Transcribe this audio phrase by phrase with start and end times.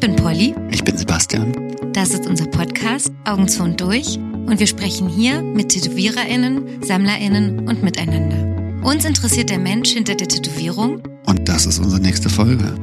[0.00, 0.54] bin Polly.
[0.70, 1.52] Ich bin Sebastian.
[1.92, 7.68] Das ist unser Podcast Augen zu und durch und wir sprechen hier mit TätowiererInnen, SammlerInnen
[7.68, 8.82] und miteinander.
[8.82, 12.74] Uns interessiert der Mensch hinter der Tätowierung Und das ist unsere nächste Folge.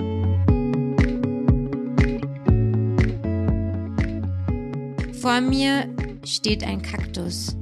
[5.20, 5.90] Vor mir
[6.24, 7.58] steht ein Kaktus,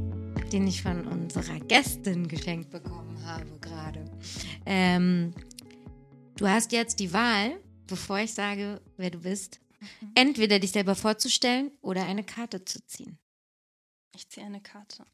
[0.52, 4.04] den ich von unserer Gästin geschenkt bekommen habe gerade.
[4.66, 5.32] Ähm,
[6.36, 7.52] du hast jetzt die Wahl,
[7.88, 9.60] bevor ich sage, wer du bist,
[10.16, 13.18] entweder dich selber vorzustellen oder eine Karte zu ziehen.
[14.16, 15.06] Ich ziehe eine Karte.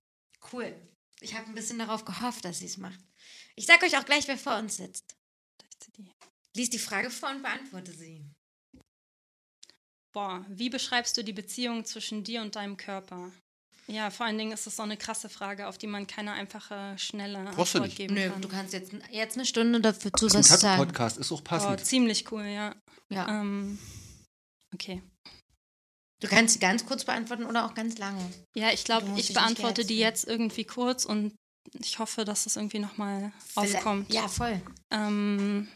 [0.51, 0.75] Cool.
[1.19, 2.99] Ich habe ein bisschen darauf gehofft, dass sie es macht.
[3.55, 5.15] Ich sag euch auch gleich, wer vor uns sitzt.
[5.97, 6.11] Die.
[6.55, 8.23] Lies die Frage vor und beantworte sie.
[10.11, 13.31] Boah, wie beschreibst du die Beziehung zwischen dir und deinem Körper?
[13.91, 16.95] Ja, vor allen Dingen ist das so eine krasse Frage, auf die man keine einfache,
[16.97, 17.97] schnelle Brauchst du Antwort nicht.
[17.97, 18.41] geben Nö, kann.
[18.41, 20.85] du kannst jetzt, jetzt eine Stunde dafür zu Das ist was ein sagen.
[20.85, 21.85] Podcast, ist auch Oh, passend.
[21.85, 22.73] ziemlich cool, ja.
[23.09, 23.27] Ja.
[23.41, 23.77] Ähm,
[24.73, 25.01] okay.
[26.21, 28.21] Du kannst sie ganz kurz beantworten oder auch ganz lange.
[28.55, 31.35] Ja, ich glaube, ich beantworte die jetzt irgendwie kurz und
[31.73, 34.13] ich hoffe, dass es irgendwie nochmal aufkommt.
[34.13, 34.61] Ja, voll.
[34.91, 35.67] Ähm,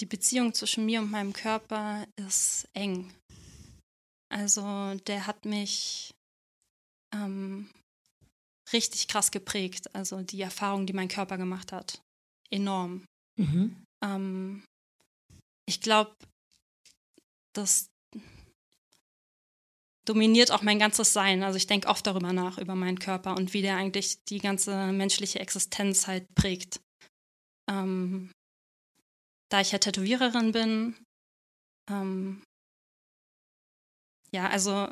[0.00, 3.12] die Beziehung zwischen mir und meinem Körper ist eng.
[4.32, 6.13] Also der hat mich
[7.14, 7.70] ähm,
[8.72, 9.94] richtig krass geprägt.
[9.94, 12.02] Also die Erfahrung, die mein Körper gemacht hat.
[12.50, 13.06] Enorm.
[13.38, 13.84] Mhm.
[14.02, 14.64] Ähm,
[15.66, 16.14] ich glaube,
[17.54, 17.86] das
[20.06, 21.42] dominiert auch mein ganzes Sein.
[21.42, 24.92] Also ich denke oft darüber nach, über meinen Körper und wie der eigentlich die ganze
[24.92, 26.80] menschliche Existenz halt prägt.
[27.70, 28.30] Ähm,
[29.50, 30.96] da ich ja Tätowiererin bin,
[31.90, 32.42] ähm,
[34.32, 34.88] ja, also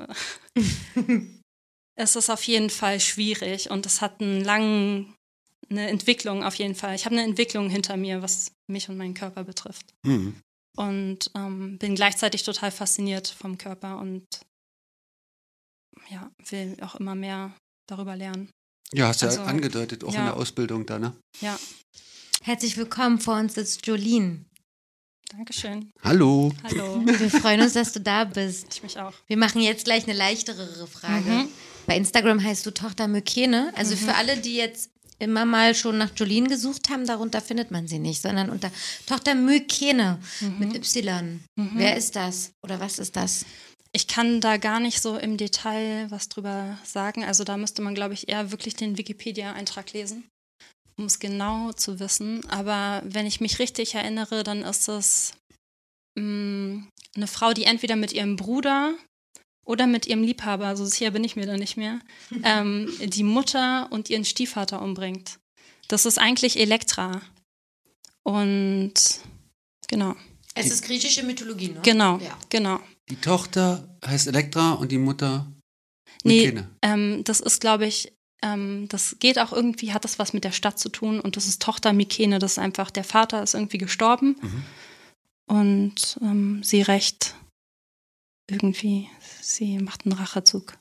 [1.96, 5.14] es ist auf jeden Fall schwierig und es hat einen langen,
[5.70, 6.94] eine Entwicklung auf jeden Fall.
[6.94, 9.92] Ich habe eine Entwicklung hinter mir, was mich und meinen Körper betrifft.
[10.06, 10.40] Hm.
[10.76, 14.24] Und ähm, bin gleichzeitig total fasziniert vom Körper und
[16.08, 17.52] ja, will auch immer mehr
[17.86, 18.50] darüber lernen.
[18.92, 20.24] Ja, hast du Also, ja angedeutet, auch in ja.
[20.26, 21.14] der Ausbildung da, ne?
[21.40, 21.58] Ja,
[22.44, 23.20] Herzlich willkommen.
[23.20, 24.44] Vor uns sitzt Jolene.
[25.28, 25.92] Dankeschön.
[26.02, 26.52] Hallo.
[26.64, 27.00] Hallo.
[27.06, 28.66] Wir freuen uns, dass du da bist.
[28.74, 29.12] Ich mich auch.
[29.28, 31.30] Wir machen jetzt gleich eine leichtere Frage.
[31.30, 31.48] Mhm.
[31.86, 33.72] Bei Instagram heißt du Tochter Mykene.
[33.76, 37.86] Also für alle, die jetzt immer mal schon nach Jolene gesucht haben, darunter findet man
[37.86, 38.70] sie nicht, sondern unter
[39.06, 40.18] Tochter Mykene
[40.58, 41.40] mit Y.
[41.56, 42.52] Wer ist das?
[42.64, 43.44] Oder was ist das?
[43.92, 47.24] Ich kann da gar nicht so im Detail was drüber sagen.
[47.24, 50.24] Also da müsste man, glaube ich, eher wirklich den Wikipedia-Eintrag lesen,
[50.98, 52.44] um es genau zu wissen.
[52.48, 55.34] Aber wenn ich mich richtig erinnere, dann ist es
[56.18, 56.84] mh,
[57.14, 58.94] eine Frau, die entweder mit ihrem Bruder
[59.64, 62.00] oder mit ihrem Liebhaber, also sicher bin ich mir da nicht mehr,
[62.44, 65.38] ähm, die Mutter und ihren Stiefvater umbringt.
[65.88, 67.20] Das ist eigentlich Elektra.
[68.24, 68.94] Und
[69.88, 70.14] genau,
[70.54, 71.80] Es ist griechische Mythologie, ne?
[71.82, 72.38] genau, Ja.
[72.48, 72.80] genau.
[73.10, 75.46] Die Tochter heißt Elektra und die Mutter
[76.24, 76.68] Nee, Mykene.
[76.82, 78.12] ähm, das ist, glaube ich,
[78.42, 81.46] ähm, das geht auch irgendwie, hat das was mit der Stadt zu tun und das
[81.46, 84.62] ist Tochter Mykene, das ist einfach, der Vater ist irgendwie gestorben Mhm.
[85.46, 87.34] und ähm, sie rächt
[88.48, 89.08] irgendwie,
[89.42, 90.78] sie macht einen Rachezug.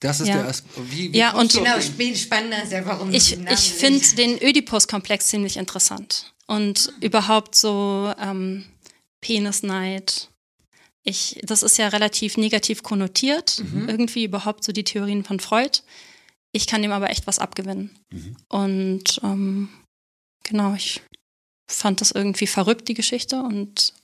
[0.00, 0.42] Das ist Ja.
[0.42, 0.54] der
[0.90, 6.32] wie Ja, und- Genau, spannender ist ja, warum Ich, ich finde den Ödipus-Komplex ziemlich interessant
[6.46, 8.64] und überhaupt so ähm,
[9.20, 10.28] Penisneid.
[11.04, 13.88] Ich, das ist ja relativ negativ konnotiert, Mhm.
[13.88, 15.80] irgendwie überhaupt so die Theorien von Freud.
[16.52, 17.98] Ich kann dem aber echt was abgewinnen.
[18.10, 18.36] Mhm.
[18.48, 19.68] Und ähm,
[20.44, 21.00] genau, ich
[21.70, 23.40] fand das irgendwie verrückt, die Geschichte.
[23.42, 23.94] Und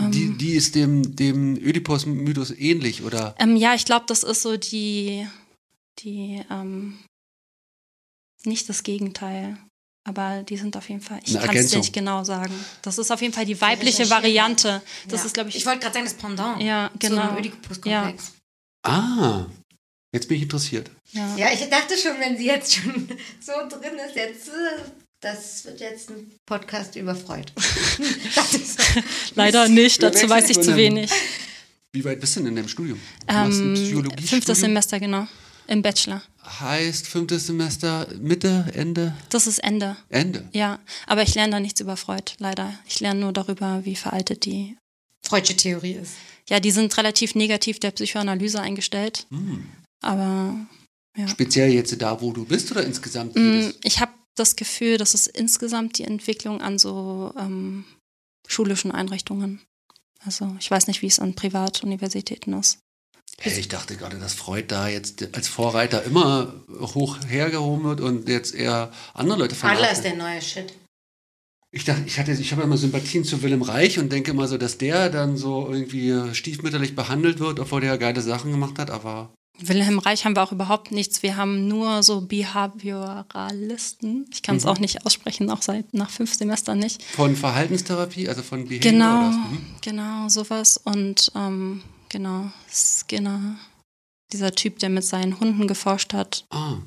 [0.00, 3.34] die, die ist dem, dem Ödipus-Mythos ähnlich, oder?
[3.38, 5.26] ähm, ja, ich glaube, das ist so die,
[6.00, 6.98] die ähm,
[8.44, 9.56] nicht das Gegenteil.
[10.06, 12.52] Aber die sind auf jeden Fall, ich kann es dir nicht genau sagen.
[12.82, 14.10] Das ist auf jeden Fall die weibliche.
[14.10, 14.82] Variante.
[15.08, 15.26] Das Ja.
[15.26, 16.62] ist, glaube ich, Ich wollte gerade sagen, das Pendant.
[16.62, 17.36] ja, Zu einem genau.
[17.36, 18.32] Oedipus-Komplex.
[18.82, 19.46] Ah,
[20.12, 20.90] jetzt bin ich interessiert.
[21.12, 21.34] Ja.
[21.36, 23.08] Ja, ich dachte schon, wenn sie jetzt schon
[23.40, 24.82] so drin ist, jetzt, äh,
[25.24, 27.50] das wird jetzt ein Podcast über Freud.
[28.34, 28.80] das ist,
[29.34, 31.10] Leider nicht, dazu weiß ich zu wenig.
[31.92, 33.00] Wie weit bist du denn in deinem Studium?
[33.26, 34.28] Du machst ein Ähm, Psychologiestudium?
[34.28, 35.26] fünftes Semester, genau.
[35.66, 36.20] Im Bachelor.
[36.60, 39.96] Heißt fünftes Semester Mitte, Ende, Das ist Ende.
[40.10, 40.46] Ende.
[40.52, 42.74] Ja, aber ich lerne da nichts über Freud, leider.
[42.86, 44.76] Ich lerne nur darüber, wie veraltet die.
[45.26, 46.12] Freudsche Theorie ist.
[46.50, 49.64] Ja, die sind relativ negativ der Psychoanalyse eingestellt, Hm.
[50.02, 50.54] aber
[51.28, 53.36] Speziell jetzt da, wo du bist oder insgesamt?
[53.36, 53.76] jedes?
[53.84, 54.03] ich habe
[54.34, 57.84] das Gefühl, dass es insgesamt die Entwicklung an so ähm,
[58.46, 59.60] schulischen Einrichtungen.
[60.24, 62.78] Also ich weiß nicht, wie es an Privatuniversitäten ist.
[63.38, 68.28] Hey, ich dachte gerade, dass Freud da jetzt als Vorreiter immer hoch hergehoben wird und
[68.28, 70.72] jetzt eher andere Leute Adler ist der neue Shit.
[71.72, 74.56] Ich dachte, ich hatte, ich habe immer Sympathien zu Willem Reich und denke immer so,
[74.56, 78.90] dass der dann so irgendwie stiefmütterlich behandelt wird, obwohl der ja geile Sachen gemacht hat,
[78.90, 79.34] aber.
[79.58, 81.22] Wilhelm Reich haben wir auch überhaupt nichts.
[81.22, 84.26] Wir haben nur so Behavioralisten.
[84.32, 84.70] Ich kann es Mhm.
[84.70, 87.02] auch nicht aussprechen, auch seit nach fünf Semestern nicht.
[87.04, 89.22] Von Verhaltenstherapie, also von Behavior Genau?
[89.30, 89.58] Mhm.
[89.80, 90.76] genau, sowas.
[90.76, 93.56] Und ähm, genau, Skinner,
[94.32, 96.44] dieser Typ, der mit seinen Hunden geforscht hat.
[96.50, 96.78] Ah.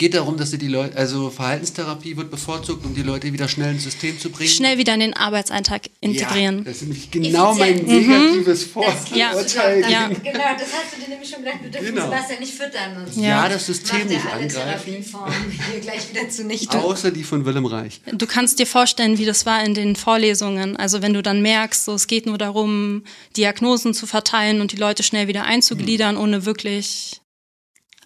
[0.00, 3.72] Geht darum, dass sie die Leute, also Verhaltenstherapie wird bevorzugt, um die Leute wieder schnell
[3.74, 4.48] ins System zu bringen.
[4.48, 6.60] Schnell wieder in den Arbeitsalltag integrieren.
[6.60, 8.08] Ja, das ist nämlich genau mein Effizient.
[8.08, 8.80] negatives Mhm.
[9.14, 9.30] Ja.
[9.32, 9.80] Vorurteil.
[9.90, 10.08] Ja.
[10.08, 10.22] Genau,
[10.58, 12.04] das hast du dir nämlich schon gedacht, wir dürfen Genau.
[12.06, 12.96] Sebastian nicht füttern.
[12.96, 13.48] Und Ja, Ja.
[13.50, 14.84] das System nicht alle angreifen.
[14.86, 15.34] Therapieformen
[15.70, 16.78] hier gleich wieder zunichte.
[16.78, 18.00] Außer die von Willem Reich.
[18.10, 20.78] Du kannst dir vorstellen, wie das war in den Vorlesungen.
[20.78, 23.04] Also wenn du dann merkst, so, es geht nur darum,
[23.36, 27.20] Diagnosen zu verteilen und die Leute schnell wieder einzugliedern, ohne wirklich,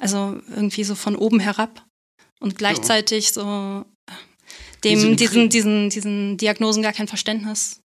[0.01, 1.84] also irgendwie so von oben herab.
[2.41, 3.85] Und gleichzeitig so so
[4.85, 7.81] dem, diesen, diesen, diesen Diagnosen gar kein Verständnis.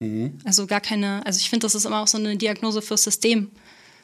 [0.00, 0.38] Mhm.
[0.44, 3.50] Also gar keine, also ich finde, das ist immer auch so eine Diagnose fürs System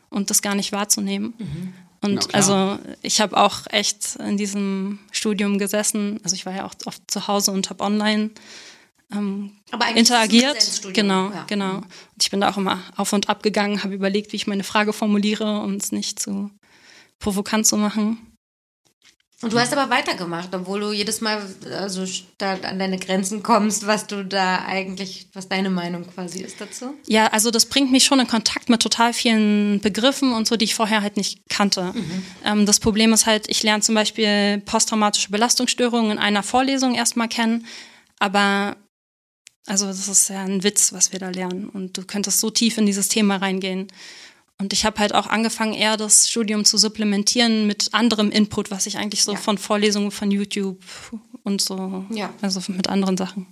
[0.08, 1.35] und das gar nicht wahrzunehmen.
[1.38, 6.64] Na Und also ich habe auch echt in diesem Studium gesessen, also ich war ja
[6.64, 8.31] auch oft zu Hause und habe online
[9.12, 10.94] ähm, Aber eigentlich ist es ein interagiert.
[10.94, 11.44] Genau, ja.
[11.49, 11.76] genau.
[11.76, 14.64] Und ich bin da auch immer auf und ab gegangen, habe überlegt, wie ich meine
[14.64, 16.50] Frage formuliere, um es nicht zu
[17.19, 18.19] provokant zu machen.
[19.42, 21.42] Und du hast aber weitergemacht, obwohl du jedes Mal
[21.78, 22.04] also
[22.40, 26.94] an deine Grenzen kommst, was du da eigentlich, was deine Meinung quasi ist dazu.
[27.06, 30.66] Ja, also das bringt mich schon in Kontakt mit total vielen Begriffen und so, die
[30.66, 31.94] ich vorher halt nicht kannte.
[32.44, 37.28] Ähm, das Problem ist halt, ich lerne zum Beispiel posttraumatische Belastungsstörungen in einer Vorlesung erstmal
[37.28, 37.66] kennen,
[38.19, 38.76] aber
[39.66, 42.76] also das ist ja ein Witz, was wir da lernen und du könntest so tief
[42.76, 43.88] in dieses Thema reingehen.
[44.60, 48.86] Und ich habe halt auch angefangen, eher das Studium zu supplementieren mit anderem Input, was
[48.86, 49.38] ich eigentlich so Ja.
[49.38, 50.78] von Vorlesungen von YouTube
[51.44, 52.32] und so, Ja.
[52.42, 53.46] also mit anderen Sachen.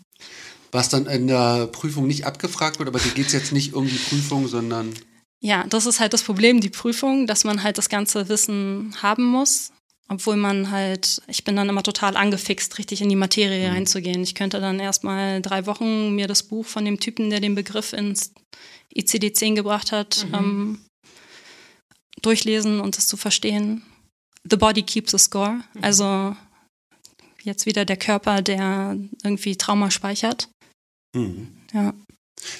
[0.70, 3.86] Was dann in der Prüfung nicht abgefragt wird, aber dir geht es jetzt nicht um
[3.88, 4.92] die Prüfung, sondern
[5.40, 9.24] Ja, das ist halt das Problem, die Prüfung, dass man halt das ganze Wissen haben
[9.24, 9.70] muss.
[10.10, 14.22] Obwohl man halt, ich bin dann immer total angefixt, richtig in die Materie reinzugehen.
[14.22, 17.92] Ich könnte dann erstmal drei Wochen mir das Buch von dem Typen, der den Begriff
[17.92, 18.32] ins
[18.96, 20.80] ICD-10 gebracht hat, ähm,
[22.22, 23.82] durchlesen und das zu verstehen.
[24.48, 25.60] The body keeps a score.
[25.80, 26.36] Also
[27.42, 30.48] jetzt wieder der Körper, der irgendwie Trauma speichert.
[31.14, 31.48] Mhm.
[31.72, 31.94] Ja.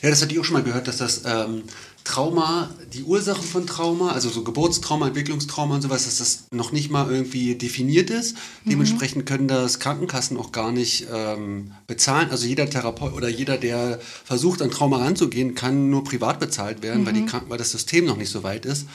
[0.03, 1.63] Ja, das hatte ich auch schon mal gehört, dass das ähm,
[2.09, 6.91] Trauma, die Ursachen von Trauma, also so Geburtstrauma, Entwicklungstrauma und sowas, dass das noch nicht
[6.91, 8.35] mal irgendwie definiert ist.
[8.65, 12.31] Dementsprechend können das Krankenkassen auch gar nicht ähm, bezahlen.
[12.31, 17.05] Also jeder Therapeut oder jeder, der versucht, an Trauma ranzugehen, kann nur privat bezahlt werden,
[17.05, 18.87] weil, die Kranken weil das System noch nicht so weit ist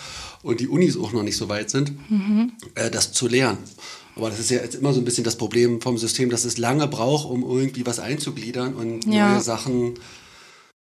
[0.42, 1.92] und die Unis auch noch nicht so weit sind,
[2.74, 3.60] äh, das zu lernen.
[4.16, 6.58] Aber das ist ja jetzt immer so ein bisschen das Problem vom System, dass es
[6.58, 9.30] lange braucht, um irgendwie was einzugliedern und Ja.
[9.34, 9.94] neue Sachen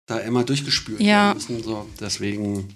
[0.07, 1.29] da immer durchgespült Ja.
[1.29, 1.63] werden müssen.
[1.63, 2.75] So, deswegen,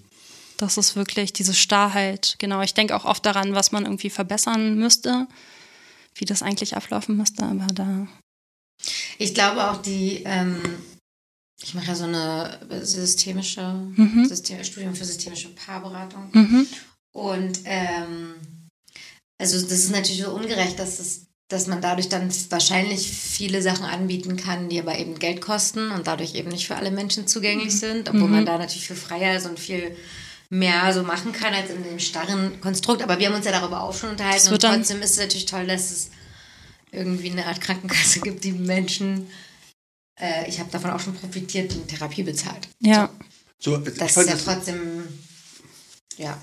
[0.58, 2.34] Das ist wirklich diese Starrheit.
[2.38, 5.26] Genau, ich denke auch oft daran, was man irgendwie verbessern müsste,
[6.16, 8.06] wie das eigentlich ablaufen müsste, aber da.
[9.18, 10.60] Ich glaube auch die, ähm,
[11.62, 13.62] ich mache ja so eine systemische,
[13.96, 14.26] Mhm.
[14.26, 16.30] System, Studium für systemische Paarberatung.
[16.32, 16.66] Mhm.
[17.12, 18.34] Und ähm,
[19.40, 23.84] also das ist natürlich so ungerecht, dass es dass man dadurch dann wahrscheinlich viele Sachen
[23.84, 27.76] anbieten kann, die aber eben Geld kosten und dadurch eben nicht für alle Menschen zugänglich
[27.76, 29.96] sind, obwohl man da natürlich viel freier ist und viel
[30.48, 33.02] mehr so machen kann als in dem starren Konstrukt.
[33.02, 35.66] Aber wir haben uns ja darüber auch schon unterhalten und trotzdem ist es natürlich toll,
[35.66, 36.10] dass es
[36.92, 39.28] irgendwie eine Art Krankenkasse gibt, die Menschen,
[40.20, 42.68] äh, ich habe davon auch schon profitiert, die Therapie bezahlt.
[42.78, 43.10] Ja.
[43.58, 45.02] so, Das ist ja trotzdem,
[46.16, 46.40] ja.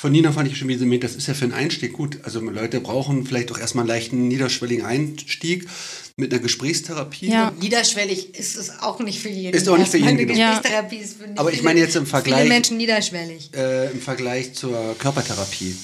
[0.00, 2.20] Von Nina fand ich schon wieder, das ist ja für einen Einstieg gut.
[2.22, 5.66] Also Leute brauchen vielleicht auch erstmal einen leichten, niederschwelligen Einstieg
[6.16, 7.30] mit einer Gesprächstherapie.
[7.30, 7.52] Ja.
[7.60, 9.56] Niederschwellig ist es auch nicht für jeden.
[9.56, 10.38] Ist auch nicht für jeden, Eine genau.
[10.50, 13.50] Gesprächstherapie ist für nicht Aber ich meine jetzt im Vergleich- Viele Menschen niederschwellig.
[13.56, 15.74] Äh, Im Vergleich zur Körpertherapie.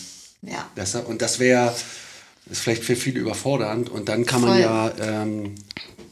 [0.42, 0.70] Ja.
[0.76, 1.74] Das, und das wäre
[2.48, 3.88] ist vielleicht für viele überfordernd.
[3.90, 4.60] Und dann kann man Voll.
[4.60, 5.56] ja ähm,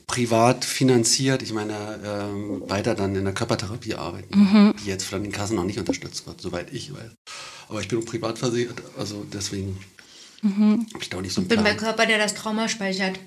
[0.09, 4.75] privat finanziert, ich meine, ähm, weiter dann in der Körpertherapie arbeiten, Mhm.
[4.85, 7.13] die jetzt von den Kassen noch nicht unterstützt wird, soweit ich weiß.
[7.73, 9.79] Aber ich bin auch privat versichert, also deswegen
[10.43, 10.87] Mhm.
[10.93, 11.77] habe ich da auch nicht so einen Ich bin bei Plan.
[11.79, 13.19] Körper, der das Trauma speichert.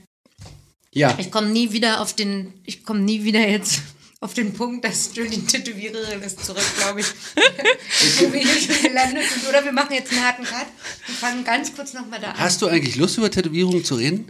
[0.92, 3.82] Ja, Ich komme nie wieder auf den, ich komme nie wieder jetzt
[4.20, 7.08] auf den Punkt, dass Julie Tätowiererin ist zurück, glaube ich.
[8.20, 9.48] Wo wir hier schon gelandet sind.
[9.50, 10.68] Oder wir machen jetzt einen harten Cut
[11.08, 12.38] und fangen ganz kurz nochmal da an.
[12.40, 14.28] hast du eigentlich Lust über Tätowierungen zu reden?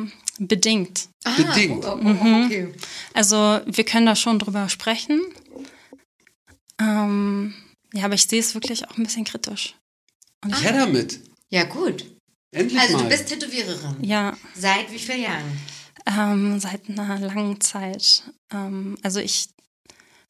[0.00, 0.12] Mm,
[0.44, 1.08] bedingt.
[1.24, 1.84] ah, bedingt.
[1.84, 2.74] Oh, oh, oh, okay.
[3.12, 5.20] Also wir können da schon drüber sprechen.
[6.80, 7.54] Ähm,
[7.94, 9.74] ja, aber ich sehe es wirklich auch ein bisschen kritisch.
[10.44, 11.20] Und ich, Her damit.
[11.48, 12.04] Ja, gut.
[12.50, 13.02] Endlich Also mal.
[13.04, 14.02] du bist Tätowiererin.
[14.04, 15.60] ja, Seit wie vielen Jahren?
[16.06, 18.24] Ähm, seit einer langen Zeit.
[18.52, 19.48] Ähm, also ich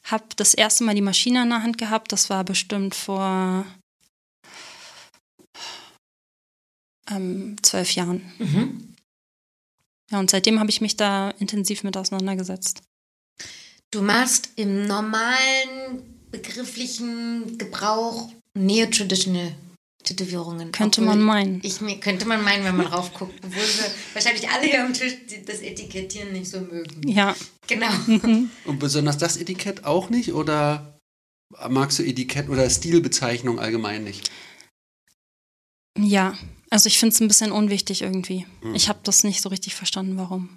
[0.05, 2.13] habe das erste Mal die Maschine in der Hand gehabt.
[2.13, 3.67] Das war bestimmt vor
[7.11, 8.33] ähm, zwölf Jahren.
[8.39, 8.95] Mhm.
[10.11, 12.83] Ja, und seitdem habe ich mich da intensiv mit auseinandergesetzt.
[13.91, 19.55] Du machst im normalen begrifflichen Gebrauch Neo-Traditional
[20.03, 20.71] Tätowierungen.
[20.71, 21.61] Könnte Obwohl man meinen.
[21.63, 23.35] Ich, mir, könnte man meinen, wenn man raufguckt.
[23.43, 25.15] Obwohl wir wahrscheinlich alle hier am Tisch
[25.47, 27.09] das Etikettieren nicht so mögen.
[27.09, 27.35] Ja,
[27.67, 27.89] Genau.
[28.65, 30.35] Und besonders das Etikett auch nicht?
[30.35, 30.99] Oder
[31.69, 34.31] magst du Etikett oder Stilbezeichnung allgemein nicht?
[35.99, 36.37] ja.
[36.71, 38.47] Also ich finde es ein bisschen unwichtig irgendwie.
[38.61, 38.75] Mhm.
[38.75, 40.49] Ich habe das nicht so richtig verstanden, warum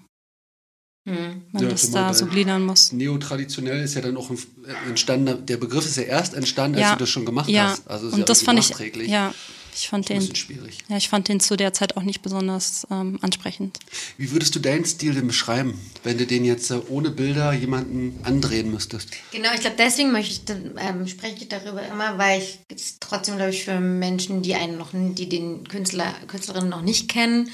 [1.08, 1.42] Hm.
[1.54, 2.92] man Ja, das da so gliedern muss.
[2.92, 6.84] Neotraditionell ist ja dann auch ein- äh, entstanden, der Begriff ist ja erst entstanden, als
[6.84, 6.94] Ja.
[6.96, 7.88] du das schon gemacht Ja, hast.
[7.90, 9.10] Also ist und ja das fand ich, nachträglich.
[9.10, 9.34] ja,
[9.74, 10.80] ich fand den, schwierig.
[10.90, 13.78] ja, ich fand den zu der Zeit auch nicht besonders ähm, ansprechend.
[14.18, 18.20] Wie würdest du deinen Stil denn beschreiben, wenn du den jetzt äh, ohne Bilder jemanden
[18.24, 19.10] andrehen müsstest?
[19.32, 23.36] Genau, ich glaube, deswegen möchte ich, ähm, spreche ich darüber immer, weil ich es trotzdem,
[23.38, 27.50] glaube ich, für Menschen, die einen noch, die den Künstler, Künstlerinnen noch nicht kennen,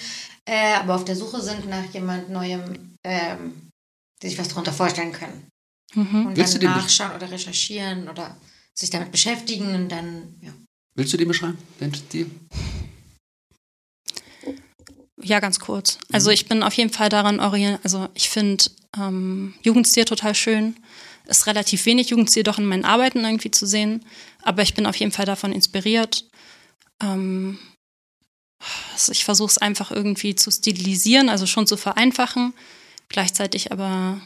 [0.46, 3.70] äh, aber auf der Suche sind nach jemand Neuem, ähm,
[4.22, 5.48] die sich was darunter vorstellen können.
[5.94, 6.28] Mhm.
[6.28, 8.36] Und Willst du dann den nachschauen oder recherchieren oder
[8.74, 10.52] sich damit beschäftigen und dann, ja.
[10.96, 12.30] Willst du den beschreiben, deinen Stil?
[15.22, 16.00] Ja, ganz kurz.
[16.12, 18.66] Also ich bin auf jeden Fall daran orientiert, also ich finde
[18.98, 20.76] ähm, Jugendstil total schön.
[21.26, 24.04] Ist relativ wenig Jugendstil doch in meinen Arbeiten irgendwie zu sehen,
[24.42, 26.26] aber ich bin auf jeden Fall davon inspiriert.
[27.02, 27.58] Ähm,
[28.92, 32.54] also ich versuche es einfach irgendwie zu stilisieren, also schon zu vereinfachen,
[33.14, 34.20] gleichzeitig aber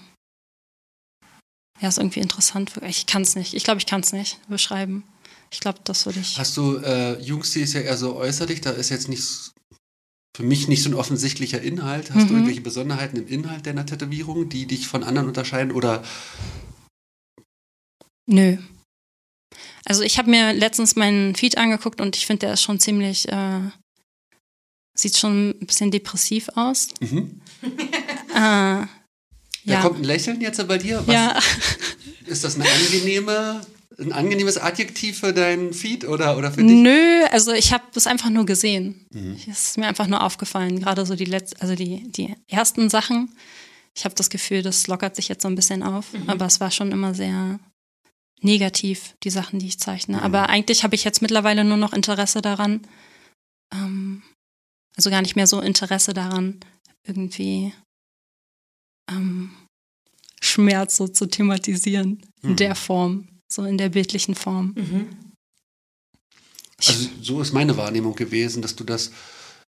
[1.79, 2.72] ja, ist irgendwie interessant.
[2.88, 3.53] Ich kann es nicht.
[3.53, 5.03] Ich glaube, ich kann es nicht beschreiben.
[5.51, 6.38] Ich glaube, das würde ich.
[6.39, 9.51] Hast du, äh, Jugendstil ist ja eher so äußerlich, da ist jetzt nicht
[10.36, 12.10] für mich nicht so ein offensichtlicher Inhalt.
[12.12, 12.38] Hast du Mhm.
[12.39, 15.72] irgendwelche Besonderheiten im Inhalt deiner Tätowierung, die dich von anderen unterscheiden?
[15.72, 16.03] Oder
[18.27, 18.58] Nö.
[19.86, 23.27] Also ich habe mir letztens meinen Feed angeguckt und ich finde, der ist schon ziemlich,
[23.29, 23.62] äh,
[24.98, 26.89] sieht schon ein bisschen depressiv aus.
[27.00, 27.41] mhm.
[28.38, 28.86] Äh,
[29.65, 29.82] da ja.
[29.82, 31.01] kommt ein Lächeln jetzt bei dir?
[31.06, 31.39] Was, ja,
[32.27, 33.62] Ist das eine angenehme,
[33.98, 36.72] ein angenehmes Adjektiv für deinen Feed oder, oder für dich?
[36.72, 39.08] nö, also ich habe das einfach nur gesehen.
[39.12, 39.38] Mhm.
[39.50, 43.34] Es ist mir einfach nur aufgefallen, gerade so die letzten, also die, die ersten Sachen.
[43.96, 46.70] Ich habe das Gefühl, das lockert sich jetzt so ein bisschen auf, aber es war
[46.70, 47.60] schon immer sehr
[48.41, 50.17] negativ, die Sachen, die ich zeichne.
[50.17, 50.24] Mhm.
[50.24, 52.82] Aber eigentlich habe ich jetzt mittlerweile nur noch Interesse daran,
[53.74, 54.22] ähm,
[54.96, 56.60] also gar nicht mehr so Interesse daran,
[57.08, 57.74] irgendwie
[59.09, 59.51] ähm,
[60.41, 62.55] Schmerz so zu thematisieren in Mhm.
[62.57, 64.73] der Form, so in der bildlichen Form.
[66.79, 69.11] Ich, Also so ist meine Wahrnehmung gewesen, dass du das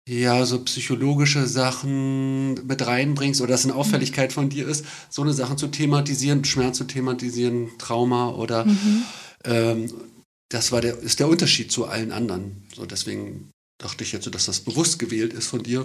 [0.08, 5.34] ja so psychologische Sachen mit reinbringst oder dass eine Auffälligkeit von dir ist, so eine
[5.34, 9.04] Sachen zu thematisieren, Schmerz zu thematisieren, Trauma oder mhm.
[9.46, 9.94] ähm,
[10.50, 12.68] das war der ist der Unterschied zu allen anderen.
[12.76, 13.50] So deswegen
[13.82, 15.82] dachte ich jetzt, so, dass das bewusst gewählt ist von dir.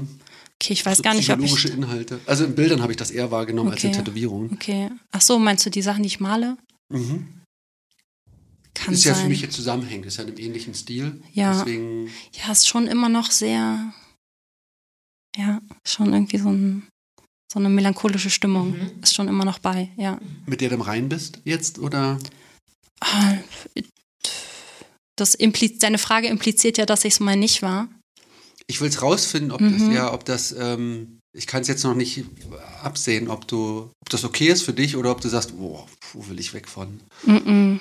[0.60, 2.20] Okay, ich weiß so gar nicht, ob ich psychologische Inhalte.
[2.26, 3.98] Also in Bildern habe ich das eher wahrgenommen als in Okay.
[3.98, 4.52] Tätowierungen.
[4.52, 4.90] Okay.
[5.12, 6.56] Ach so, meinst du die Sachen, die ich male?
[6.88, 7.42] Mhm.
[8.74, 9.14] Kann ist sein.
[9.14, 11.22] ja für mich jetzt zusammenhängend, ist ja in einem ähnlichen Stil.
[11.32, 11.58] Ja.
[11.58, 13.92] Deswegen ja, ist schon immer noch sehr,
[15.36, 16.86] ja, schon irgendwie so, ein,
[17.50, 18.72] so eine melancholische Stimmung.
[18.72, 19.02] Mhm.
[19.02, 20.18] Ist schon immer noch bei, ja.
[20.46, 22.18] mit der du im Rein bist jetzt oder?
[25.16, 27.88] Das impliz deine Frage impliziert ja, dass ich es mal nicht war.
[28.66, 29.72] Ich will es rausfinden, ob Mhm.
[29.78, 32.24] das, ja, ob das, ähm, ich kann es jetzt noch nicht
[32.82, 36.26] absehen, ob du, ob das okay ist für dich oder ob du sagst, boah, wo
[36.28, 37.00] will ich weg von?
[37.24, 37.80] Mm-mm.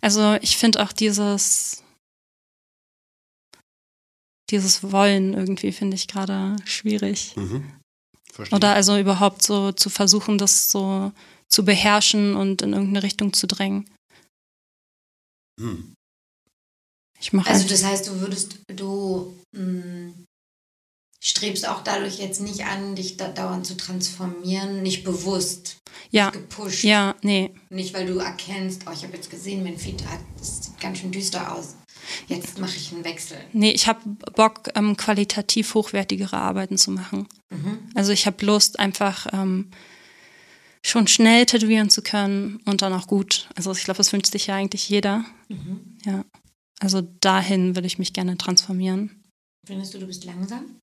[0.00, 1.82] Also ich finde auch dieses,
[4.50, 7.34] dieses Wollen irgendwie finde ich gerade schwierig.
[7.36, 7.64] Mhm.
[8.50, 11.12] Oder also überhaupt so zu versuchen, das so
[11.48, 13.88] zu beherrschen und in irgendeine Richtung zu drängen.
[15.60, 15.94] Hm.
[17.20, 20.12] Ich mache Also halt- das heißt, du würdest, du mh,
[21.22, 25.76] strebst auch dadurch jetzt nicht an, dich da dauernd zu transformieren, nicht bewusst
[26.10, 26.84] ja, gepusht.
[26.84, 27.54] ja, nee.
[27.70, 30.98] Nicht, weil du erkennst, oh, ich habe jetzt gesehen, mein Feed hat, das sieht ganz
[30.98, 31.76] schön düster aus.
[32.28, 33.38] Jetzt mache ich einen Wechsel.
[33.54, 34.00] Nee, ich habe
[34.36, 37.26] Bock, ähm, qualitativ hochwertigere Arbeiten zu machen.
[37.50, 37.78] Mhm.
[37.94, 39.70] Also ich habe Lust, einfach ähm,
[40.84, 43.48] schon schnell tätowieren zu können und dann auch gut.
[43.56, 45.24] Also ich glaube, das wünscht sich ja eigentlich jeder.
[45.48, 45.98] Mhm.
[46.04, 46.24] Ja.
[46.78, 49.22] Also dahin würde ich mich gerne transformieren.
[49.66, 50.78] Findest du, du bist langsam?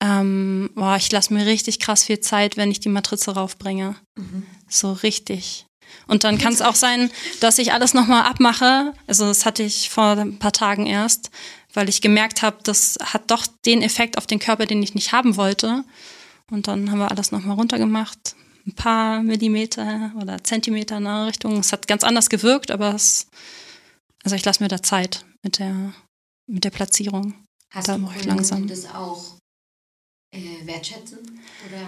[0.00, 3.96] Ähm, boah, ich lasse mir richtig krass viel Zeit, wenn ich die Matrize raufbringe.
[4.16, 4.44] Mhm.
[4.68, 5.66] So richtig.
[6.06, 7.10] Und dann kann es auch sein,
[7.40, 8.92] dass ich alles nochmal abmache.
[9.08, 11.30] Also das hatte ich vor ein paar Tagen erst,
[11.74, 15.10] weil ich gemerkt habe, das hat doch den Effekt auf den Körper, den ich nicht
[15.10, 15.84] haben wollte.
[16.52, 18.36] und dann haben wir alles nochmal runtergemacht.
[18.68, 21.58] Ein paar Millimeter oder Zentimeter in eine Richtung.
[21.58, 23.26] Es hat ganz anders gewirkt, aber es,
[24.24, 25.94] also ich lasse mir da Zeit mit der,
[26.46, 27.32] mit der Platzierung.
[27.70, 28.66] Hast Da du Kunden, langsam.
[28.66, 29.38] das auch
[30.34, 31.18] äh, wertschätzen?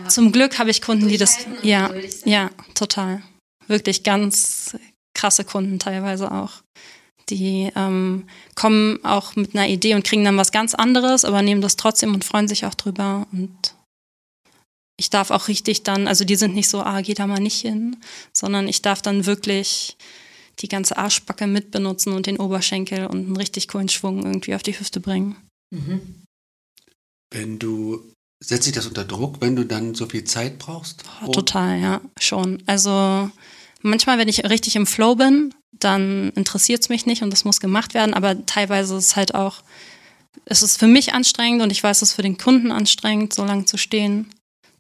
[0.09, 1.91] Zum Glück habe ich Kunden, die das, ja,
[2.25, 3.23] ja, total.
[3.67, 4.75] Wirklich ganz
[5.15, 6.63] krasse Kunden teilweise auch.
[7.29, 11.61] Die ähm, kommen auch mit einer Idee und kriegen dann was ganz anderes, aber nehmen
[11.61, 13.27] das trotzdem und freuen sich auch drüber.
[13.33, 13.75] Und
[15.01, 17.63] ich darf auch richtig dann, also die sind nicht so, ah, geh da mal nicht
[17.63, 17.97] hin,
[18.35, 19.97] sondern ich darf dann wirklich
[20.59, 24.79] die ganze Arschbacke mitbenutzen und den Oberschenkel und einen richtig coolen Schwung irgendwie auf die
[24.79, 25.37] Hüfte bringen.
[25.71, 26.23] Mhm.
[27.33, 28.13] Wenn du,
[28.45, 31.03] setzt sich das unter Druck, wenn du dann so viel Zeit brauchst?
[31.27, 32.63] Oh, total, ja, schon.
[32.67, 33.31] Also
[33.81, 37.59] manchmal, wenn ich richtig im Flow bin, dann interessiert es mich nicht und das muss
[37.59, 39.63] gemacht werden, aber teilweise ist es halt auch,
[40.45, 43.47] es ist für mich anstrengend und ich weiß, es ist für den Kunden anstrengend, so
[43.47, 44.29] lange zu stehen.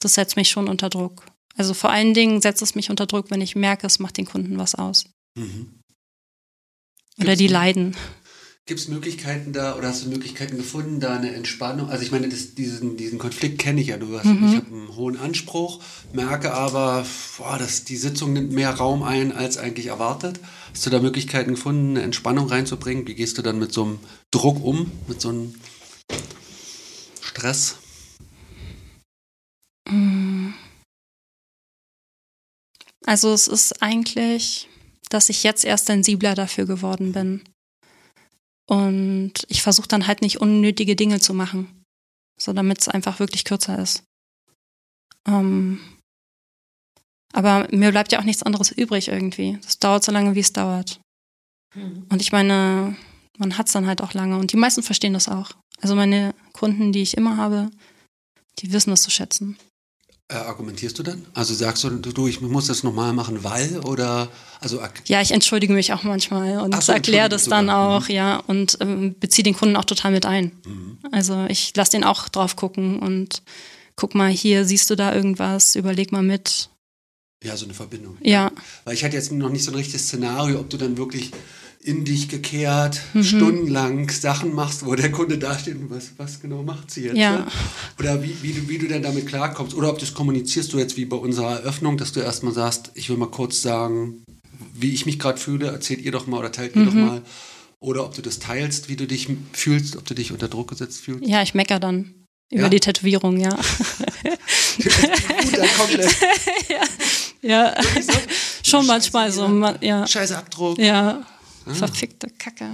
[0.01, 1.27] Das setzt mich schon unter Druck.
[1.57, 4.27] Also vor allen Dingen setzt es mich unter Druck, wenn ich merke, es macht den
[4.27, 5.05] Kunden was aus.
[5.37, 5.81] Mhm.
[7.21, 7.95] Oder die leiden.
[8.67, 11.91] Gibt es Möglichkeiten da oder hast du Möglichkeiten gefunden, da eine Entspannung?
[11.91, 13.97] Also ich meine, das, diesen, diesen Konflikt kenne ich ja.
[13.97, 14.49] Du hast, Mhm.
[14.49, 15.81] Ich habe einen hohen Anspruch,
[16.13, 17.05] merke aber,
[17.37, 20.39] boah, dass die Sitzung nimmt mehr Raum ein als eigentlich erwartet.
[20.73, 23.09] Hast du da Möglichkeiten gefunden, eine Entspannung reinzubringen?
[23.09, 23.99] Wie gehst du dann mit so einem
[24.31, 25.55] Druck um, mit so einem
[27.21, 27.80] Stress?
[33.07, 34.69] Also es ist eigentlich,
[35.09, 37.43] dass ich jetzt erst sensibler dafür geworden bin.
[38.69, 41.83] Und ich versuche dann halt nicht unnötige Dinge zu machen,
[42.41, 44.05] so damit es einfach wirklich kürzer ist.
[45.27, 45.81] Ähm,
[47.33, 49.59] aber mir bleibt ja auch nichts anderes übrig irgendwie.
[49.63, 51.01] Das dauert so lange, wie es dauert.
[51.75, 52.07] Mhm.
[52.11, 52.97] Und ich meine,
[53.39, 54.39] man hat es dann halt auch lange.
[54.39, 55.51] Und die meisten verstehen das auch.
[55.81, 57.71] Also meine Kunden, die ich immer habe,
[58.59, 59.59] die wissen das zu schätzen.
[60.31, 61.27] Äh, argumentierst du dann?
[61.35, 64.29] Also sagst du, du, ich muss das nochmal machen, weil oder
[64.61, 67.97] also Ja, ich entschuldige mich auch manchmal und so, erkläre das entschuldigen dann sogar.
[67.99, 70.53] auch, ja, und ähm, beziehe den Kunden auch total mit ein.
[70.65, 70.99] Mhm.
[71.11, 73.43] Also ich lasse den auch drauf gucken und
[73.97, 76.71] guck mal, hier siehst du da irgendwas, überleg mal mit.
[77.43, 78.17] ja, so eine Verbindung.
[78.23, 78.53] Ja,
[78.85, 81.33] Weil ich hatte jetzt noch nicht so ein richtiges Szenario, ob du dann wirklich
[81.83, 83.23] in dich gekehrt, Mhm.
[83.25, 87.17] stundenlang Sachen machst, wo der Kunde dasteht und was, was genau macht sie jetzt?
[87.17, 87.39] Ja.
[87.39, 87.47] ne?
[87.99, 89.75] Oder wie, wie, du, wie du denn damit klarkommst.
[89.75, 92.91] Oder ob du es kommunizierst du jetzt wie bei unserer Eröffnung, dass du erstmal sagst,
[92.95, 94.23] ich will mal kurz sagen,
[94.75, 96.87] wie ich mich gerade fühle, erzählt ihr doch mal oder teilt ihr Mhm.
[96.87, 97.23] doch mal.
[97.81, 101.01] Oder ob du das teilst, wie du dich fühlst, ob du dich unter Druck gesetzt
[101.01, 101.27] fühlst.
[101.27, 102.15] ja, ich mecker dann
[102.51, 102.69] über Ja?
[102.69, 103.49] die Tätowierung, ja.
[104.77, 106.15] Gut, komplett.
[107.43, 107.75] ja,
[108.63, 109.49] schon manchmal so,
[109.81, 110.07] ja.
[110.07, 110.79] Scheiße Abdruck.
[110.79, 111.25] Ja,
[111.67, 111.75] Ah.
[111.75, 112.69] verfickte Kacke.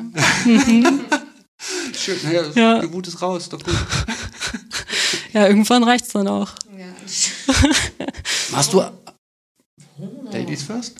[1.94, 2.80] Schön, naja, Ja.
[2.80, 3.74] die Wut ist raus, doch gut.
[5.32, 6.50] Ja, irgendwann reicht's dann auch.
[6.78, 6.86] Ja.
[8.52, 8.80] Machst du
[9.98, 10.28] Oh.
[10.32, 10.96] Ladies first?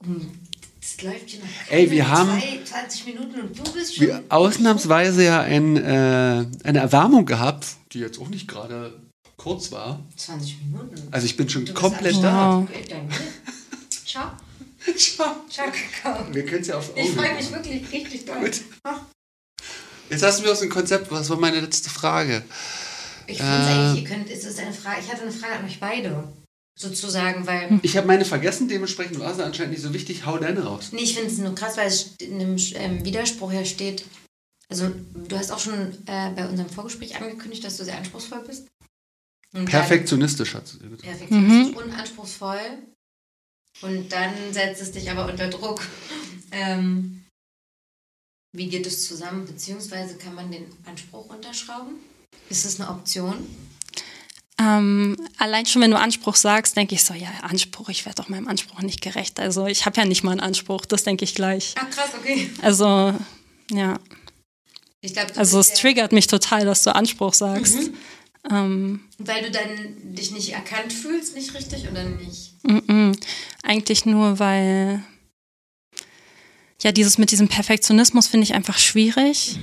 [0.00, 1.46] Das läuft hier noch.
[1.70, 4.06] Ey, wir haben- Zwei, 20 Minuten und du bist schon.
[4.06, 9.00] wir ausnahmsweise ja ein, äh, eine Erwärmung gehabt, die jetzt auch nicht gerade
[9.38, 10.00] kurz war.
[10.16, 10.94] 20 Minuten.
[11.10, 12.58] Also ich bin schon komplett da.
[12.60, 12.68] Wow.
[12.88, 13.14] Danke.
[14.06, 14.30] Ciao.
[14.96, 15.36] Ciao.
[15.48, 16.26] Ciao, Kakao.
[16.34, 18.40] Wir können es ja auf Ich freue mich wirklich richtig doll.
[18.40, 18.60] Gut.
[20.10, 22.42] Jetzt hast du mir aus dem Konzept, was war meine letzte Frage?
[23.26, 23.70] Ich finde es Äh.
[23.70, 26.28] eigentlich, ihr könnt, es ist eine Frage, ich hatte eine Frage an euch beide.
[26.78, 27.78] Sozusagen, weil.
[27.82, 30.26] Ich habe meine vergessen, dementsprechend war sie anscheinend nicht so wichtig.
[30.26, 30.88] Hau deine raus.
[30.92, 34.04] Nee, ich finde es nur krass, weil es in dem ähm, Widerspruch ja steht.
[34.68, 38.66] Also, du hast auch schon äh, bei unserem Vorgespräch angekündigt, dass du sehr anspruchsvoll bist.
[39.52, 41.02] Und Perfektionistisch hat sie gesagt.
[41.02, 42.58] perfektionistisch und anspruchsvoll.
[43.82, 45.82] Und dann setzt es dich aber unter Druck.
[46.52, 47.24] Ähm,
[48.52, 49.46] wie geht es zusammen?
[49.46, 51.96] Beziehungsweise kann man den Anspruch unterschrauben?
[52.48, 53.34] Ist das eine Option?
[54.60, 58.28] Ähm, allein schon, wenn du Anspruch sagst, denke ich so, ja, Anspruch, ich werde doch
[58.28, 59.40] meinem Anspruch nicht gerecht.
[59.40, 61.74] Also ich habe ja nicht mal einen Anspruch, das denke ich gleich.
[61.76, 62.48] Ah, krass, okay.
[62.62, 63.14] Also,
[63.72, 63.98] ja,
[65.00, 67.74] Ich glaube, also es triggert mich total, dass du Anspruch sagst.
[67.74, 67.94] Mhm.
[68.50, 72.52] Ähm, Weil du dann dich nicht erkannt fühlst, nicht richtig oder nicht?
[72.62, 73.20] mm -mm.
[73.62, 75.02] Eigentlich nur, weil
[76.82, 79.58] ja, dieses mit diesem Perfektionismus finde ich einfach schwierig,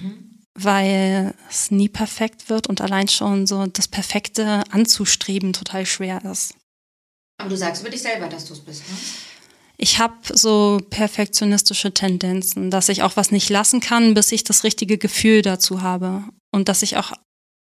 [0.56, 6.56] weil es nie perfekt wird und allein schon so das Perfekte anzustreben total schwer ist.
[7.38, 8.98] Aber du sagst über dich selber, dass du es bist, ne?
[9.78, 14.63] Ich habe so perfektionistische Tendenzen, dass ich auch was nicht lassen kann, bis ich das
[14.63, 16.24] richtige Gefühl dazu habe.
[16.52, 17.13] Und dass ich auch,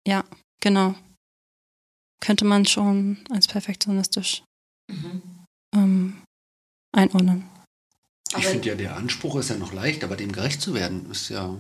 [0.06, 0.24] ja,
[0.60, 0.94] genau,
[2.20, 4.42] könnte man schon als perfektionistisch
[4.90, 5.22] Mhm.
[5.74, 6.22] ähm,
[6.92, 7.48] einordnen.
[8.36, 11.28] Ich finde ja, der Anspruch ist ja noch leicht, aber dem gerecht zu werden, ist
[11.30, 11.56] ja,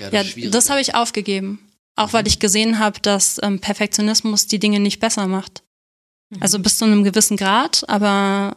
[0.00, 0.50] ja, Ja, schwierig.
[0.52, 1.70] das habe ich aufgegeben.
[1.96, 5.62] Auch weil ich gesehen habe, dass ähm, Perfektionismus die Dinge nicht besser macht.
[6.40, 8.56] Also bis zu einem gewissen Grad, aber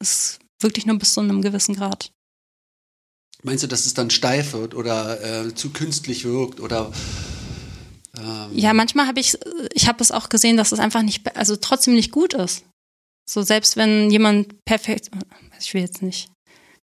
[0.00, 2.10] es ist wirklich nur bis zu einem gewissen Grad.
[3.42, 6.90] Meinst du, dass es dann steif wird oder äh, zu künstlich wirkt oder
[8.18, 9.36] ähm, Ja, manchmal habe ich,
[9.72, 12.64] ich habe es auch gesehen, dass es einfach nicht, also trotzdem nicht gut ist.
[13.28, 15.10] So selbst wenn jemand perfekt,
[15.58, 16.30] ich will jetzt nicht,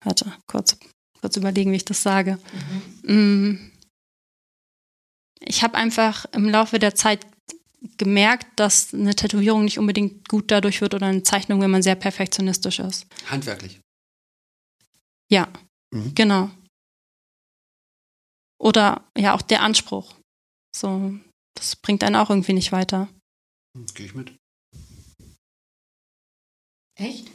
[0.03, 0.77] warte, kurz,
[1.20, 2.38] kurz überlegen, wie ich das sage.
[3.03, 3.70] Mm.
[5.40, 7.27] Ich habe einfach im Laufe der Zeit
[7.99, 11.97] gemerkt, dass eine Tätowierung nicht unbedingt gut dadurch wird oder eine Zeichnung, wenn man sehr
[11.97, 13.07] perfektionistisch ist.
[13.27, 13.81] handwerklich?
[15.31, 15.49] Ja,
[15.92, 16.14] Mhm.
[16.14, 16.51] genau.
[18.59, 20.14] Oder ja, auch der Anspruch.
[20.74, 21.14] So,
[21.54, 23.08] das bringt einen auch irgendwie nicht weiter.
[23.94, 24.32] Gehe ich mit.
[26.98, 27.30] Echt?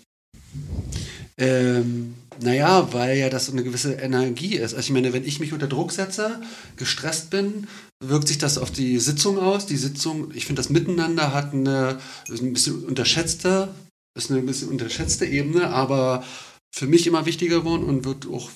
[1.37, 4.73] Ähm, naja, weil ja das so eine gewisse Energie ist.
[4.73, 6.41] Also ich meine, wenn ich mich unter Druck setze,
[6.75, 7.67] gestresst bin,
[8.03, 9.65] wirkt sich das auf die Sitzung aus.
[9.65, 13.73] Die Sitzung, ich finde, das Miteinander hat eine, ist ein bisschen unterschätzte,
[14.17, 16.23] ist eine bisschen unterschätzte Ebene, aber
[16.75, 18.49] für mich immer wichtiger geworden und wird auch,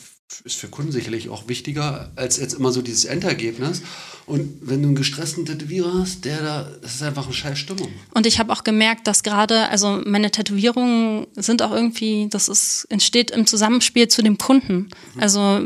[0.43, 3.81] ist für Kunden sicherlich auch wichtiger als jetzt immer so dieses Endergebnis.
[4.25, 7.91] Und wenn du einen gestressten Tätowierer hast, der da, das ist einfach eine scheiß Stimmung.
[8.13, 12.85] Und ich habe auch gemerkt, dass gerade, also meine Tätowierungen sind auch irgendwie, das ist,
[12.89, 14.89] entsteht im Zusammenspiel zu dem Kunden.
[15.17, 15.61] Also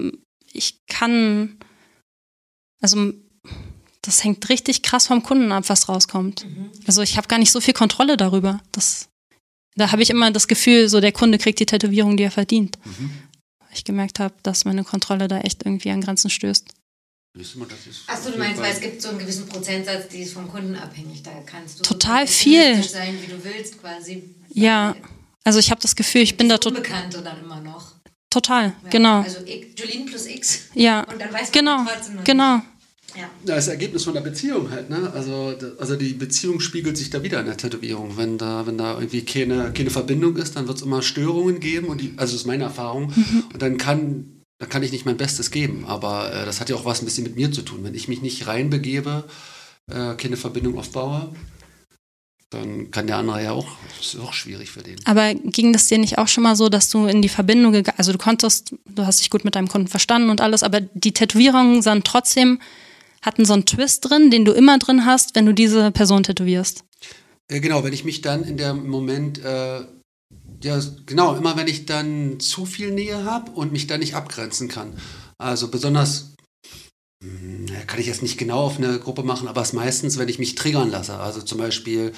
[0.52, 1.58] ich kann,
[2.82, 3.13] also
[4.02, 6.46] das hängt richtig krass vom Kunden ab, was rauskommt.
[6.88, 8.60] Also ich habe gar nicht so viel Kontrolle darüber.
[8.72, 9.10] Das,
[9.76, 12.80] da habe ich immer das Gefühl, so der Kunde kriegt die Tätowierung, die er verdient.
[13.78, 16.66] Ich gemerkt habe, dass meine Kontrolle da echt irgendwie an Grenzen stößt.
[17.34, 17.42] Du
[18.08, 21.22] Achso, du meinst, weil es gibt so einen gewissen Prozentsatz, die ist vom Kunden abhängig.
[21.22, 22.82] Da kannst du Total so viel.
[22.82, 24.34] sein, wie du willst, quasi.
[24.50, 24.96] Ja,
[25.44, 27.94] also ich habe das Gefühl, ich bin da to Unbekannte dann immer noch.
[28.32, 29.22] total, Ja, genau.
[29.22, 30.62] Also X, Jolene plus X.
[30.74, 32.56] Ja, Und dann weiß man genau, trotzdem noch genau.
[32.56, 32.66] nicht.
[33.15, 33.22] Ja.
[33.46, 35.12] Ja, das Ergebnis von der Beziehung halt, ne?
[35.13, 38.17] Also, also die Beziehung spiegelt sich da wieder in der Tätowierung.
[38.17, 41.88] Wenn da, wenn da irgendwie keine, keine Verbindung ist, dann wird es immer Störungen geben.
[41.88, 43.13] Und die, also das ist meine Erfahrung.
[43.54, 45.86] Und dann kann, dann kann ich nicht mein Bestes geben.
[45.88, 47.84] Aber äh, das hat ja auch was ein bisschen mit mir zu tun.
[47.84, 49.24] Wenn ich mich nicht reinbegebe,
[49.89, 51.30] äh, keine Verbindung aufbaue,
[52.50, 53.67] dann kann der andere ja auch,
[53.98, 54.96] das ist auch schwierig für den.
[55.06, 57.98] Aber ging das dir nicht auch schon mal so, dass du in die Verbindung gegangen,
[57.98, 61.12] also du konntest, du hast dich gut mit deinem Kunden verstanden und alles, aber die
[61.12, 62.60] Tätowierungen sahen trotzdem,
[63.21, 66.84] hatten so einen Twist drin, den du immer drin hast, wenn du diese Person tätowierst.
[67.49, 69.82] Äh, genau, wenn ich mich dann in dem Moment, äh,
[70.63, 74.67] ja, genau, immer wenn ich dann zu viel Nähe habe und mich dann nicht abgrenzen
[74.67, 74.93] kann.
[75.38, 76.34] Also besonders,
[77.23, 80.30] hm, kann ich jetzt nicht genau auf eine Gruppe machen, aber es ist meistens, wenn
[80.30, 81.17] ich mich triggern lasse.
[81.17, 82.12] Also zum Beispiel,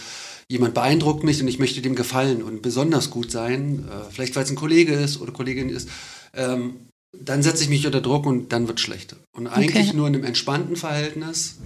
[0.47, 4.43] jemand beeindruckt mich und ich möchte dem gefallen und besonders gut sein, äh, vielleicht weil
[4.43, 5.89] es ein Kollege ist oder Kollegin ist,
[6.33, 9.15] ähm, dann setze ich mich unter Druck und dann wird schlecht.
[9.31, 9.97] Und eigentlich Okay.
[9.97, 11.57] nur in einem entspannten Verhältnis,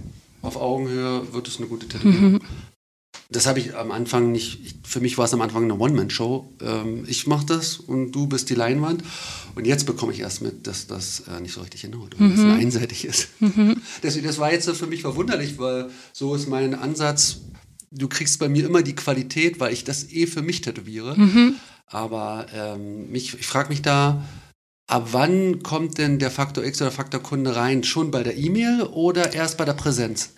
[0.42, 2.40] auf Augenhöhe, wird es eine gute Tätowierung.
[3.30, 6.52] Das habe ich am Anfang nicht, ich, für mich war es am Anfang eine One-Man-Show.
[6.60, 9.02] Ähm, ich mache das und du bist die Leinwand.
[9.54, 12.30] Und jetzt bekomme ich erst mit, dass das äh, nicht so richtig hinhaut und ein
[12.32, 13.28] bisschen einseitig ist.
[14.02, 17.38] Deswegen, das war jetzt für mich verwunderlich, weil so ist mein Ansatz,
[17.90, 21.16] du kriegst bei mir immer die Qualität, weil ich das eh für mich tätowiere.
[21.86, 24.22] Aber ähm, mich, ich frage mich da,
[24.86, 27.84] ab wann kommt denn der Faktor X oder Faktor Kunde rein?
[27.84, 30.30] Schon bei der E-Mail oder erst bei der Präsenz?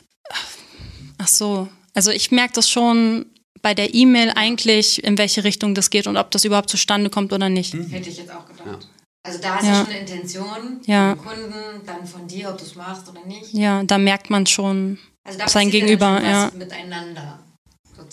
[1.19, 3.27] Ach so, also ich merke das schon
[3.63, 7.33] bei der E-Mail eigentlich, in welche Richtung das geht und ob das überhaupt zustande kommt
[7.33, 7.75] oder nicht.
[7.75, 8.67] Hätte ich jetzt auch gedacht.
[8.67, 8.79] Ja.
[9.27, 9.71] Also da ist ja.
[9.73, 9.85] Ja.
[9.85, 11.17] schon eine Intention Ja.
[11.17, 11.55] vom Kunden,
[11.85, 13.53] dann von dir, ob du es machst oder nicht.
[13.53, 16.59] Ja, da merkt man schon, Also da Sein Gegenüber, dann schon was ja.
[16.59, 17.39] miteinander.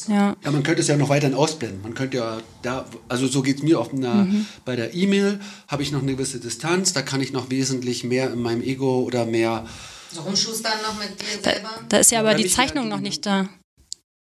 [0.08, 0.36] Ja.
[0.44, 1.82] Ja, man könnte es ja noch weiterhin ausblenden.
[1.82, 4.28] Man könnte ja da, also so geht es mir auf einer,
[4.66, 8.32] bei der E-Mail habe ich noch eine gewisse Distanz, da kann ich noch wesentlich mehr
[8.32, 9.66] in meinem Ego oder mehr,
[10.12, 11.70] So rumschustern noch mit dir Da, selber.
[11.90, 13.50] da ist ja aber die Zeichnung noch nicht da.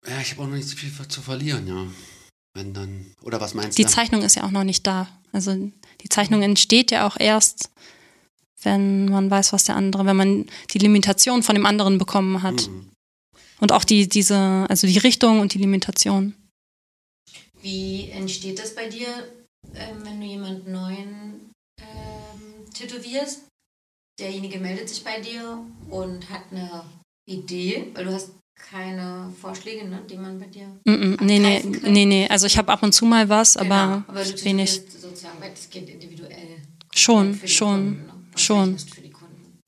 [0.08, 1.86] ja, ich habe auch noch nicht so viel zu verlieren, ja.
[2.54, 3.88] Wenn dann, oder was meinst Die du?
[3.90, 5.08] Zeichnung ist ja auch noch nicht da.
[5.32, 5.54] Also
[6.02, 7.68] die Zeichnung entsteht ja auch erst,
[8.62, 12.68] wenn man weiß, was der andere, wenn man die Limitation von dem anderen bekommen hat.
[12.68, 12.88] Mhm.
[13.60, 16.34] Und auch die, diese, also die Richtung und die Limitation.
[17.62, 19.08] Wie entsteht das bei dir,
[19.74, 23.44] ähm, wenn du jemanden neuen ähm, tätowierst?
[24.18, 25.58] Derjenige meldet sich bei dir
[25.90, 26.84] und hat eine
[27.28, 28.30] Idee, weil du hast
[28.70, 30.66] keine Vorschläge, ne, die man bei dir.
[30.84, 31.92] Mm -mm, nee, nee, können.
[31.92, 32.28] nee, nee.
[32.28, 34.80] Also ich habe ab und zu mal was, aber, Genau, aber du wenig.
[34.88, 36.62] sozusagen, weil das geht individuell.
[36.94, 38.12] Schon, schon, Kunden, ne?
[38.36, 38.76] Schon.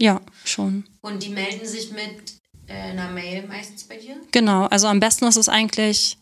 [0.01, 0.85] Ja, schon.
[1.03, 2.38] Und die melden sich mit
[2.69, 4.17] einer Mail meistens bei dir?
[4.33, 6.19] Genau, also am besten ist es eigentlich,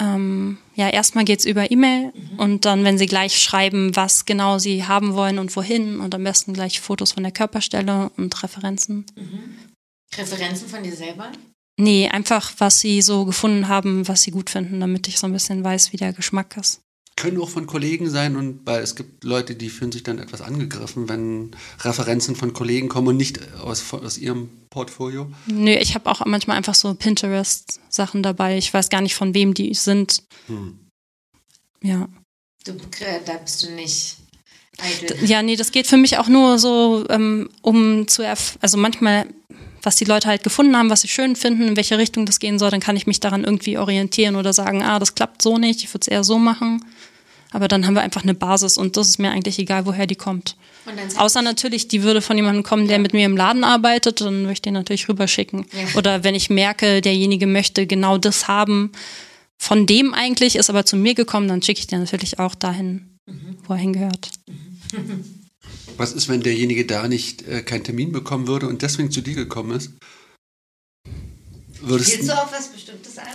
[0.00, 4.84] ähm, ja, erstmal geht's über E-Mail und dann, wenn sie gleich schreiben, was genau sie
[4.84, 9.06] haben wollen und wohin und am besten gleich Fotos von der Körperstelle und Referenzen.
[10.16, 11.30] Referenzen von dir selber?
[11.78, 15.32] Nee, einfach, was sie so gefunden haben, was sie gut finden, damit ich so ein
[15.32, 16.80] bisschen weiß, wie der Geschmack ist.
[17.16, 20.42] Können auch von Kollegen sein und weil es gibt Leute, die fühlen sich dann etwas
[20.42, 21.50] angegriffen, wenn
[21.80, 25.32] Referenzen von Kollegen kommen und nicht aus, aus ihrem Portfolio.
[25.46, 28.58] Nö, ich habe auch manchmal einfach so Pinterest-Sachen dabei.
[28.58, 30.24] Ich weiß gar nicht, von wem die sind.
[30.48, 30.78] Hm.
[31.82, 32.08] Ja.
[32.66, 32.72] Du,
[33.24, 34.16] da bist du nicht
[34.78, 35.24] eitel.
[35.24, 39.26] Ja, nee, das geht für mich auch nur so, ähm, um zu erf also manchmal,
[39.82, 42.58] was die Leute halt gefunden haben, was sie schön finden, in welche Richtung das gehen
[42.58, 45.82] soll, dann kann ich mich daran irgendwie orientieren oder sagen, ah, das klappt so nicht,
[45.82, 46.84] ich würde es eher so machen.
[47.56, 50.14] Aber dann haben wir einfach eine Basis und das ist mir eigentlich egal, woher die
[50.14, 50.56] kommt.
[51.16, 54.52] Außer natürlich, die würde von jemandem kommen, der mit mir im Laden arbeitet, dann würde
[54.52, 55.64] ich den natürlich rüberschicken.
[55.72, 55.98] Ja.
[55.98, 58.92] Oder wenn ich merke, derjenige möchte genau das haben,
[59.56, 63.16] von dem eigentlich, ist aber zu mir gekommen, dann schicke ich den natürlich auch dahin,
[63.66, 64.28] wo er hingehört.
[65.96, 69.34] Was ist, wenn derjenige da nicht äh, keinen Termin bekommen würde und deswegen zu dir
[69.34, 69.92] gekommen ist?
[71.80, 73.26] Würdest Spielst du auf was Bestimmtes an?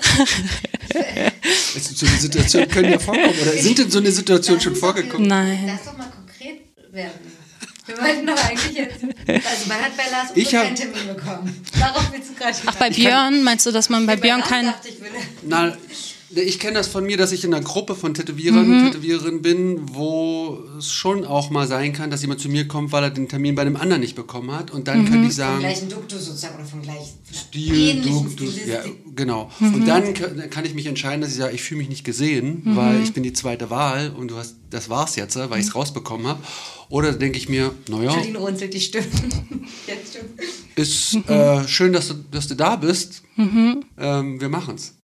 [1.76, 5.28] Also so eine Situation können ja vorkommen oder sind denn so eine Situation schon vorgekommen?
[5.28, 5.64] Nein.
[5.66, 7.42] Lass doch mal konkret werden.
[7.86, 9.04] Wir wollten doch eigentlich jetzt.
[9.04, 11.66] Also, man hat bei Lars keinen Termin bekommen.
[11.80, 14.68] Darauf willst du gerade Ach, bei Björn, meinst du, dass man bei Björn keinen.
[14.68, 14.90] Dachte,
[16.36, 18.74] ich kenne das von mir, dass ich in einer Gruppe von Tätowierern Mhm.
[18.78, 22.92] und Tätowiererinnen bin, wo es schon auch mal sein kann, dass jemand zu mir kommt,
[22.92, 24.72] weil er den Termin bei einem anderen nicht bekommen hat.
[24.72, 25.06] Und dann Mhm.
[25.06, 28.68] könnte ich vom sagen, gleichen Duktus sozusagen oder vom gleichen Stil, Duktus, Stilistik.
[28.68, 28.82] ja,
[29.16, 29.52] genau.
[29.60, 29.74] Mhm.
[29.76, 32.62] Und dann kann, kann ich mich entscheiden, dass ich sage, ich fühle mich nicht gesehen,
[32.66, 35.76] weil ich bin die zweite Wahl und du hast, das war's jetzt, weil ich es
[35.76, 36.40] rausbekommen habe.
[36.90, 39.06] Oder denke ich mir, naja, Jolene runzelt die Stirn.
[39.88, 40.26] Jetzt schon.
[40.76, 43.24] ist äh, schön, dass du, dass du da bist.
[43.38, 44.96] Ähm, wir machen's.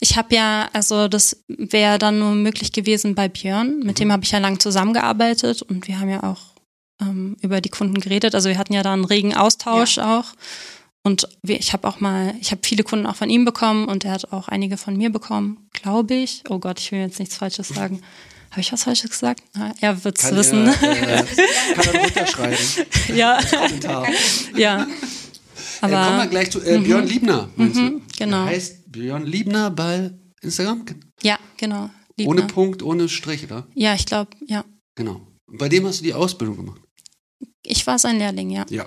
[0.00, 3.80] Ich habe ja, also das wäre dann nur möglich gewesen bei Björn.
[3.80, 6.40] Mit dem habe ich ja lang zusammengearbeitet und wir haben ja auch
[7.00, 8.34] ähm, über die Kunden geredet.
[8.34, 10.26] Also wir hatten ja da einen regen Austausch auch.
[11.02, 14.12] Und ich habe auch mal, ich habe viele Kunden auch von ihm bekommen und er
[14.12, 16.42] hat auch einige von mir bekommen, glaube ich.
[16.48, 18.02] Oh Gott, ich will jetzt nichts Falsches sagen.
[18.50, 19.42] Habe ich was Falsches gesagt?
[19.54, 20.66] Na, er wird es wissen.
[20.66, 21.24] Er, äh,
[21.74, 22.58] kann er runterschreiben.
[23.14, 23.38] ja,
[24.56, 24.82] ja.
[24.82, 24.86] äh,
[25.80, 27.48] kommen wir Aber gleich zu äh, Björn Liebner.
[27.56, 28.00] meinst du?
[28.18, 28.44] genau.
[28.44, 30.84] Der heißt Björn Liebner bei Instagram?
[31.22, 31.90] ja, genau.
[32.16, 32.30] Liebner.
[32.32, 33.66] Ohne Punkt, ohne Strich, oder?
[33.74, 34.64] Ja, ich glaube, ja.
[34.96, 35.26] Genau.
[35.46, 36.80] Bei dem hast du die Ausbildung gemacht.
[37.62, 38.66] Ich war sein Lehrling, ja.
[38.70, 38.86] Ja.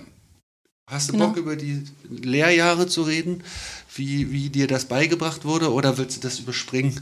[0.90, 1.28] Hast du Genau.
[1.28, 3.44] Bock, über die Lehrjahre zu reden?
[3.96, 5.72] Wie, wie dir das beigebracht wurde?
[5.72, 7.00] Oder willst du das überspringen?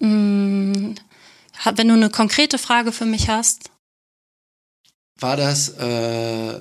[0.00, 3.70] Ha- Wenn du eine konkrete Frage für mich hast,
[5.20, 6.60] War das äh,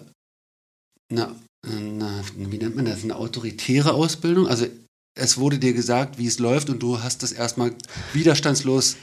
[1.12, 4.48] eine, eine, wie nennt man das, eine autoritäre Ausbildung?
[4.48, 4.66] Also
[5.18, 7.72] es wurde dir gesagt, wie es läuft und du hast das erstmal
[8.14, 8.96] widerstandslos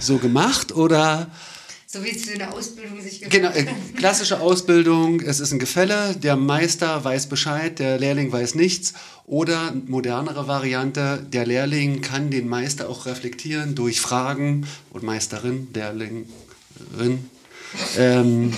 [0.00, 1.30] so gemacht oder
[1.86, 3.54] So wie es für eine Ausbildung sich gehört.
[3.54, 8.54] genau, äh, klassische Ausbildung, es ist ein Gefälle, der Meister weiß Bescheid, der Lehrling weiß
[8.54, 8.94] nichts
[9.26, 17.28] oder modernere Variante, der Lehrling kann den Meister auch reflektieren durch Fragen und Meisterin, Lehrlingerin.
[17.98, 18.54] Ähm,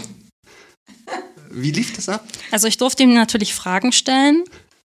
[1.50, 2.24] wie lief das ab?
[2.50, 4.44] also ich durfte ihm natürlich Fragen stellen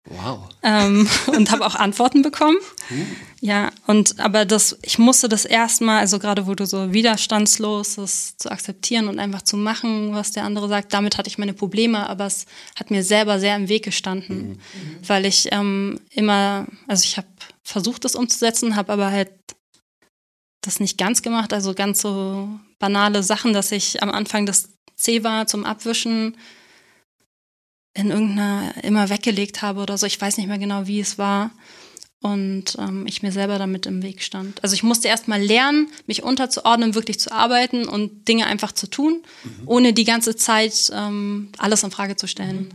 [0.08, 0.50] Wow.
[0.62, 2.58] ähm, und habe auch Antworten bekommen.
[3.42, 8.40] Ja, und aber das, ich musste das erstmal, also gerade wo du so widerstandslos ist,
[8.40, 12.08] zu akzeptieren und einfach zu machen, was der andere sagt, damit hatte ich meine Probleme,
[12.08, 14.62] aber es hat mir selber sehr im Weg gestanden,
[15.08, 17.28] weil ich ähm, immer, also ich habe
[17.64, 19.32] versucht, das umzusetzen, habe aber halt
[20.62, 25.24] das nicht ganz gemacht, also ganz so banale Sachen, dass ich am Anfang das C
[25.24, 26.38] war zum Abwischen
[27.96, 30.06] in irgendeiner immer weggelegt habe oder so.
[30.06, 31.52] Ich weiß nicht mehr genau, wie es war.
[32.22, 34.64] Und ähm, ich mir selber damit im Weg stand.
[34.64, 38.88] Also ich musste erst mal lernen, mich unterzuordnen, wirklich zu arbeiten und Dinge einfach zu
[38.88, 39.22] tun,
[39.66, 42.74] ohne die ganze Zeit ähm, alles in Frage zu stellen.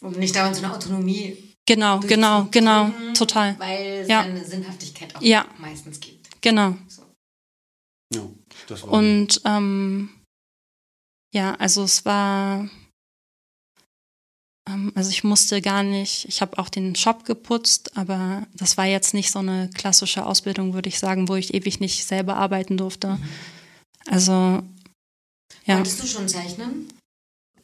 [0.00, 3.58] Um nicht dauernd so eine Autonomie, Genau, genau, genau, total.
[3.58, 4.20] weil es Ja.
[4.20, 5.46] eine Sinnhaftigkeit auch Ja.
[5.58, 6.28] meistens gibt.
[6.42, 6.76] Genau.
[8.12, 8.20] Ja,
[8.66, 10.10] das war Und ähm,
[11.32, 12.68] ja, also es war,
[14.94, 19.12] also ich musste gar nicht, ich habe auch den Shop geputzt, aber das war jetzt
[19.12, 23.18] nicht so eine klassische Ausbildung, würde ich sagen, wo ich ewig nicht selber arbeiten durfte.
[24.06, 24.62] Also
[25.66, 25.76] ja.
[25.76, 26.88] Wolltest du schon zeichnen?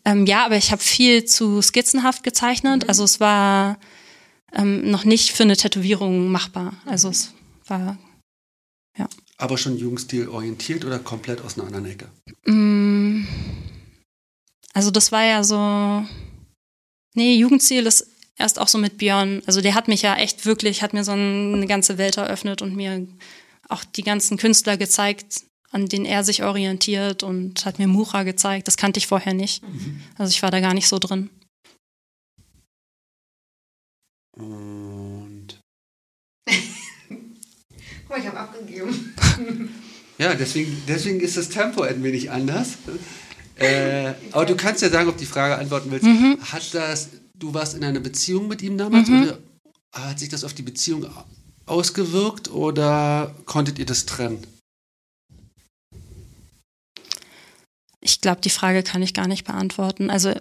[0.04, 2.88] Ähm, ja, aber ich habe viel zu skizzenhaft gezeichnet.
[2.88, 3.78] Also es war
[4.52, 6.74] ähm, noch nicht für eine Tätowierung machbar.
[6.86, 7.32] Also es
[7.66, 7.98] war
[9.40, 12.08] aber schon Jugendstil orientiert oder komplett aus einer anderen Ecke?
[12.44, 13.26] Mm,
[14.74, 16.04] Also das war ja so.
[17.14, 19.42] Nee, Jugendziel ist erst auch so mit Björn.
[19.46, 22.74] Also der hat mich ja echt wirklich, hat mir so eine ganze Welt eröffnet und
[22.74, 23.06] mir
[23.68, 28.66] auch die ganzen Künstler gezeigt, an denen er sich orientiert und hat mir Mucha gezeigt.
[28.66, 29.62] Das kannte ich vorher nicht.
[30.18, 31.30] Also ich war da gar nicht so drin.
[34.32, 35.60] Und
[37.08, 39.14] Guck mal, ich habe abgegeben.
[40.18, 42.78] ja, deswegen, deswegen ist das Tempo ein wenig anders.
[43.60, 46.06] Äh, aber du kannst ja sagen, ob die Frage antworten willst.
[46.52, 49.38] Hat das, du warst in einer Beziehung mit ihm damals oder
[49.92, 51.06] hat sich das auf die Beziehung
[51.66, 54.44] ausgewirkt oder konntet ihr das trennen?
[58.00, 60.08] Ich glaube, die Frage kann ich gar nicht beantworten.
[60.10, 60.32] Also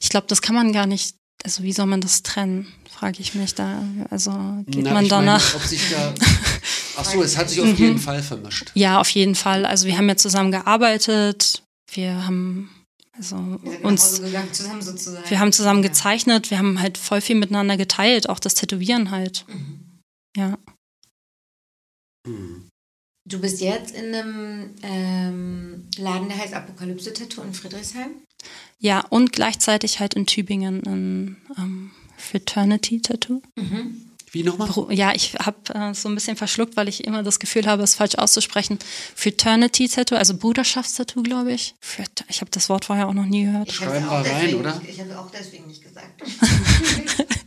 [0.00, 1.16] ich glaube, das kann man gar nicht.
[1.44, 2.72] Also wie soll man das trennen?
[2.88, 3.82] Frage ich mich da.
[4.10, 4.30] Also
[4.66, 5.54] geht Na, man ich meine, danach?
[5.56, 6.14] ob sich da.
[7.00, 8.72] Ach so, es hat sich auf jeden Fall vermischt.
[8.74, 9.64] Ja, auf jeden Fall.
[9.64, 11.62] Also wir haben ja zusammen gearbeitet.
[11.92, 12.70] Wir haben
[13.16, 15.30] also Wir sind nach uns Hause gegangen, zusammen sozusagen.
[15.30, 15.88] Wir haben zusammen Ja.
[15.88, 19.44] gezeichnet, wir haben halt voll viel miteinander geteilt, auch das Tätowieren halt.
[19.48, 20.00] Mhm.
[20.36, 20.58] Ja.
[22.26, 22.68] Hm.
[23.28, 28.22] Du bist jetzt in einem ähm, Laden, der heißt Apokalypse Tattoo in Friedrichshain.
[28.78, 33.42] Ja, und gleichzeitig halt in Tübingen ein ähm, Fraternity Tattoo.
[34.32, 34.68] Wie nochmal?
[34.94, 37.94] Ja, ich habe äh, so ein bisschen verschluckt, weil ich immer das Gefühl habe, es
[37.94, 38.78] falsch auszusprechen.
[39.14, 41.74] Fraternity Tattoo, also Bruderschaftstattoo, glaube ich.
[41.80, 43.68] Frat- Ich habe das Wort vorher auch noch nie gehört.
[43.68, 44.78] Ich Schreiben wir rein, deswegen oder?
[44.80, 46.22] Nicht, ich habe es auch deswegen nicht gesagt.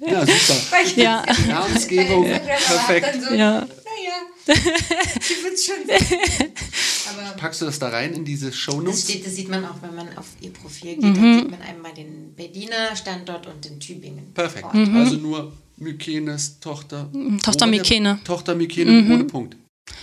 [0.05, 0.77] Ja, super.
[0.85, 1.23] Ich Ja.
[1.25, 3.23] das Namensgebung, perfekt.
[3.27, 3.61] So, Ja.
[3.61, 3.67] Naja,
[4.47, 6.47] ich würde schon.
[7.09, 9.03] Aber Packst du das da rein in diese das, Shownotes?
[9.03, 11.03] steht, das sieht man auch, wenn man auf ihr Profil geht.
[11.03, 14.33] Dann sieht man einmal den Berliner Standort und den Tübingen.
[14.33, 14.65] Perfekt.
[14.65, 14.75] Ort.
[14.75, 17.09] Also nur Mykenes Tochter.
[17.43, 18.19] Tochter war der- Mykene.
[18.23, 19.57] Tochter Mykene ohne Punkt.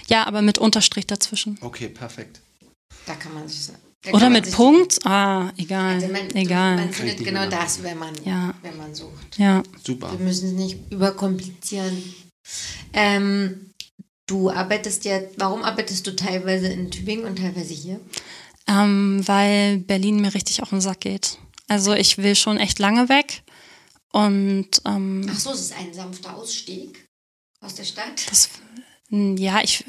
[0.08, 1.56] Ja, aber mit Unterstrich dazwischen.
[1.60, 2.40] Okay, perfekt.
[3.06, 3.68] Da kann man sich.
[4.12, 5.04] Oder mit Punkt?
[5.06, 5.94] Ah, egal.
[5.94, 6.76] Also man, egal.
[6.76, 8.54] man findet genau mehr das, wenn man, Ja.
[8.62, 9.38] wenn man sucht.
[9.38, 9.62] Ja.
[9.84, 10.12] Super.
[10.12, 12.02] Wir müssen es nicht überkomplizieren.
[12.92, 13.70] Ähm,
[14.26, 18.00] du arbeitest ja, warum arbeitest du teilweise in Tübingen und teilweise hier?
[18.66, 21.38] Ähm, weil Berlin mir richtig auf den Sack geht.
[21.68, 23.42] Also ich will schon echt lange weg.
[24.12, 27.06] Und ähm, Ach so, es ist ein sanfter Ausstieg
[27.60, 28.30] aus der Stadt.
[28.30, 28.48] das,
[29.10, 29.84] ja, ich,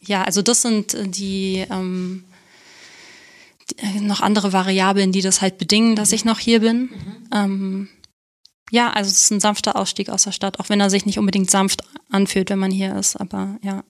[0.00, 2.24] ja, also das sind äh, die, ähm,
[3.70, 6.88] die äh, noch andere Variablen, die das halt bedingen, dass ich noch hier bin.
[7.32, 7.88] Ähm,
[8.70, 11.18] ja, also es ist ein sanfter Ausstieg aus der Stadt, auch wenn er sich nicht
[11.18, 13.16] unbedingt sanft anfühlt, wenn man hier ist.
[13.16, 13.82] Aber ja,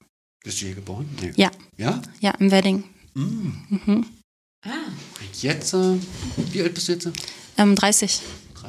[0.42, 1.08] Bist du hier geboren?
[1.20, 1.32] Nee.
[1.36, 1.50] Ja.
[1.76, 2.00] Ja?
[2.20, 2.84] ja, im Wedding.
[3.14, 3.52] Mm.
[3.68, 4.06] Mhm.
[4.64, 4.70] Ah,
[5.40, 5.96] Jetzt, äh,
[6.52, 7.08] wie alt bist du jetzt?
[7.58, 8.20] Ähm, 30.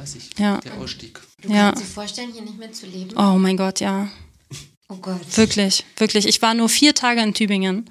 [0.02, 0.38] 30.
[0.38, 0.58] Ja.
[0.58, 1.20] Der Ausstieg.
[1.40, 1.70] du Ja.
[1.70, 3.16] kannst dir vorstellen, hier nicht mehr zu leben?
[3.16, 4.10] Oh mein Gott, ja.
[4.88, 5.20] Oh Gott.
[5.36, 6.26] Wirklich, wirklich.
[6.26, 7.88] Ich war nur vier Tage in Tübingen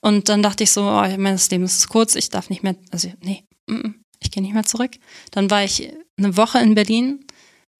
[0.00, 3.12] und dann dachte ich so, oh, mein Leben ist kurz, ich darf nicht mehr, also
[3.22, 4.92] nee, mm, mm, ich gehe nicht mehr zurück.
[5.32, 7.24] Dann war ich eine Woche in Berlin,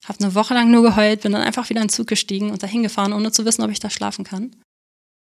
[0.04, 2.62] habe eine Woche lang nur geheult, bin dann einfach wieder in den Zug gestiegen und
[2.62, 4.57] dahin gefahren, ohne zu wissen, ob ich da schlafen kann.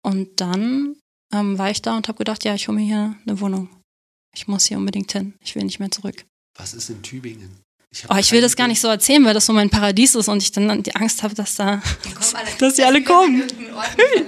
[0.04, 0.96] Und dann
[1.32, 3.70] ähm, war ich da und habe gedacht, ja, ich hole mir hier eine Wohnung.
[4.36, 5.36] Ich muss hier unbedingt hin.
[5.42, 6.26] Ich will nicht mehr zurück.
[6.58, 7.61] Was ist in Tübingen?
[8.04, 10.28] Hab Oh, ich will das gar nicht so erzählen, weil das so mein Paradies ist
[10.30, 11.82] und ich dann die Angst habe, dass da.
[12.04, 13.44] Da kommen alle, Dass sie alle kommen.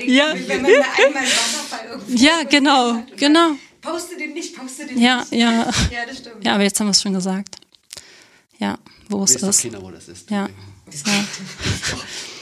[0.05, 0.33] Ja.
[2.09, 3.51] Ja, genau, genau.
[3.81, 5.33] Poste den nicht, poste den Ja, nicht.
[5.33, 5.49] ja.
[5.91, 6.43] Ja, das stimmt.
[6.45, 7.57] Ja, aber jetzt haben wir es schon gesagt.
[8.59, 8.77] Ja,
[9.09, 9.61] wo es ist.
[9.63, 10.29] keiner, wo das ist.
[10.29, 10.49] Ja.
[10.85, 11.25] Das Ja.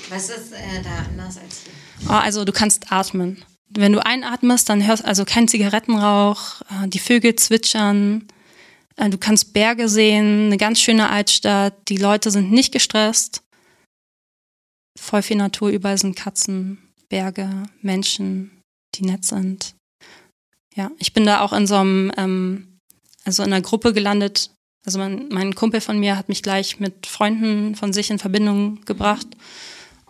[0.10, 2.10] Was ist äh, da anders als hier?
[2.10, 3.44] Oh, also du kannst atmen.
[3.70, 8.28] Wenn du einatmest, dann hörst also kein Zigarettenrauch, äh, die Vögel zwitschern,
[8.98, 13.42] du kannst Berge sehen, eine ganz schöne Altstadt, die Leute sind nicht gestresst.
[15.00, 16.78] Voll viel Natur, überall sind Katzen,
[17.10, 18.62] Berge, Menschen,
[18.96, 19.76] die nett sind.
[20.76, 22.78] Ja, ich bin da auch in so einem, ähm,
[23.24, 24.52] also in einer Gruppe gelandet.
[24.86, 28.82] Also mein, mein Kumpel von mir hat mich gleich mit Freunden von sich in Verbindung
[28.86, 29.28] gebracht.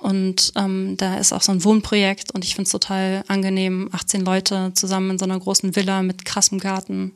[0.02, 4.26] Und ähm, da ist auch so ein Wohnprojekt und ich finde es total angenehm, 18
[4.26, 7.12] Leute zusammen in so einer großen Villa mit krassem Garten.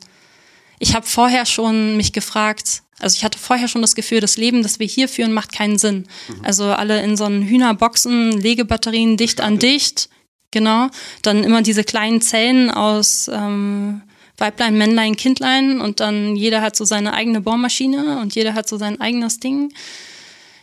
[0.78, 4.62] Ich habe vorher schon mich gefragt, also ich hatte vorher schon das Gefühl, das Leben,
[4.62, 6.06] das wir hier führen, macht keinen Sinn.
[6.42, 10.08] Also alle in so einen Hühnerboxen, Legebatterien dicht an dicht,
[10.50, 10.88] genau.
[11.22, 14.02] Dann immer diese kleinen Zellen aus ähm,
[14.38, 18.76] Weiblein, Männlein, Kindlein und dann jeder hat so seine eigene Bohrmaschine und jeder hat so
[18.78, 19.72] sein eigenes Ding.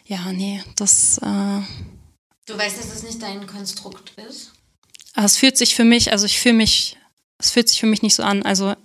[0.05, 1.19] Ja, nee, das...
[1.19, 1.61] Äh,
[2.45, 4.51] Du weißt, dass das nicht dein Konstrukt ist?
[5.13, 6.97] Aber es fühlt sich für mich, also ich fühle mich,
[7.37, 8.43] es fühlt sich für mich nicht so an.
[8.43, 8.75] Also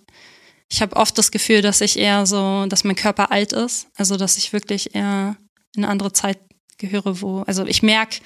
[0.70, 3.88] ich habe oft das Gefühl, dass ich eher so, dass mein Körper alt ist.
[3.96, 5.36] Also dass ich wirklich eher
[5.74, 6.38] in eine andere Zeit
[6.76, 8.20] gehöre, wo, also ich merke,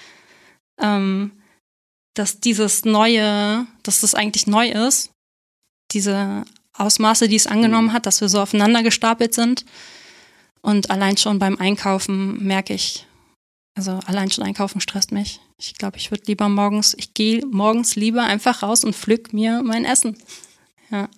[0.80, 1.32] ähm,
[2.14, 5.10] dass dieses Neue, dass das eigentlich neu ist,
[5.92, 9.64] diese Ausmaße, die es angenommen hat, dass wir so aufeinander gestapelt sind.
[10.60, 13.06] Und allein schon beim Einkaufen merke ich,
[13.74, 15.40] also allein schon einkaufen stresst mich.
[15.58, 19.62] Ich glaube, ich würde lieber morgens, ich gehe morgens lieber einfach raus und pflück mir
[19.62, 20.18] mein Essen.
[20.90, 21.08] Ja.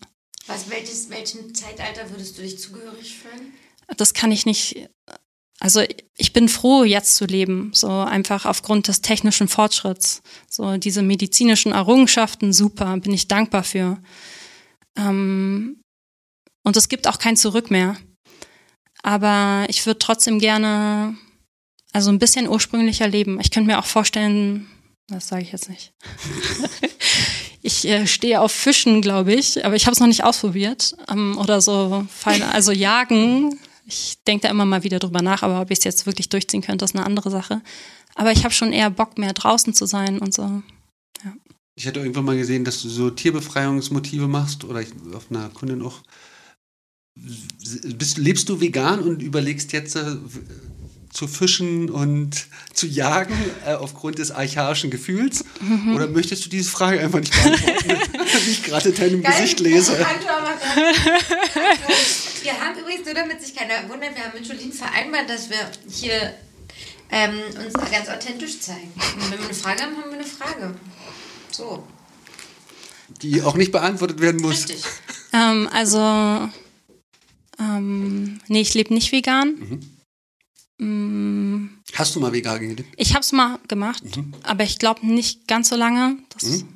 [0.47, 3.55] Was, welches, welchem Zeitalter würdest du dich zugehörig fühlen?
[3.97, 4.89] Das kann ich nicht,
[5.59, 5.83] also
[6.17, 10.23] ich bin froh, jetzt zu leben, so einfach aufgrund des technischen Fortschritts.
[10.51, 13.99] So diese medizinischen Errungenschaften, super, bin ich dankbar für.
[14.97, 15.81] Ähm,
[16.63, 17.97] und es gibt auch kein Zurück mehr.
[19.03, 21.17] Aber ich würde trotzdem gerne,
[21.93, 23.39] also ein bisschen ursprünglicher leben.
[23.41, 24.67] Ich könnte mir auch vorstellen,
[25.09, 25.93] das sage ich jetzt nicht.
[27.67, 30.95] ich äh, stehe auf Fischen, glaube ich, aber ich habe es noch nicht ausprobiert.
[31.11, 32.07] Ähm, oder so,
[32.53, 33.59] also jagen.
[33.87, 36.61] Ich denke da immer mal wieder drüber nach, aber ob ich es jetzt wirklich durchziehen
[36.61, 37.63] könnte, ist eine andere Sache.
[38.15, 40.43] Aber ich habe schon eher Bock, mehr draußen zu sein und so.
[41.25, 41.33] Ja.
[41.75, 45.81] Ich hatte irgendwann mal gesehen, dass du so Tierbefreiungsmotive machst oder ich, auf einer Kundin
[45.81, 46.03] auch.
[47.17, 50.17] Bist, lebst du vegan und überlegst jetzt äh,
[51.15, 55.45] zu fischen und zu jagen äh, aufgrund des archaischen Gefühls?
[55.61, 55.95] Mhm.
[55.95, 57.99] Oder möchtest du diese Frage einfach nicht beantworten,
[58.45, 59.33] wie ich gerade in deinem Geil.
[59.33, 59.93] Gesicht lese?
[62.43, 65.71] Wir haben übrigens, nur damit sich keiner wundert, wir haben mit Jolien vereinbart, dass wir
[65.89, 66.35] hier
[67.11, 68.93] ähm, uns ganz authentisch zeigen.
[68.97, 70.75] Und wenn wir eine Frage haben, haben wir eine Frage.
[71.51, 71.87] So.
[73.23, 74.69] Die auch nicht beantwortet werden muss.
[74.69, 74.85] Richtig.
[75.33, 75.99] Ähm, also,
[77.61, 79.55] ähm, nee, ich lebe nicht vegan.
[79.55, 79.94] Mhm.
[80.79, 81.67] Mm.
[81.95, 82.93] Hast du mal vegan gelebt?
[82.97, 84.35] Ich habe es mal gemacht, mhm.
[84.43, 86.19] aber ich glaube nicht ganz so lange.
[86.43, 86.69] Mhm.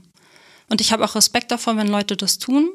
[0.68, 2.70] Und ich habe auch Respekt davor, wenn Leute das tun.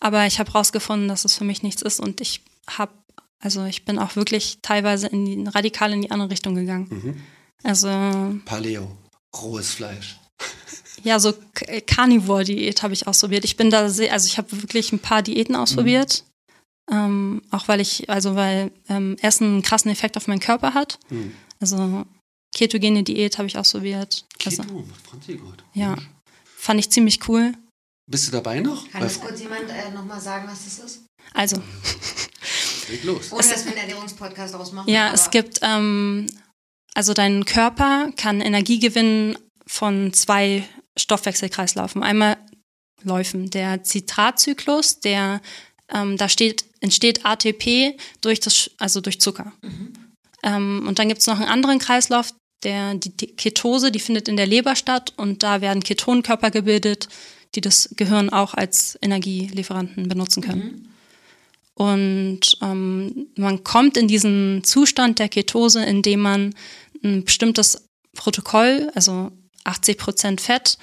[0.00, 2.92] Aber ich habe herausgefunden, dass es für mich nichts ist und ich habe,
[3.40, 6.88] also ich bin auch wirklich teilweise in die, radikal in die andere Richtung gegangen.
[6.90, 7.22] Mhm.
[7.62, 7.88] Also.
[8.44, 8.96] Paleo,
[9.34, 10.16] rohes Fleisch.
[11.04, 11.34] Ja, so
[11.86, 13.44] Carnivore-Diät habe ich ausprobiert.
[13.44, 16.24] Ich bin da sehr, also ich habe wirklich ein paar Diäten ausprobiert.
[16.90, 20.98] Ähm, auch weil ich, also weil ähm, Essen einen krassen Effekt auf meinen Körper hat.
[21.10, 21.32] Mhm.
[21.60, 22.04] Also
[22.54, 24.24] ketogene Diät habe ich ausprobiert.
[24.38, 25.64] Keto, also, Franzi gut.
[25.74, 25.96] Ja,
[26.56, 27.52] fand ich ziemlich cool.
[28.08, 28.88] Bist du dabei noch?
[28.90, 31.06] Kann das kurz jemand äh, nochmal sagen, was das ist?
[31.34, 31.60] Also.
[32.88, 33.32] Leg los.
[33.32, 34.88] Ohne, dass wir einen Ernährungspodcast ausmachen.
[34.88, 36.28] Ja, es gibt, ähm,
[36.94, 42.04] also dein Körper kann Energie gewinnen von zwei Stoffwechselkreislaufen.
[42.04, 42.36] Einmal
[43.02, 43.50] Läufen.
[43.50, 45.40] Der Zitratzyklus, der
[45.92, 49.52] ähm, da steht, entsteht ATP durch das, also durch Zucker.
[49.62, 49.92] Mhm.
[50.42, 52.32] Ähm, und dann gibt es noch einen anderen Kreislauf,
[52.62, 57.08] der die Ketose, die findet in der Leber statt und da werden Ketonkörper gebildet,
[57.54, 60.62] die das Gehirn auch als Energielieferanten benutzen können.
[60.62, 60.88] Mhm.
[61.74, 66.54] Und ähm, man kommt in diesen Zustand der Ketose, indem man
[67.04, 69.30] ein bestimmtes Protokoll, also
[69.64, 70.78] 80 Prozent Fett,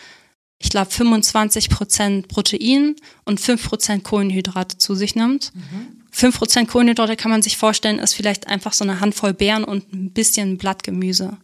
[0.64, 2.96] ich glaube 25 Prozent Protein
[3.26, 5.54] und 5 Prozent Kohlenhydrate zu sich nimmt.
[5.54, 6.04] Mhm.
[6.12, 9.92] 5 Prozent Kohlenhydrate kann man sich vorstellen, ist vielleicht einfach so eine Handvoll Beeren und
[9.94, 11.38] ein bisschen Blattgemüse.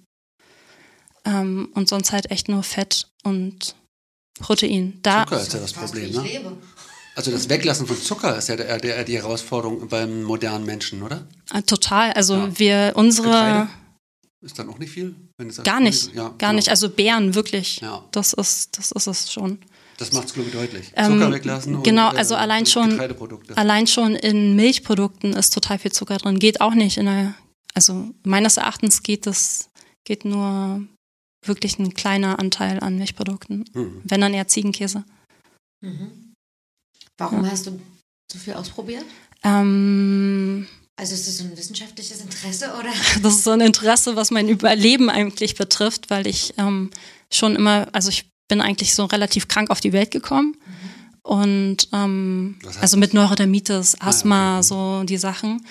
[1.25, 3.75] Ähm, und sonst halt echt nur Fett und
[4.39, 4.99] Protein.
[5.01, 6.57] Da Zucker ist ja das Problem, ne?
[7.15, 11.27] Also das Weglassen von Zucker ist ja der, der, die Herausforderung beim modernen Menschen, oder?
[11.49, 12.13] Ah, total.
[12.13, 12.59] Also ja.
[12.59, 13.69] wir unsere Getreide
[14.41, 15.15] ist dann auch nicht viel?
[15.63, 16.53] gar nicht, ja, gar genau.
[16.53, 16.69] nicht.
[16.69, 17.81] Also Beeren wirklich.
[17.81, 18.05] Ja.
[18.11, 19.59] Das ist, das ist es schon.
[19.97, 20.91] Das macht es glaube ich deutlich.
[20.95, 21.83] Ähm, Zucker ähm, weglassen.
[21.83, 22.99] Genau, und, also äh, allein schon,
[23.55, 26.39] allein schon in Milchprodukten ist total viel Zucker drin.
[26.39, 27.35] Geht auch nicht in der,
[27.73, 29.69] also meines Erachtens geht das,
[30.05, 30.85] geht nur
[31.45, 33.65] wirklich ein kleiner Anteil an Milchprodukten.
[33.73, 34.01] Mhm.
[34.05, 35.03] Wenn dann eher Ziegenkäse.
[35.81, 36.33] Mhm.
[37.17, 37.51] Warum ja.
[37.51, 37.79] hast du
[38.31, 39.05] so viel ausprobiert?
[39.43, 40.65] Ähm,
[40.99, 42.91] also ist das so ein wissenschaftliches Interesse oder?
[43.23, 46.91] Das ist so ein Interesse, was mein Überleben eigentlich betrifft, weil ich ähm,
[47.31, 50.57] schon immer, also ich bin eigentlich so relativ krank auf die Welt gekommen.
[50.57, 50.99] Mhm.
[51.21, 54.67] Und ähm, also mit Neurodermitis, Asthma, ah, okay.
[54.67, 55.65] so die Sachen.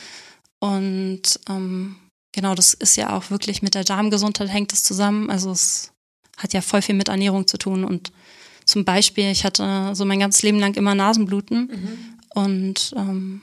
[0.60, 1.96] Und ähm,
[2.32, 5.28] genau, das ist ja auch wirklich mit der Darmgesundheit hängt das zusammen.
[5.28, 5.92] Also es
[6.38, 7.84] hat ja voll viel mit Ernährung zu tun.
[7.84, 8.12] Und
[8.64, 11.66] zum Beispiel, ich hatte so mein ganzes Leben lang immer Nasenbluten.
[11.66, 11.98] Mhm.
[12.34, 13.42] Und ähm,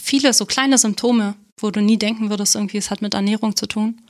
[0.00, 3.66] viele so kleine Symptome, wo du nie denken würdest, irgendwie, es hat mit Ernährung zu
[3.66, 4.00] tun.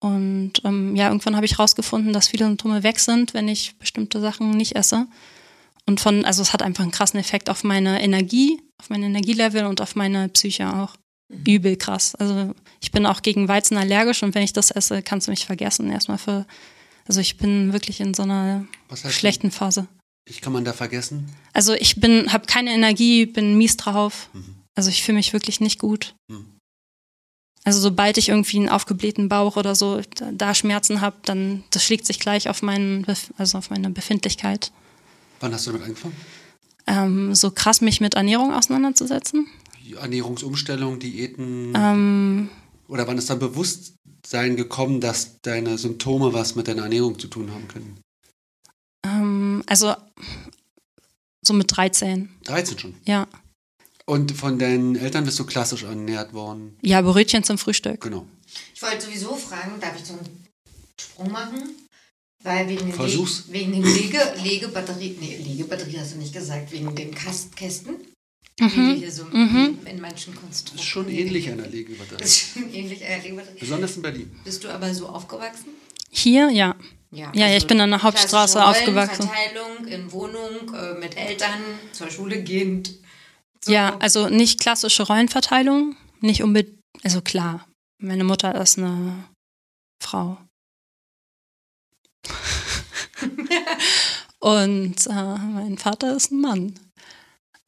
[0.00, 4.20] Und ähm, ja, irgendwann habe ich rausgefunden, dass viele Symptome weg sind, wenn ich bestimmte
[4.20, 5.06] Sachen nicht esse.
[5.86, 9.64] Und von, also es hat einfach einen krassen Effekt auf meine Energie, auf mein Energielevel
[9.66, 10.96] und auf meine Psyche auch.
[11.28, 11.44] Mhm.
[11.46, 12.14] Übel krass.
[12.14, 15.46] Also ich bin auch gegen Weizen allergisch und wenn ich das esse, kannst du mich
[15.46, 15.90] vergessen.
[15.90, 16.46] Erstmal für,
[17.06, 18.66] also ich bin wirklich in so einer
[19.08, 19.50] schlechten?
[19.50, 19.86] Phase.
[20.28, 21.32] Ich kann man da vergessen?
[21.52, 24.28] Also ich bin, habe keine Energie, bin mies drauf.
[24.32, 24.55] Mhm.
[24.76, 26.14] Also ich fühle mich wirklich nicht gut.
[26.30, 26.56] Hm.
[27.64, 31.82] Also sobald ich irgendwie einen aufgeblähten Bauch oder so da, da Schmerzen habe, dann das
[31.82, 33.04] schlägt sich gleich auf meinen,
[33.38, 34.70] also auf meine Befindlichkeit.
[35.40, 36.14] Wann hast du damit angefangen?
[36.86, 39.48] Ähm, so krass mich mit Ernährung auseinanderzusetzen.
[40.00, 41.72] Ernährungsumstellung, Diäten.
[41.76, 42.50] Ähm,
[42.86, 47.50] oder wann ist dann Bewusstsein gekommen, dass deine Symptome was mit deiner Ernährung zu tun
[47.50, 48.00] haben können?
[49.04, 49.94] Ähm, also
[51.42, 52.28] so mit 13.
[52.44, 52.94] 13 schon?
[53.04, 53.26] Ja.
[54.08, 56.76] Und von deinen Eltern bist du klassisch ernährt worden.
[56.82, 58.00] Ja, Brötchen zum Frühstück.
[58.02, 58.24] Genau.
[58.74, 60.46] Ich wollte sowieso fragen, darf ich so einen
[61.00, 61.74] Sprung machen?
[62.44, 63.44] Weil wegen den, Versuch's.
[63.50, 67.96] Leg wegen den Lege Legebatterie, nee, Legebatterie hast du nicht gesagt, wegen den Kast Kästen,
[68.60, 69.78] die wir hier so Mhm.
[69.84, 70.76] in manchen Konstrukten.
[70.76, 72.18] Das ist schon ähnlich einer Legebatterie.
[72.20, 73.58] Das ist schon ähnlich einer Legebatterie.
[73.58, 74.30] Besonders in Berlin.
[74.44, 75.70] Bist du aber so aufgewachsen?
[76.10, 76.76] Hier, ja.
[77.10, 79.28] Ja, Ja, ja, ich bin an der Hauptstraße klassische aufgewachsen.
[79.28, 81.58] Rollenverteilung in Wohnung, äh, mit Eltern,
[81.92, 82.94] zur Schule gehend.
[83.60, 83.72] So.
[83.72, 87.66] Ja, also nicht klassische Rollenverteilung, nicht unbedingt, also klar,
[88.02, 89.24] meine Mutter ist eine
[90.02, 90.38] Frau.
[94.38, 96.74] Und äh, mein Vater ist ein Mann.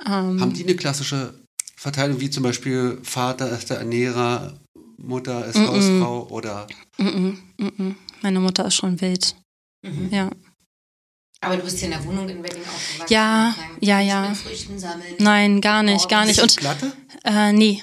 [0.05, 1.35] Ähm, Haben die eine klassische
[1.77, 4.59] Verteilung, wie zum Beispiel Vater ist der Ernährer,
[4.99, 5.59] Mutter ist.
[5.59, 6.67] Hausfrau oder
[6.99, 7.95] mm -mm, mm -mm.
[8.23, 9.37] Meine Mutter ist schon wild.
[9.83, 10.09] Mhm.
[10.11, 10.31] Ja.
[11.41, 13.13] Aber du bist hier in der Wohnung in Berlin aufgewachsen.
[13.13, 14.29] Ja, ja, ja.
[14.29, 15.15] Mit Früchten sammeln.
[15.19, 16.43] Nein, gar nicht, gar nicht.
[16.43, 16.93] Und du Glatte?
[17.25, 17.83] Äh, nee.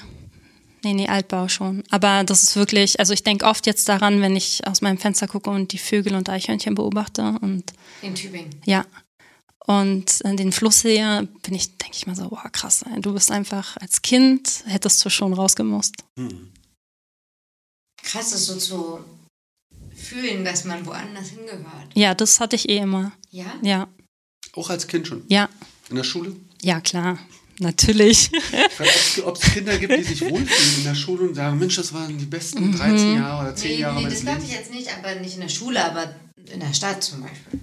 [0.84, 1.84] Nee, nee, Altbau schon.
[1.90, 5.28] Aber das ist wirklich, also ich denke oft jetzt daran, wenn ich aus meinem Fenster
[5.28, 8.50] gucke und die Vögel und Eichhörnchen beobachte und In Tübingen.
[8.66, 8.86] ja.
[9.68, 13.32] Und äh, den Fluss sehe, bin ich, denke ich mal so, boah, krass, du bist
[13.32, 15.96] einfach als Kind, hättest du schon rausgemusst.
[16.20, 16.52] Hm.
[18.04, 19.00] Krass, das so zu
[19.96, 21.90] fühlen, dass man woanders hingehört.
[21.96, 23.12] Ja, das hatte ich eh immer.
[23.36, 23.54] Ja?
[23.62, 23.88] Ja,
[24.54, 25.24] Auch als Kind schon.
[25.28, 25.50] ja,
[25.90, 26.36] In der Schule?
[26.62, 27.20] ja, klar.
[27.60, 28.30] Natürlich.
[29.24, 32.18] Ob es Kinder gibt, die sich wohlfühlen in der Schule und sagen, Mensch, das waren
[32.18, 35.16] die besten 13 Jahre oder 10 Nee, Jahre nee, das glaube ich jetzt nicht, aber
[35.22, 36.14] nicht in der Schule, aber
[36.52, 37.60] in der Stadt zum Beispiel.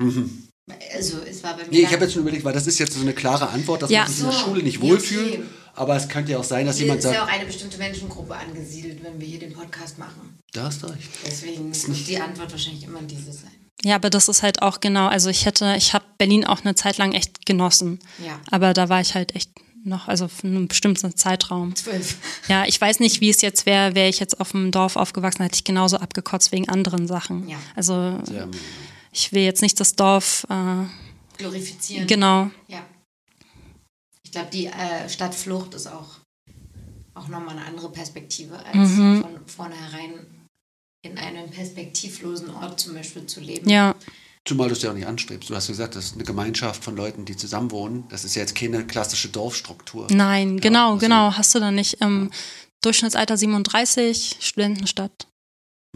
[0.00, 0.48] Mhm.
[0.94, 1.70] Also es war bei mir.
[1.72, 3.90] Nee, ich habe jetzt schon überlegt, weil das ist jetzt so eine klare Antwort, dass
[3.90, 4.04] Ja.
[4.04, 5.32] man sich in der Schule nicht ja, wohlfühlt.
[5.34, 5.42] okay.
[5.74, 7.76] Aber es könnte ja auch sein, dass Hier jemand ist ja sagt, auch eine bestimmte
[7.78, 10.38] Menschengruppe angesiedelt, wenn wir hier den Podcast machen.
[10.52, 11.08] da hast du recht.
[11.26, 13.50] Deswegen wird die Antwort wahrscheinlich immer diese sein.
[13.82, 16.74] Ja, aber das ist halt auch genau, also ich hätte, ich habe Berlin auch eine
[16.74, 17.98] Zeit lang echt genossen.
[18.24, 18.40] Ja.
[18.50, 19.50] Aber da war ich halt echt
[19.86, 21.74] noch, also für einen bestimmten Zeitraum.
[21.76, 22.16] Zwölf.
[22.48, 25.42] Ja, ich weiß nicht, wie es jetzt wäre, wäre ich jetzt auf dem Dorf aufgewachsen,
[25.42, 27.46] hätte ich genauso abgekotzt wegen anderen Sachen.
[27.48, 27.58] Ja.
[27.76, 28.48] Also Sehr,
[29.12, 30.86] ich will jetzt nicht das Dorf, äh,
[31.36, 32.06] Glorifizieren.
[32.06, 32.50] genau.
[32.68, 32.80] Ja.
[34.22, 36.20] Ich glaube, die äh, Stadtflucht ist auch,
[37.14, 39.20] auch nochmal eine andere Perspektive, als Mhm.
[39.20, 40.26] von vornherein
[41.04, 43.68] in einem perspektivlosen Ort zum Beispiel zu leben.
[43.68, 43.94] Ja,
[44.46, 45.48] Zumal du es ja auch nicht anstrebst.
[45.48, 48.04] Du hast ja gesagt, das ist eine Gemeinschaft von Leuten, die zusammenwohnen.
[48.10, 50.06] Das ist ja jetzt keine klassische Dorfstruktur.
[50.10, 51.96] nein, genau, also- genau, hast du da nicht.
[52.02, 52.30] Ähm,
[52.82, 55.28] Durchschnittsalter 37, Studentenstadt.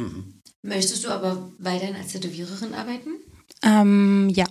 [0.00, 0.40] Mhm.
[0.62, 3.10] Möchtest du aber weiterhin als Tätowiererin arbeiten?
[3.62, 4.46] Ähm, ja.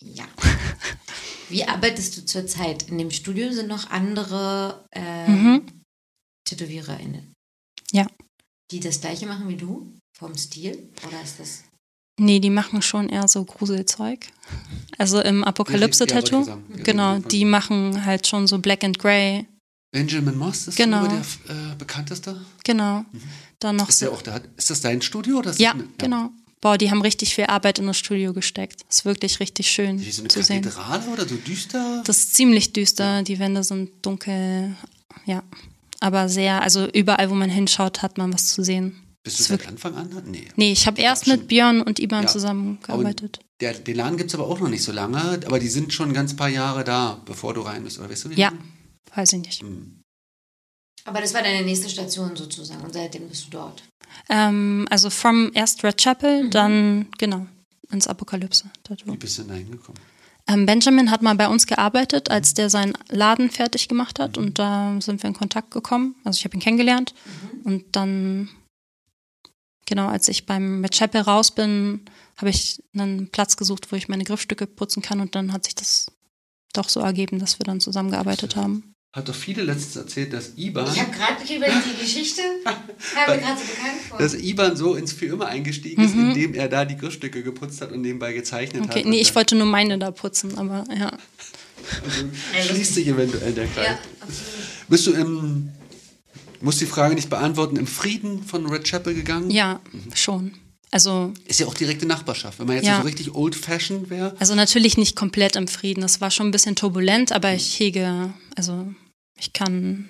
[0.00, 0.26] Ja.
[1.48, 2.82] Wie arbeitest du zurzeit?
[2.90, 5.66] In dem Studio sind noch andere äh, Mhm.
[6.44, 7.32] TätowiererInnen.
[7.92, 8.06] Ja.
[8.70, 9.90] Die das gleiche machen wie du?
[10.18, 10.90] Vom Stil?
[11.06, 11.62] Oder ist das.
[12.20, 14.26] Nee, die machen schon eher so Gruselzeug.
[14.98, 16.44] Also im Ja, Apokalypse-Tattoo.
[16.46, 19.46] Ja, Genau, die machen halt schon so Black and Grey.
[19.92, 21.06] Benjamin Moss ist Genau.
[21.06, 22.44] der äh, bekannteste.
[22.64, 23.04] Genau.
[23.60, 24.06] Dann noch Ist, so.
[24.06, 25.38] der auch da, ist das dein Studio?
[25.38, 26.30] Oder ist Ja, das eine, genau.
[26.60, 28.82] Boah, die haben richtig viel Arbeit in das Studio gesteckt.
[28.90, 30.60] Ist wirklich richtig schön Wie so eine zu sehen.
[30.62, 32.02] Kathedrale oder so düster?
[32.04, 33.22] Das ist ziemlich düster.
[33.22, 34.74] Die Wände sind dunkel.
[35.24, 35.44] Ja.
[36.00, 39.02] Aber sehr, also überall, wo man hinschaut, hat man was zu sehen.
[39.24, 40.22] Bist du ist seit wirklich- Anfang an?
[40.26, 40.48] Nee.
[40.56, 42.28] Nee, ich habe erst mit Björn und Iban Ja.
[42.28, 43.40] zusammengearbeitet.
[43.60, 46.10] Der, den Laden gibt es aber auch noch nicht so lange, aber die sind schon
[46.10, 47.98] ein ganz paar Jahre da, bevor du rein bist.
[47.98, 48.60] Oder weißt du, wie Ja, lange?
[49.16, 49.62] weiß ich nicht.
[49.62, 50.00] Hm.
[51.04, 53.82] Aber das war deine nächste Station sozusagen und seitdem bist du dort.
[54.28, 56.50] Ähm, also from erst Red Chapel, Mhm.
[56.50, 57.46] dann genau
[57.90, 59.16] ins Wie Apokalypse-Tattoo.
[59.16, 60.00] bist du denn da hingekommen?
[60.48, 64.58] Ähm, Benjamin hat mal bei uns gearbeitet, als der seinen Laden fertig gemacht hat und
[64.58, 66.16] da sind wir in Kontakt gekommen.
[66.24, 67.14] Also ich habe ihn kennengelernt
[67.64, 68.48] und dann,
[69.84, 72.06] genau, als ich beim Red Chapel raus bin,
[72.38, 75.74] habe ich einen Platz gesucht, wo ich meine Griffstücke putzen kann und dann hat sich
[75.74, 76.06] das
[76.72, 78.94] doch so ergeben, dass wir dann zusammengearbeitet haben.
[79.12, 83.38] Hat doch viele letztens erzählt, dass IBAN, Ich habe gerade über die Geschichte, habe mir
[83.38, 84.18] gerade so bekannt vor.
[84.18, 87.90] dass IBAN so ins Für immer eingestiegen ist, indem er da die Griffstücke geputzt hat
[87.90, 88.88] und nebenbei gezeichnet hat.
[88.88, 88.90] Mhm.
[88.92, 91.16] Okay, und nee, ich wollte nur meine da putzen, aber ja.
[92.54, 93.86] Also schließt sich eventuell der Kreis.
[93.86, 93.98] ja.
[94.88, 95.70] Bist du im,
[96.60, 99.50] musst die Frage nicht beantworten, im Frieden von Red Chapel gegangen?
[99.50, 99.80] Ja,
[100.14, 100.52] schon.
[100.90, 102.58] Also, Ist ja auch direkte Nachbarschaft.
[102.58, 102.96] Wenn man jetzt Ja.
[103.00, 106.02] so richtig old-fashioned wäre, also natürlich nicht komplett im Frieden.
[106.02, 108.92] Es war schon ein bisschen turbulent, aber ich hege, also
[109.38, 110.08] ich kann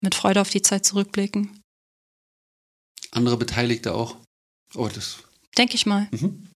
[0.00, 1.60] mit Freude auf die Zeit zurückblicken.
[3.10, 4.16] andere Beteiligte auch.
[4.74, 5.16] Oh, das.
[5.56, 6.06] Denke ich mal.
[6.12, 6.46] Mhm.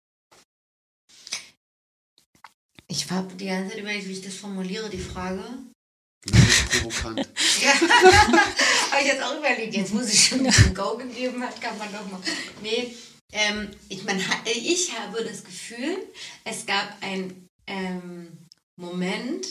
[2.88, 5.42] Ich habe die ganze Zeit überlegt, wie ich das formuliere, die Frage.
[6.26, 7.28] Das ist provokant.
[7.62, 9.74] Ja, habe ich jetzt auch überlegt.
[9.74, 12.20] Jetzt, wo sie schon ein Go gegeben hat, kann man doch mal.
[12.62, 12.94] Nee,
[13.32, 15.96] ähm, ich, man, ha- ich habe das Gefühl,
[16.44, 18.28] es gab einen ähm,
[18.80, 19.46] Moment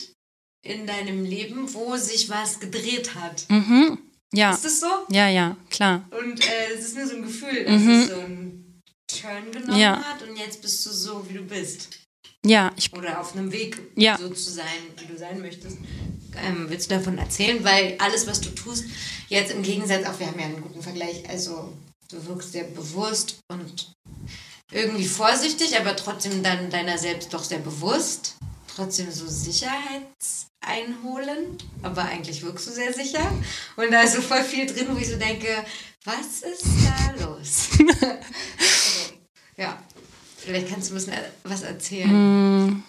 [0.62, 3.44] in deinem Leben, wo sich was gedreht hat.
[3.48, 3.98] Mhm.
[4.32, 4.52] Ja.
[4.52, 4.86] Ist das so?
[5.08, 6.08] Ja, ja, klar.
[6.10, 7.90] Und äh, es ist nur so ein Gefühl, dass Mhm.
[7.90, 10.02] es so einen Turn genommen Ja.
[10.04, 11.88] hat und jetzt bist du so, wie du bist.
[12.44, 14.16] Ja, ich, Oder auf einem Weg, Ja.
[14.16, 14.66] so zu sein,
[14.98, 15.76] wie du sein möchtest.
[16.36, 17.62] Ähm, willst du davon erzählen?
[17.64, 18.84] Weil alles, was du tust,
[19.28, 21.72] jetzt im Gegensatz auch, wir haben ja einen guten Vergleich, also
[22.10, 23.92] du wirkst sehr bewusst und
[24.72, 28.36] irgendwie vorsichtig, aber trotzdem dann deiner selbst doch sehr bewusst.
[28.74, 33.32] Trotzdem so sicherheitseinholend, aber eigentlich wirkst du sehr sicher.
[33.76, 35.48] Und da ist so voll viel drin, wo ich so denke,
[36.04, 37.68] was ist da los?
[37.78, 38.06] also,
[39.56, 39.76] ja,
[40.38, 42.66] vielleicht kannst du ein bisschen äh, was erzählen.
[42.68, 42.82] mm,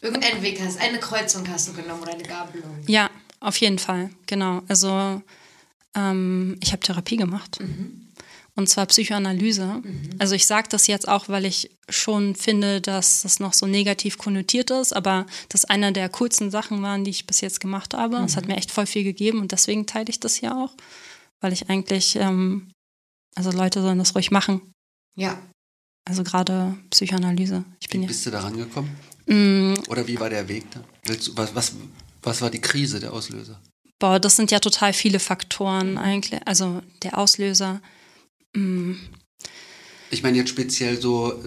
[0.00, 2.78] Irgendeinen Weg hast, eine Kreuzung hast du genommen oder eine Gabelung.
[2.86, 3.10] ja,
[3.40, 4.62] auf jeden Fall, genau.
[4.68, 5.20] Also
[5.94, 7.58] ähm, ich habe Therapie gemacht.
[8.56, 9.82] Und zwar Psychoanalyse.
[10.18, 14.16] Also ich sage das jetzt auch, weil ich schon finde, dass das noch so negativ
[14.16, 18.18] konnotiert ist, aber das einer der coolsten Sachen waren, die ich bis jetzt gemacht habe.
[18.18, 20.72] Es hat mir echt voll viel gegeben und deswegen teile ich das hier auch,
[21.40, 22.70] weil ich eigentlich, ähm,
[23.34, 24.60] also Leute sollen das ruhig machen.
[25.16, 25.40] Ja.
[26.04, 27.64] Also gerade Psychoanalyse.
[27.80, 28.90] Ich bin Wie bist du da rangekommen?
[29.26, 30.84] Mm, Oder wie war der Weg da?
[31.34, 31.72] Was, was,
[32.22, 33.60] was war die Krise, der Auslöser?
[33.98, 36.46] Boah, das sind ja total viele Faktoren eigentlich.
[36.46, 37.80] Also der Auslöser.
[38.54, 38.94] Mm,
[40.10, 41.42] Ich meine jetzt speziell so,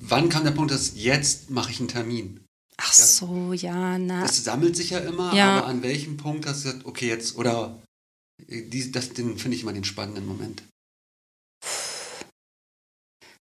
[0.00, 2.40] wann kam der Punkt, dass jetzt mache ich einen Termin?
[2.76, 4.22] Ach so, ja, na.
[4.22, 5.58] Das sammelt sich ja immer, Ja.
[5.58, 7.78] aber an welchem Punkt hast du gesagt, okay, jetzt, oder
[8.48, 10.62] äh, die, das, den finde ich immer den spannenden Moment.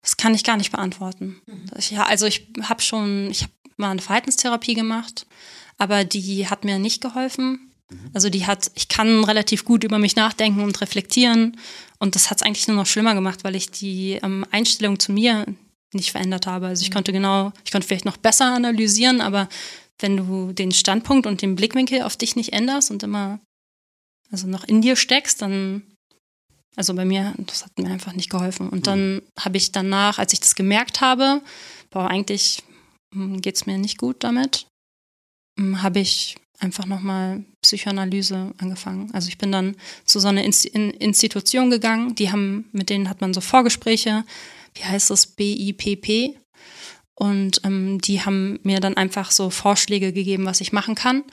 [0.03, 1.41] Das kann ich gar nicht beantworten.
[1.77, 5.27] Ich, ja, also ich habe schon, ich habe mal eine Verhaltenstherapie gemacht,
[5.77, 7.68] aber die hat mir nicht geholfen.
[8.13, 11.57] Also die hat, ich kann relativ gut über mich nachdenken und reflektieren
[11.99, 15.13] und das hat es eigentlich nur noch schlimmer gemacht, weil ich die ähm, Einstellung zu
[15.13, 15.47] mir
[15.95, 16.67] nicht verändert habe.
[16.67, 19.49] Also ich konnte genau, ich konnte vielleicht noch besser analysieren, aber
[20.01, 23.41] wenn du den Standpunkt und den Blickwinkel auf dich nicht änderst und immer
[24.31, 25.83] also noch in dir steckst, dann
[26.77, 28.69] also bei mir, das hat mir einfach nicht geholfen.
[28.69, 31.43] Und dann habe ich danach, als ich das gemerkt habe,
[31.91, 32.63] boah, eigentlich
[33.13, 34.69] geht es mir nicht gut damit,
[35.59, 39.11] hm, habe ich einfach nochmal Psychoanalyse angefangen.
[39.13, 43.09] Also ich bin dann zu so einer Inst in Institution gegangen, die haben, mit denen
[43.09, 44.25] hat man so Vorgespräche,
[44.75, 46.37] wie heißt das, BIPP.
[47.15, 51.25] Und ähm, die haben mir dann einfach so Vorschläge gegeben, was ich machen kann.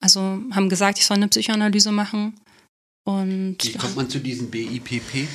[0.00, 0.20] Also
[0.50, 2.34] haben gesagt, ich soll eine Psychoanalyse machen.
[3.04, 5.26] Und Wie kommt man zu diesem BIPP?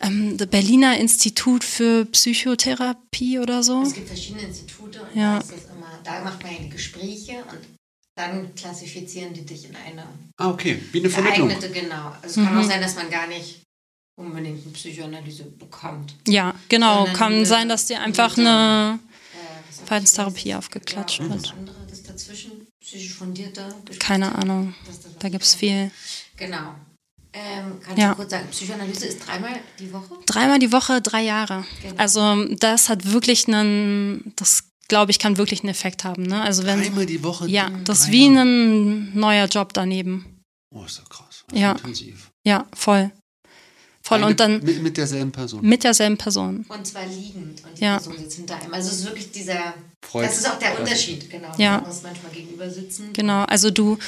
[0.00, 3.82] ähm, das Berliner Institut für Psychotherapie oder so.
[3.82, 5.38] Es gibt verschiedene Institute und Ja.
[5.40, 7.58] da immer, da macht man ja die Gespräche und
[8.16, 10.04] dann klassifizieren die dich in eine
[10.36, 11.48] Ah, okay, wie eine Vermittlung.
[11.48, 12.12] geeignete, genau.
[12.22, 12.60] Also es kann Mhm.
[12.60, 13.60] auch sein, dass man gar nicht
[14.18, 16.14] unbedingt eine Psychoanalyse bekommt.
[16.28, 16.98] Ja, genau.
[16.98, 18.98] Sondern Kann eine- sein, dass dir einfach eine- eine
[19.32, 21.44] Äh, Verhaltenstherapie aufgeklatscht ja, und wird.
[21.46, 23.74] Das andere, das dazwischen, psychisch fundierte.
[23.98, 24.74] Keine Ahnung.
[25.18, 25.90] Da ich gibt es viel.
[26.36, 26.74] Genau.
[27.34, 28.10] Ähm, kannst Ja.
[28.10, 30.18] du kurz sagen, Psychoanalyse ist dreimal die Woche?
[30.26, 31.64] Dreimal die Woche, drei Jahre.
[31.80, 31.94] Genau.
[31.96, 36.22] Also das hat wirklich einen, das glaube ich, kann wirklich einen Effekt haben.
[36.24, 36.40] Ne?
[36.42, 37.48] Also wenn, Einmal die Woche?
[37.48, 40.42] ja, das ist wie ein neuer Job daneben.
[40.74, 41.44] Oh, ist doch krass.
[41.48, 41.72] Das ist Ja.
[41.72, 42.30] Intensiv.
[42.44, 43.10] Ja, voll.
[44.04, 44.18] Voll.
[44.18, 45.64] Eine- Und dann Mit, mit derselben Person.
[45.64, 46.64] mit derselben Person.
[46.68, 47.62] Und zwar liegend.
[47.64, 47.98] Und die Ja.
[47.98, 48.74] Person sitzt hinter einem.
[48.74, 49.74] Also es ist wirklich dieser.
[50.04, 51.52] Freud- das ist auch der Unterschied, genau.
[51.58, 51.76] Ja.
[51.78, 53.12] Man muss manchmal gegenüber sitzen.
[53.12, 53.98] Genau, also du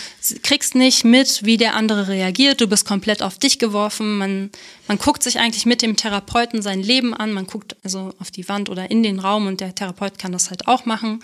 [0.42, 4.50] kriegst nicht mit, wie der andere reagiert, du bist komplett auf dich geworfen, man,
[4.88, 8.48] man guckt sich eigentlich mit dem Therapeuten sein Leben an, man guckt also auf die
[8.48, 11.22] Wand oder in den Raum und der Therapeut kann das halt auch machen,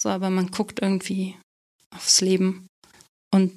[0.00, 1.36] so, aber man guckt irgendwie
[1.94, 2.66] aufs Leben.
[3.32, 3.52] Und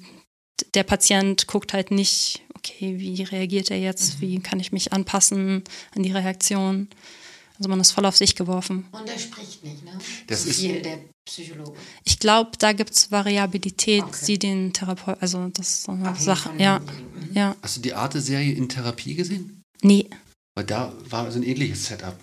[0.74, 5.64] der Patient guckt halt nicht, okay, wie reagiert er jetzt, wie kann ich mich anpassen
[5.96, 6.88] an die Reaktion,
[7.58, 8.86] also man ist voll auf sich geworfen.
[8.92, 9.98] Und er spricht nicht, ne?
[10.26, 11.78] Das so ist- viel, der Psychologe.
[12.04, 14.24] Ich glaube, da gibt es Variabilität, Okay.
[14.26, 16.48] die den Therapeut, also das ist so eine Abhängig Sache.
[16.50, 16.78] von Ja.
[16.80, 17.28] Mhm.
[17.32, 17.56] ja.
[17.62, 19.62] Hast du die Arte-Serie in Therapie gesehen?
[19.82, 20.08] Nee.
[20.56, 22.16] Weil da war so ein ähnliches Setup.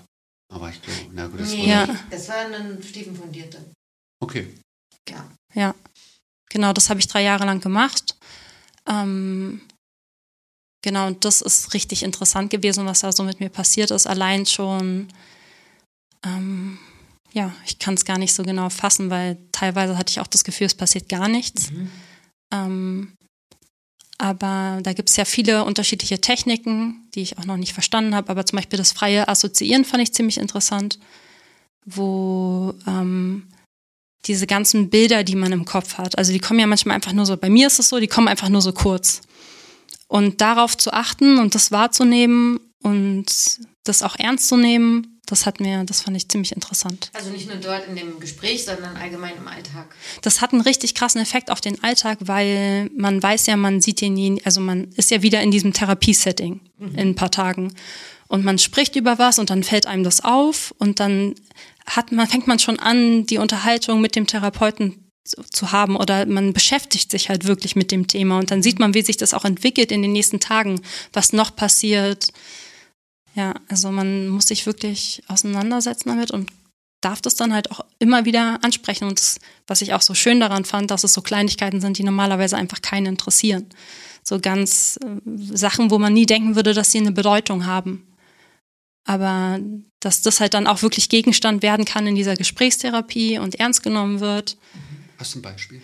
[0.53, 1.87] Aber ich glaube, na gut, das Nee, war.
[1.87, 1.99] Ja.
[2.09, 3.57] das war ein Steven fundierte.
[4.21, 4.53] Okay.
[5.09, 5.25] Ja.
[5.53, 5.75] Ja,
[6.49, 8.15] genau, das habe ich drei Jahre lang gemacht.
[8.87, 9.61] Ähm,
[10.81, 14.07] genau, und das ist richtig interessant gewesen, was da so mit mir passiert ist.
[14.07, 15.07] Allein schon,
[16.25, 16.77] ähm,
[17.33, 20.43] ja, ich kann es gar nicht so genau fassen, weil teilweise hatte ich auch das
[20.43, 21.71] Gefühl, es passiert gar nichts.
[21.71, 21.91] Mhm.
[22.53, 23.13] Ähm,
[24.17, 28.29] aber da gibt es ja viele unterschiedliche Techniken, die ich auch noch nicht verstanden habe.
[28.29, 30.99] Aber zum Beispiel das freie Assoziieren fand ich ziemlich interessant,
[31.85, 33.47] wo ähm,
[34.25, 37.25] diese ganzen Bilder, die man im Kopf hat, also die kommen ja manchmal einfach nur
[37.25, 39.21] so, bei mir ist es so, die kommen einfach nur so kurz.
[40.11, 43.27] Und darauf zu achten und das wahrzunehmen und
[43.85, 47.09] das auch ernst zu nehmen, das hat mir, das fand ich ziemlich interessant.
[47.13, 49.95] Also nicht nur dort in dem Gespräch, sondern allgemein im Alltag.
[50.21, 54.01] Das hat einen richtig krassen Effekt auf den Alltag, weil man weiß ja, man sieht
[54.01, 56.87] den, also man ist ja wieder in diesem Therapiesetting mhm.
[56.95, 57.73] in ein paar Tagen.
[58.27, 61.35] Und man spricht über was und dann fällt einem das auf und dann
[61.85, 66.53] hat man, fängt man schon an, die Unterhaltung mit dem Therapeuten zu haben oder man
[66.53, 69.45] beschäftigt sich halt wirklich mit dem Thema und dann sieht man, wie sich das auch
[69.45, 70.81] entwickelt in den nächsten Tagen,
[71.13, 72.33] was noch passiert.
[73.35, 76.49] Ja, also man muss sich wirklich auseinandersetzen damit und
[77.01, 79.05] darf das dann halt auch immer wieder ansprechen.
[79.05, 82.03] Und das, was ich auch so schön daran fand, dass es so Kleinigkeiten sind, die
[82.03, 83.67] normalerweise einfach keinen interessieren.
[84.23, 88.07] So ganz äh, Sachen, wo man nie denken würde, dass sie eine Bedeutung haben.
[89.03, 89.59] Aber
[89.99, 94.19] dass das halt dann auch wirklich Gegenstand werden kann in dieser Gesprächstherapie und ernst genommen
[94.19, 94.57] wird.
[95.21, 95.81] Hast du ein Beispiel?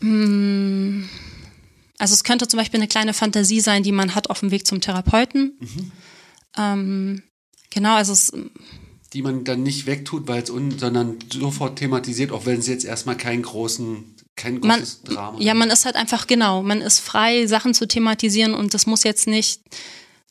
[0.00, 1.08] Mm,
[1.98, 4.64] also es könnte zum Beispiel eine kleine Fantasie sein, die man hat auf dem Weg
[4.64, 5.58] zum Therapeuten.
[5.58, 5.92] Mhm.
[6.56, 7.22] Ähm,
[7.70, 8.32] genau, also es
[9.12, 12.84] die man dann nicht wegtut, weil es un, sondern sofort thematisiert, auch wenn es jetzt
[12.84, 15.40] erstmal keinen großen, kein großes man, Drama.
[15.40, 19.02] Ja, man ist halt einfach genau, man ist frei, Sachen zu thematisieren und das muss
[19.02, 19.62] jetzt nicht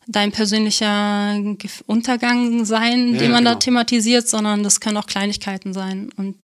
[0.07, 1.41] dein persönlicher
[1.87, 3.55] Untergang sein, ja, den man genau.
[3.55, 6.37] da thematisiert, sondern das können auch Kleinigkeiten sein und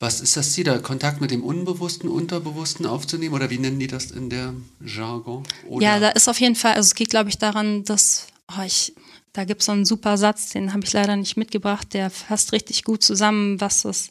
[0.00, 3.86] was ist das Ziel, da Kontakt mit dem Unbewussten, Unterbewussten aufzunehmen oder wie nennen die
[3.86, 4.54] das in der
[4.84, 5.44] Jargon?
[5.68, 5.84] Oder?
[5.84, 8.26] Ja, da ist auf jeden Fall, also es geht glaube ich daran, dass,
[8.56, 8.94] oh, ich,
[9.32, 12.52] da gibt es so einen super Satz, den habe ich leider nicht mitgebracht, der fasst
[12.52, 14.10] richtig gut zusammen, was das,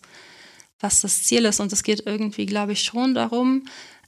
[0.79, 1.59] was das Ziel ist.
[1.59, 3.65] Und es geht irgendwie, glaube ich, schon darum,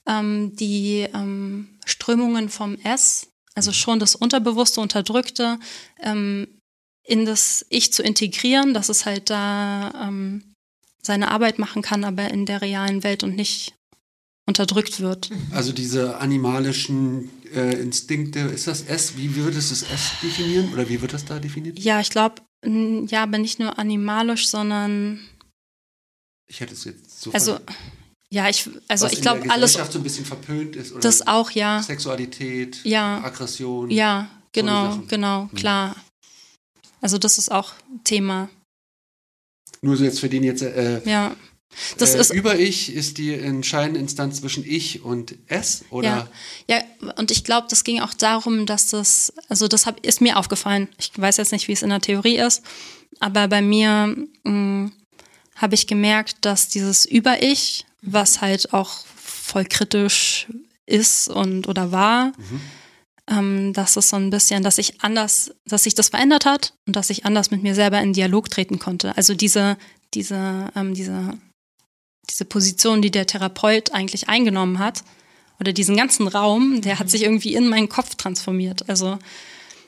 [0.07, 5.59] ähm, die ähm, Strömungen vom S, also schon das Unterbewusste, Unterdrückte,
[6.01, 6.47] ähm,
[7.03, 10.54] in das Ich zu integrieren, dass es halt da ähm,
[11.05, 13.73] seine Arbeit machen kann, aber in der realen Welt und nicht
[14.47, 15.29] unterdrückt wird.
[15.51, 19.17] Also diese animalischen äh, Instinkte, ist das S?
[19.17, 21.79] Wie würdest du das S definieren oder wie wird das da definiert?
[21.79, 25.19] Ja, ich glaube, ja, aber nicht nur animalisch, sondern.
[26.47, 27.31] Ich hätte es jetzt so.
[27.31, 27.59] Also,
[28.29, 29.73] ja, ich, also ich glaube, alles.
[29.73, 30.91] so ein bisschen verpönt ist.
[30.91, 31.81] Oder das auch, ja.
[31.81, 33.23] Sexualität, ja.
[33.23, 33.89] Aggression.
[33.91, 35.57] Ja, genau, genau, hm.
[35.57, 35.95] klar.
[37.01, 38.49] Also, das ist auch Thema.
[39.81, 40.61] Nur so jetzt für den jetzt.
[40.61, 41.35] Äh, ja.
[41.97, 46.29] Das äh, ist Über-Ich ist die entscheidende Instanz zwischen Ich und Es, oder?
[46.67, 50.21] Ja, ja und ich glaube, das ging auch darum, dass das, also das hab, ist
[50.21, 50.87] mir aufgefallen.
[50.97, 52.61] Ich weiß jetzt nicht, wie es in der Theorie ist,
[53.19, 54.15] aber bei mir
[54.45, 54.91] hm,
[55.55, 60.47] habe ich gemerkt, dass dieses Über-Ich, was halt auch voll kritisch
[60.85, 62.61] ist und oder war, mhm.
[63.29, 66.95] Ähm, dass es so ein bisschen, dass ich anders, dass sich das verändert hat und
[66.95, 69.15] dass ich anders mit mir selber in Dialog treten konnte.
[69.17, 69.77] Also diese,
[70.13, 71.37] diese, ähm, diese
[72.29, 75.03] diese Position, die der Therapeut eigentlich eingenommen hat,
[75.59, 77.11] oder diesen ganzen Raum, der hat mhm.
[77.11, 78.89] sich irgendwie in meinen Kopf transformiert.
[78.89, 79.17] Also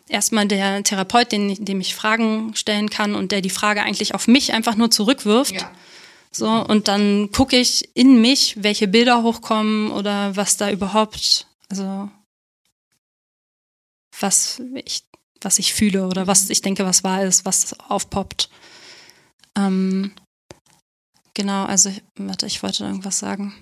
[0.08, 4.28] erstmal der Therapeut, den, dem ich Fragen stellen kann und der die Frage eigentlich auf
[4.28, 5.56] mich einfach nur zurückwirft.
[5.56, 5.72] Ja.
[6.32, 12.10] So, und dann gucke ich in mich, welche Bilder hochkommen oder was da überhaupt, also
[14.20, 15.04] was ich,
[15.42, 16.52] was ich fühle oder was mhm.
[16.52, 18.50] ich denke, was wahr ist, was aufpoppt.
[19.56, 20.14] Ähm,
[21.38, 23.54] Genau, also warte, ich wollte irgendwas sagen.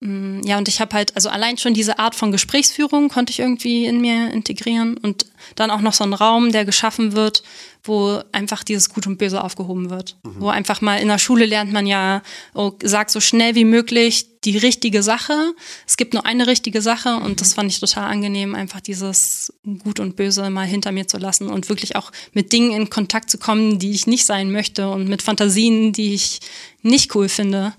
[0.00, 3.38] Mm, ja, und ich habe halt, also allein schon diese Art von Gesprächsführung konnte ich
[3.38, 7.42] irgendwie in mir integrieren und dann auch noch so ein Raum, der geschaffen wird,
[7.82, 10.16] wo einfach dieses Gut und Böse aufgehoben wird.
[10.22, 10.34] Mhm.
[10.40, 12.22] Wo einfach mal in der Schule lernt man ja,
[12.52, 15.54] oh, sag so schnell wie möglich die richtige Sache.
[15.86, 17.36] Es gibt nur eine richtige Sache und mhm.
[17.36, 21.48] das fand ich total angenehm, einfach dieses Gut und Böse mal hinter mir zu lassen
[21.48, 25.08] und wirklich auch mit Dingen in Kontakt zu kommen, die ich nicht sein möchte und
[25.08, 26.40] mit Fantasien, die ich
[26.82, 27.72] nicht cool finde.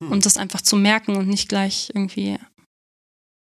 [0.00, 0.12] Hm.
[0.12, 2.38] Und das einfach zu merken und nicht gleich irgendwie,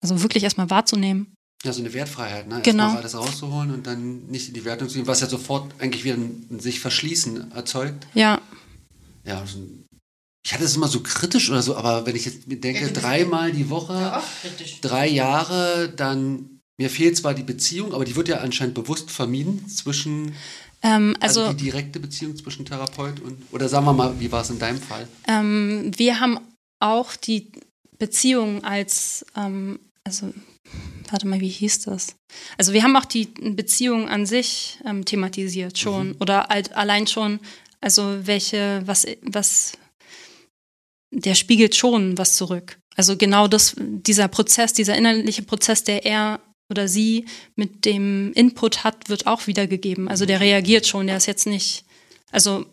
[0.02, 1.34] also wirklich erstmal wahrzunehmen.
[1.64, 2.62] Ja, so eine Wertfreiheit, ne?
[2.62, 2.84] Genau.
[2.84, 6.04] Erstmal alles rauszuholen und dann nicht in die Wertung zu gehen, was ja sofort eigentlich
[6.04, 8.08] wieder ein sich verschließen erzeugt.
[8.14, 8.40] Ja.
[9.26, 9.60] Ja, also
[10.46, 13.70] ich hatte es immer so kritisch oder so, aber wenn ich jetzt denke, dreimal die
[13.70, 14.24] Woche, ja,
[14.82, 19.68] drei Jahre, dann mir fehlt zwar die Beziehung, aber die wird ja anscheinend bewusst vermieden
[19.68, 20.36] zwischen
[20.88, 24.42] ähm, also, also, die direkte Beziehung zwischen Therapeut und, oder sagen wir mal, wie war
[24.42, 25.08] es in deinem Fall?
[25.28, 26.40] Ähm, wir haben
[26.80, 27.52] auch die
[27.98, 30.34] Beziehung als, ähm, also,
[31.10, 32.16] warte mal, wie hieß das?
[32.58, 36.16] Also wir haben auch die Beziehung an sich ähm, thematisiert schon mhm.
[36.20, 37.40] oder halt allein schon,
[37.82, 39.74] also welche, was, was,
[41.12, 42.80] der spiegelt schon was zurück.
[42.96, 46.40] Also genau das, dieser Prozess, dieser innerliche Prozess, der er
[46.70, 50.08] oder sie mit dem Input hat, wird auch wiedergegeben.
[50.08, 51.86] Also der reagiert schon, der ist jetzt nicht,
[52.32, 52.66] also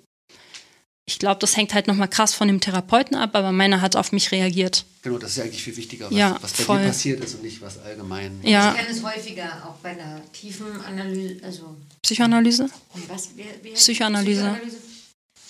[1.07, 4.11] ich glaube, das hängt halt nochmal krass von dem Therapeuten ab, aber meiner hat auf
[4.13, 4.87] mich reagiert.
[5.03, 6.79] Genau, das ist ja eigentlich viel wichtiger, was, Ja, was bei voll.
[6.81, 8.41] dir passiert ist und nicht was allgemein.
[8.43, 12.71] Ja, Ich kenne es häufiger, auch bei einer tiefen Analyse, also Psychoanalyse.
[12.95, 13.37] Und was?
[13.37, 14.57] Wie, wie heißt Psychoanalyse.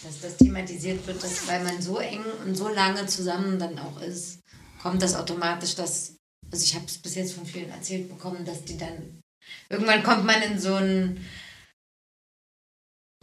[0.03, 4.01] Dass das thematisiert wird, dass weil man so eng und so lange zusammen dann auch
[4.03, 4.41] ist,
[4.83, 6.15] kommt das automatisch, dass,
[6.55, 9.21] also ich habe es bis jetzt von vielen erzählt bekommen, dass die dann,
[9.69, 11.27] irgendwann kommt man in so einen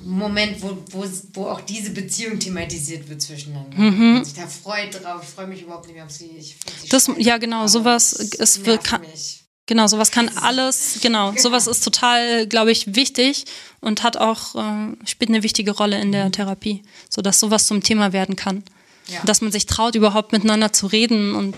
[0.04, 3.78] Moment, wo, wo, wo auch diese Beziehung thematisiert wird zwischeneinander.
[3.78, 4.14] Mhm.
[4.16, 6.32] Man sich da freut drauf, ich freue mich überhaupt nicht mehr auf sie.
[6.38, 9.38] Ich sie Das- scheiße, ja, genau, sowas, nervt wird- kann- mich.
[9.68, 13.46] Genau, sowas kann alles, genau, sowas ist total, glaube ich, wichtig
[13.80, 18.12] und hat auch, äh, spielt eine wichtige Rolle in der Therapie, sodass sowas zum Thema
[18.12, 18.64] werden kann.
[19.08, 19.24] Ja.
[19.24, 21.56] Dass man sich traut, überhaupt miteinander zu reden und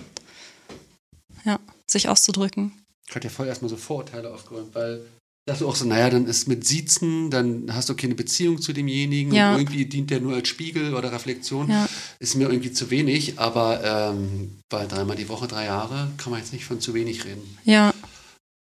[1.45, 2.71] ja, sich auszudrücken.
[3.09, 5.01] Ich hatte ja voll erstmal so Vorurteile aufgeräumt, weil
[5.45, 8.71] ich dachte auch so, naja, dann ist mit Siezen, dann hast du keine Beziehung zu
[8.71, 9.53] demjenigen Ja.
[9.53, 11.69] und irgendwie dient der nur als Spiegel oder Reflexion.
[11.69, 11.87] Ja.
[12.19, 13.83] Ist mir irgendwie zu wenig, aber
[14.13, 17.57] ähm, bei dreimal die Woche, drei Jahre, kann man jetzt nicht von zu wenig reden.
[17.65, 17.93] Ja,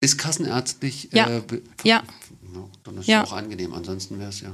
[0.02, 1.28] Ist kassenärztlich Ja.
[1.28, 1.42] äh,
[1.82, 2.02] Ja.
[2.54, 3.22] Ja, dann ist Ja.
[3.22, 4.50] es auch angenehm, ansonsten wäre es ja.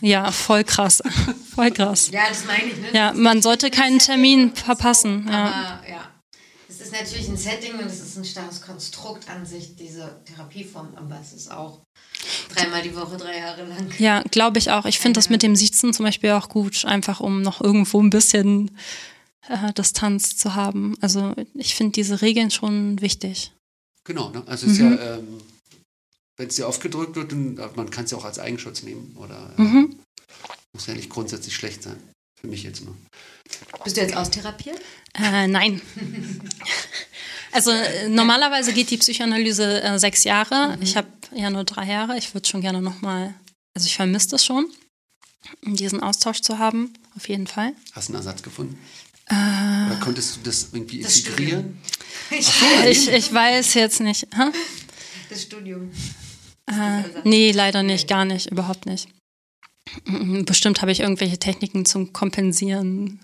[0.00, 1.02] ja, voll krass.
[1.54, 2.10] voll krass.
[2.10, 2.88] Ja, das meine ich, ne?
[2.94, 5.26] Ja, man sollte keinen Termin verpassen.
[5.28, 5.44] Ja.
[5.44, 6.10] Aber ja,
[6.84, 11.18] ist natürlich ein Setting und es ist ein starres Konstrukt an sich, diese Therapieform, aber
[11.20, 11.80] es ist auch
[12.54, 13.90] dreimal die Woche, drei Jahre lang.
[13.98, 14.84] Ja, glaube ich auch.
[14.86, 18.10] Ich finde das mit dem Sitzen zum Beispiel auch gut, einfach um noch irgendwo ein
[18.10, 18.76] bisschen
[19.48, 20.96] äh, Distanz zu haben.
[21.00, 23.52] Also ich finde diese Regeln schon wichtig.
[24.04, 24.42] Genau, ne?
[24.46, 24.92] also es ist Mhm.
[24.92, 25.40] ja, ähm,
[26.36, 29.16] wenn es dir aufgedrückt wird, dann, äh, man kann es ja auch als Eigenschutz nehmen
[29.18, 29.96] oder äh, Mhm.
[30.74, 31.96] muss ja nicht grundsätzlich schlecht sein.
[32.40, 32.94] Für mich jetzt nur.
[33.84, 34.80] Bist du jetzt austherapiert?
[35.14, 35.80] Äh, nein.
[37.52, 40.76] Also äh, normalerweise geht die Psychoanalyse äh, sechs Jahre.
[40.80, 42.16] Ich habe ja nur drei Jahre.
[42.18, 43.34] Ich würde schon gerne nochmal,
[43.74, 44.66] also ich vermisse das schon,
[45.62, 47.72] diesen Austausch zu haben, auf jeden Fall.
[47.92, 48.76] Hast du einen Ersatz gefunden?
[49.28, 51.78] Äh, Oder konntest du das irgendwie Das integrieren?
[52.30, 54.26] ich, ich weiß jetzt nicht.
[54.34, 54.50] Hä?
[55.30, 55.90] Das Studium.
[56.66, 59.08] Äh, nee, leider nicht, gar nicht, überhaupt nicht.
[60.06, 63.20] Mm, Bestimmt habe ich irgendwelche Techniken zum Kompensieren,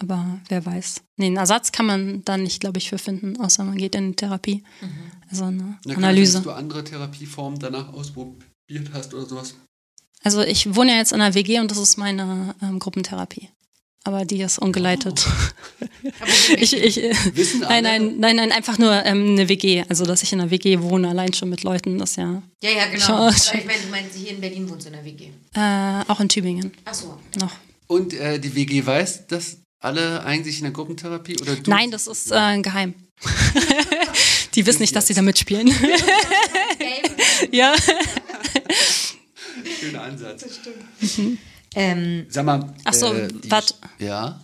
[0.00, 1.02] aber wer weiß.
[1.16, 4.10] Nee, einen Ersatz kann man da nicht, glaube ich, für finden, außer man geht in
[4.10, 4.62] die Therapie.
[5.30, 6.34] Also eine Na, Analyse.
[6.34, 9.54] Dass du andere Therapieformen danach ausprobiert hast oder sowas?
[10.22, 13.48] Also ich wohne ja jetzt in einer WG und das ist meine ähm, Gruppentherapie.
[14.04, 15.26] Aber die ist ungeleitet.
[16.20, 16.96] Aber Ich, ich,
[17.36, 17.82] Wissen alle?
[17.82, 19.84] nein, nein, nein, nein, einfach nur ähm, eine WG.
[19.88, 22.86] Also dass ich in einer WG wohne, allein schon mit Leuten, das ja ja, ja,
[22.86, 23.26] genau.
[23.26, 25.28] Aber ich meine, du meinst, hier in Berlin wohnst du in der WG.
[25.54, 27.18] äh, auch in Tübingen Ach so.
[27.38, 27.52] noch.
[27.86, 31.70] Und äh, die WG weiß, dass alle eigentlich in der Gruppentherapie oder du?
[31.70, 32.94] Nein, das ist äh, geheim.
[34.54, 35.68] die wissen nicht, dass sie da mitspielen.
[37.52, 37.74] ja.
[39.80, 40.44] Schöner Ansatz.
[41.74, 42.74] Ähm, Sag mal.
[42.84, 44.40] Ach so, äh, die- wart- Ja.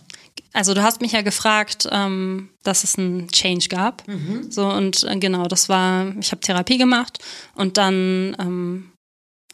[0.53, 4.03] Also du hast mich ja gefragt, ähm, dass es einen Change gab.
[4.49, 7.19] So und äh, genau, das war, ich habe Therapie gemacht
[7.55, 8.91] und dann ähm,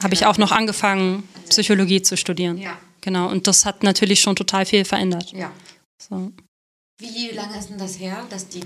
[0.03, 2.57] habe ich auch noch angefangen, Psychologie zu studieren.
[2.59, 5.31] ja, Genau, und das hat natürlich schon total viel verändert.
[5.31, 5.51] ja.
[6.01, 6.31] So.
[6.99, 8.63] Wie lange ist denn das her, dass die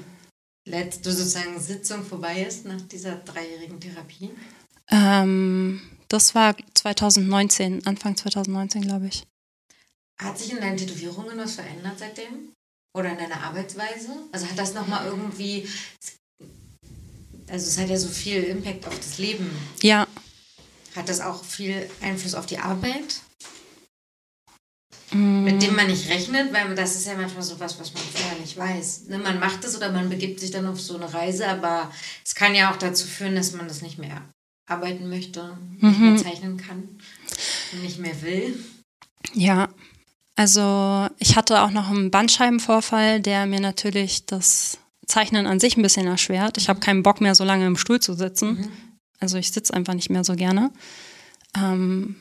[0.67, 4.31] letzte sozusagen Sitzung vorbei ist nach dieser dreijährigen Therapie?
[4.89, 9.23] Ähm, das war 2019, Anfang 2019, glaube ich.
[10.17, 12.53] Hat sich in deinen Tätowierungen was verändert seitdem?
[12.95, 14.09] Oder in deiner Arbeitsweise?
[14.31, 15.67] Also hat das nochmal irgendwie.
[17.49, 19.51] Also, es hat ja so viel Impact auf das Leben.
[19.81, 20.07] Ja,
[20.95, 23.21] Hat das auch viel Einfluss auf die Arbeit,
[25.11, 26.53] mm, mit dem man nicht rechnet?
[26.53, 29.05] Weil das ist ja manchmal so was, was man vorher nicht weiß.
[29.07, 29.17] Ne?
[29.19, 31.91] Man macht es oder man begibt sich dann auf so eine Reise, aber
[32.25, 34.21] es kann ja auch dazu führen, dass man das nicht mehr
[34.67, 36.13] arbeiten möchte, nicht Mhm.
[36.13, 36.89] mehr zeichnen kann,
[37.81, 38.57] nicht mehr will.
[39.33, 39.69] Ja,
[40.35, 44.77] also ich hatte auch noch einen Bandscheibenvorfall, der mir natürlich das
[45.07, 46.57] Zeichnen an sich ein bisschen erschwert.
[46.57, 48.71] Ich habe keinen Bock mehr, so lange im Stuhl zu sitzen.
[49.19, 50.71] Also ich sitze einfach nicht mehr so gerne.
[51.55, 52.15] Ähm,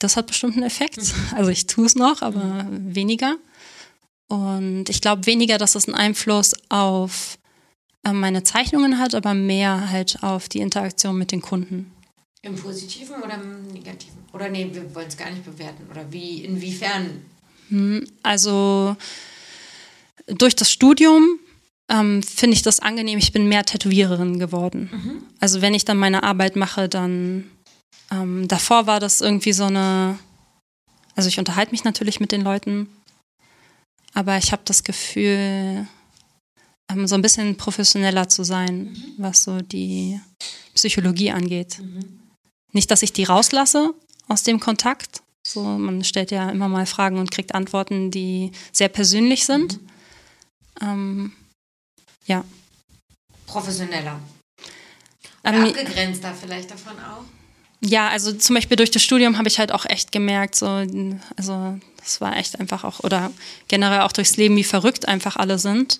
[0.00, 1.14] das hat bestimmt einen Effekt.
[1.36, 3.36] Also ich tue es noch, aber weniger.
[4.28, 7.38] Und ich glaube weniger, dass es einen Einfluss auf
[8.04, 11.92] äh, meine Zeichnungen hat, aber mehr halt auf die Interaktion mit den Kunden.
[12.42, 14.18] Im Positiven oder im Negativen?
[14.32, 15.86] Oder nee, wir wollen es gar nicht bewerten.
[15.90, 17.22] Oder wie, inwiefern?
[17.68, 18.96] Hm, Also
[20.26, 21.38] durch das Studium
[21.90, 23.18] ähm, finde ich das angenehm.
[23.18, 25.26] Ich bin mehr Tätowiererin geworden.
[25.40, 27.50] Also wenn ich dann meine Arbeit mache, dann
[28.10, 30.18] ähm, davor war das irgendwie so eine.
[31.16, 32.88] Also ich unterhalte mich natürlich mit den Leuten,
[34.14, 35.86] aber ich habe das Gefühl,
[36.90, 40.20] ähm, so ein bisschen professioneller zu sein, was so die
[40.74, 41.80] Psychologie angeht.
[42.72, 43.94] Nicht, dass ich die rauslasse
[44.28, 48.88] aus dem Kontakt, So, man stellt ja immer mal Fragen und kriegt Antworten, die sehr
[48.88, 49.80] persönlich sind.
[50.80, 51.32] Ähm,
[52.26, 52.44] ja.
[53.46, 54.20] Professioneller.
[55.42, 57.24] Ähm, abgegrenzter vielleicht davon auch.
[57.82, 60.66] Ja, also zum Beispiel durch das Studium habe ich halt auch echt gemerkt, so,
[61.36, 63.30] also das war echt einfach auch, oder
[63.68, 65.98] generell auch durchs Leben, wie verrückt einfach alle sind.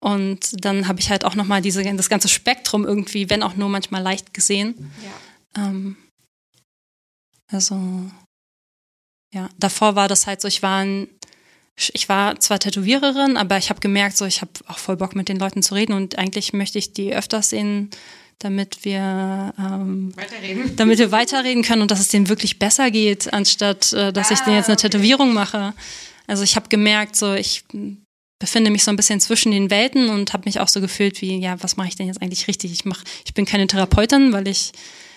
[0.00, 3.68] Und dann habe ich halt auch nochmal diese, das ganze Spektrum irgendwie, wenn auch nur
[3.68, 4.90] manchmal leicht gesehen.
[5.54, 5.64] Ja.
[5.64, 5.96] Ähm,
[7.50, 7.78] also,
[9.34, 11.08] ja, davor war das halt so, ich war ein,
[11.92, 15.28] ich war zwar Tätowiererin, aber ich habe gemerkt, so ich habe auch voll Bock mit
[15.28, 17.90] den Leuten zu reden und eigentlich möchte ich die öfters sehen,
[18.38, 20.72] damit wir ähm, Weiterreden.
[20.76, 24.40] damit wir weiterreden können und dass es denen wirklich besser geht, anstatt äh, dass ich
[24.40, 24.88] Ah, denen jetzt eine okay.
[24.88, 25.72] Tätowierung mache.
[26.26, 27.64] Also ich habe gemerkt, so ich
[28.38, 31.38] befinde mich so ein bisschen zwischen den Welten und habe mich auch so gefühlt wie,
[31.38, 32.72] ja, was mache ich denn jetzt eigentlich richtig?
[32.72, 34.72] Ich mach, ich bin keine Therapeutin, weil ich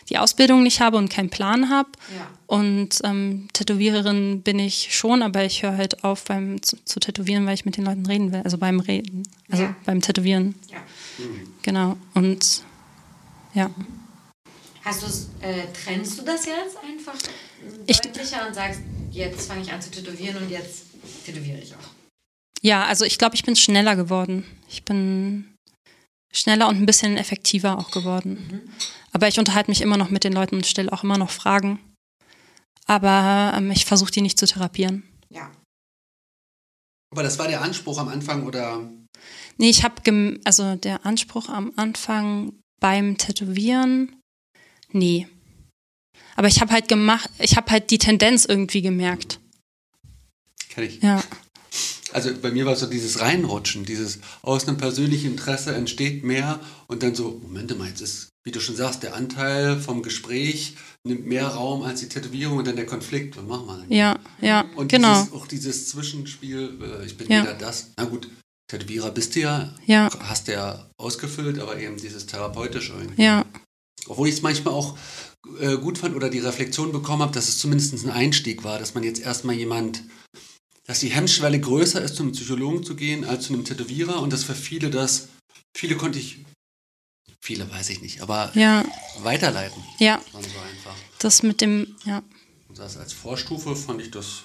[0.07, 1.89] die Ausbildung nicht habe und keinen Plan habe.
[2.15, 2.28] Ja.
[2.47, 7.45] Und ähm, Tätowiererin bin ich schon, aber ich höre halt auf beim zu, zu tätowieren,
[7.45, 8.41] weil ich mit den Leuten reden will.
[8.43, 9.76] Also beim Reden, also Ja.
[9.86, 10.55] beim Tätowieren.
[10.72, 10.78] Ja.
[11.61, 11.97] Genau.
[12.15, 12.63] Und
[13.54, 13.70] ja.
[14.84, 17.16] Hast du äh, trennst du das jetzt einfach
[17.86, 18.80] Ich- deutlicher und sagst,
[19.12, 20.86] jetzt fange ich an zu tätowieren und jetzt
[21.26, 21.89] tätowiere ich auch.
[22.62, 24.45] Ja, also ich glaube, ich bin schneller geworden.
[24.68, 25.54] Ich bin
[26.34, 28.72] schneller und ein bisschen effektiver auch geworden.
[29.12, 31.80] Aber ich unterhalte mich immer noch mit den Leuten und stelle auch immer noch Fragen.
[32.86, 35.04] Aber ähm, ich versuche die nicht zu therapieren.
[35.30, 35.52] Ja.
[37.12, 38.89] Aber das war der Anspruch am Anfang oder
[39.58, 44.15] Nee, ich habe, also der Anspruch am Anfang beim Tätowieren,
[44.91, 45.27] nee.
[46.36, 49.39] Aber ich habe halt gemacht, ich habe halt die Tendenz irgendwie gemerkt.
[50.69, 51.01] kenn ich.
[51.01, 51.23] Ja,
[52.13, 56.59] Also bei mir war es so dieses Reinrutschen, dieses aus einem persönlichen Interesse entsteht mehr
[56.88, 60.75] und dann so, Moment mal, jetzt ist, wie du schon sagst, der Anteil vom Gespräch
[61.05, 63.38] nimmt mehr Raum als die Tätowierung und dann der Konflikt.
[63.38, 63.91] Was machen wir denn?
[63.91, 65.13] ja, ja, Und genau.
[65.21, 67.43] dieses, auch dieses Zwischenspiel, äh, ich bin Ja.
[67.43, 67.91] wieder das.
[67.97, 68.27] Na gut,
[68.70, 73.22] Tätowierer bist du ja, Ja, hast du ja ausgefüllt, aber eben dieses therapeutische irgendwie.
[73.24, 73.43] ja,
[74.07, 74.97] Obwohl ich es manchmal auch
[75.59, 78.93] äh, gut fand oder die Reflexion bekommen habe, dass es zumindest ein Einstieg war, dass
[78.93, 80.03] man jetzt erstmal jemand,
[80.86, 84.32] dass die Hemmschwelle größer ist, zu einem Psychologen zu gehen, als zu einem Tätowierer und
[84.32, 85.30] dass für viele das,
[85.76, 86.45] viele konnte ich,
[87.41, 88.86] viele weiß ich nicht, aber ja,
[89.24, 89.84] weiterleiten.
[89.97, 90.22] ja.
[90.32, 90.49] Das so.
[91.20, 92.22] Das mit dem, ja.
[92.67, 94.43] Und das als Vorstufe fand ich das.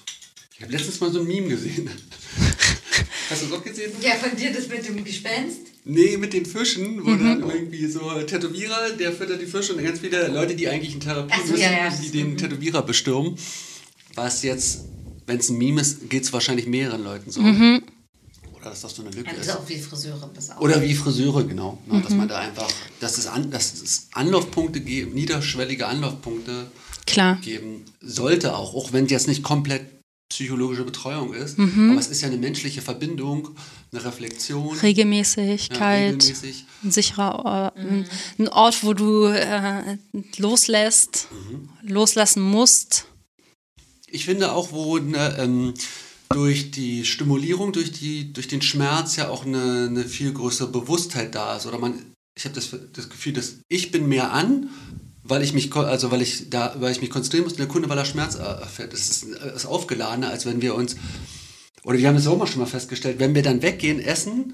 [0.57, 1.89] Ich habe letztens mal so ein Meme gesehen.
[3.29, 3.91] Hast du das auch gesehen?
[4.01, 5.59] Ja, von dir das mit dem Gespenst?
[5.83, 9.99] Nee, mit den Fischen, wo dann irgendwie so Tätowierer, der füttert die Fische und ganz
[9.99, 11.89] viele Leute, die eigentlich in Therapie so, müssen, ja, ja.
[11.89, 13.35] die den Tätowierer bestürmen.
[14.15, 14.85] Was jetzt,
[15.27, 17.41] wenn es ein Meme ist, geht es wahrscheinlich mehreren Leuten so.
[17.41, 17.81] Oder
[18.61, 19.49] dass das so eine Lücke Ja, ist.
[19.51, 20.61] auch wie Friseure bis auch.
[20.61, 21.77] Oder wie Friseure, genau.
[21.85, 22.69] Ne, Dass man da einfach,
[23.01, 26.67] dass es, an, dass es Anlaufpunkte niederschwellige Anlaufpunkte
[27.05, 27.35] Klar.
[27.41, 29.94] geben sollte auch, auch wenn es jetzt nicht komplett
[30.29, 31.57] psychologische Betreuung ist.
[31.57, 31.91] Mhm.
[31.91, 33.49] Aber es ist ja eine menschliche Verbindung,
[33.91, 34.75] eine Reflexion.
[34.75, 36.65] ja, Regelmäßigkeit, regelmäßig.
[36.83, 38.05] ein sicherer Ort, ein-
[38.39, 39.97] ein Ort, wo du äh,
[40.37, 41.27] loslässt,
[41.83, 43.05] loslassen musst.
[44.07, 45.73] Ich finde auch, wo eine, ähm,
[46.29, 51.35] durch die Stimulierung, durch, die, durch den Schmerz ja auch eine, eine viel größere Bewusstheit
[51.35, 51.65] da ist.
[51.67, 51.93] Oder man,
[52.35, 54.69] ich habe das, das Gefühl, dass ich bin mehr an,
[55.27, 57.89] weil ich mich, also weil ich da, weil ich mich konzentrieren muss, und der Kunde,
[57.89, 58.93] weil er Schmerz äh, erfährt.
[58.93, 60.95] Das ist, ist aufgeladener, als wenn wir uns,
[61.83, 64.53] oder wir haben das auch mal schon mal festgestellt, wenn wir dann weggehen, essen,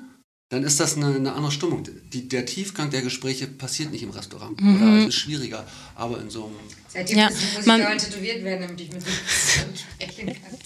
[0.49, 1.83] dann ist das eine, eine andere Stimmung.
[2.11, 4.61] Die, der Tiefgang der Gespräche passiert nicht im Restaurant.
[4.61, 5.65] Oder es ist schwieriger.
[5.95, 6.55] Aber in so einem
[6.89, 9.01] Seitdem Ja, muss ich man- dauernd tätowiert werden, damit ich mit
[9.97, 10.57] sprechen kann.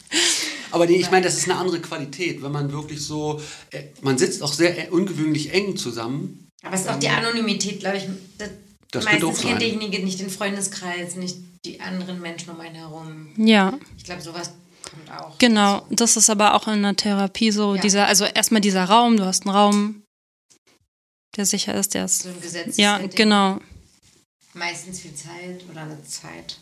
[0.72, 3.40] Aber nee, ich meine, das ist eine andere Qualität, wenn man wirklich so,
[3.70, 6.50] äh, man sitzt auch sehr äh, ungewöhnlich eng zusammen.
[6.64, 8.06] Aber es ist auch die Anonymität, glaube ich.
[8.96, 13.34] Das, meistens auch kennt derjenige nicht den Freundeskreis, nicht die anderen Menschen um einen herum.
[13.38, 14.52] Ja, Ich glaube, sowas
[14.90, 15.38] kommt auch.
[15.38, 15.86] genau.
[15.90, 17.76] Das ist aber auch in der Therapie so.
[17.76, 17.82] Ja.
[17.82, 20.04] Dieser, also erstmal dieser Raum, du hast einen Raum,
[21.36, 22.24] der sicher ist, der ist.
[22.24, 22.78] So ein Gesetz.
[22.78, 23.60] Ja, genau.
[24.54, 26.60] Meistens viel Zeit oder eine Zeit.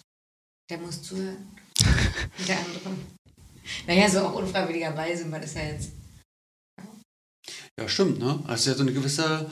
[0.69, 1.37] Der muss zuhören.
[2.39, 2.91] Und der andere.
[3.87, 5.91] Naja, so auch unfreiwilligerweise, weil das ja jetzt.
[7.79, 8.39] Ja, stimmt, ne?
[8.47, 9.49] Also es ist ja so eine gewisse,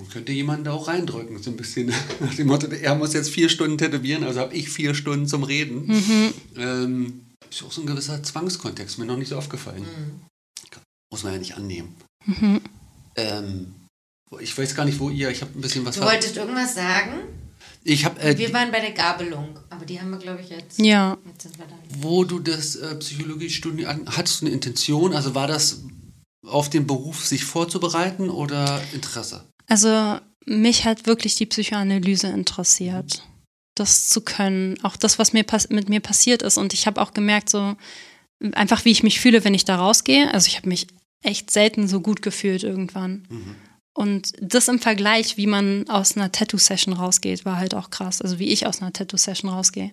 [0.00, 3.30] man könnte jemanden da auch reindrücken, so ein bisschen nach dem Motto, er muss jetzt
[3.30, 5.86] vier Stunden tätowieren, also habe ich vier Stunden zum Reden.
[5.86, 6.34] Mhm.
[6.56, 7.20] Ähm,
[7.50, 9.82] ist auch so ein gewisser Zwangskontext, mir noch nicht so aufgefallen.
[9.82, 10.20] Mhm.
[11.12, 11.94] Muss man ja nicht annehmen.
[12.24, 12.60] Mhm.
[13.16, 13.74] Ähm,
[14.38, 17.20] ich weiß gar nicht, wo ihr, ich habe ein bisschen was Du wolltest irgendwas sagen?
[17.82, 20.78] Ich habe, äh, Wir waren bei der Gabelung, aber die haben wir, glaube ich, jetzt.
[20.78, 21.18] Ja.
[21.26, 21.74] Jetzt sind wir da.
[21.98, 25.14] Wo du das äh, Psychologiestudium an, hattest du eine Intention?
[25.14, 25.82] Also war das
[26.46, 29.44] auf den Beruf sich vorzubereiten oder Interesse?
[29.70, 33.22] Also mich hat wirklich die Psychoanalyse interessiert.
[33.76, 36.58] das zu können, auch das, was mir mit mir passiert ist.
[36.58, 37.76] Und ich habe auch gemerkt, so
[38.52, 40.34] einfach wie ich mich fühle, wenn ich da rausgehe.
[40.34, 40.88] Also ich habe mich
[41.22, 43.26] echt selten so gut gefühlt irgendwann.
[43.30, 43.56] Mhm.
[43.94, 48.20] Und das im Vergleich, wie man aus einer Tattoo-Session rausgeht, war halt auch krass.
[48.20, 49.92] Also wie ich aus einer Tattoo-Session rausgehe.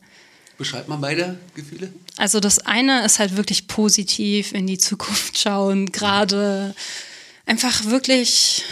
[0.58, 1.94] Beschreibt man beide Gefühle?
[2.18, 6.76] Also das eine ist halt wirklich positiv in die Zukunft schauen, gerade
[7.48, 8.64] einfach wirklich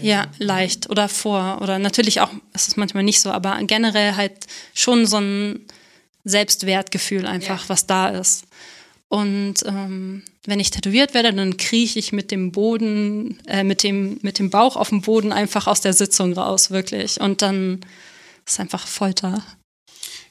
[0.00, 4.46] ja leicht oder vor oder natürlich auch ist es manchmal nicht so, aber generell halt
[4.74, 5.66] schon so ein
[6.24, 7.68] Selbstwertgefühl einfach, ja.
[7.68, 8.44] was da ist.
[9.08, 14.18] Und ähm, wenn ich tätowiert werde, dann krieche ich mit dem Boden, äh, mit, dem,
[14.22, 17.20] mit dem Bauch auf dem Boden einfach aus der Sitzung raus, wirklich.
[17.20, 17.80] Und dann
[18.46, 19.44] ist einfach Folter.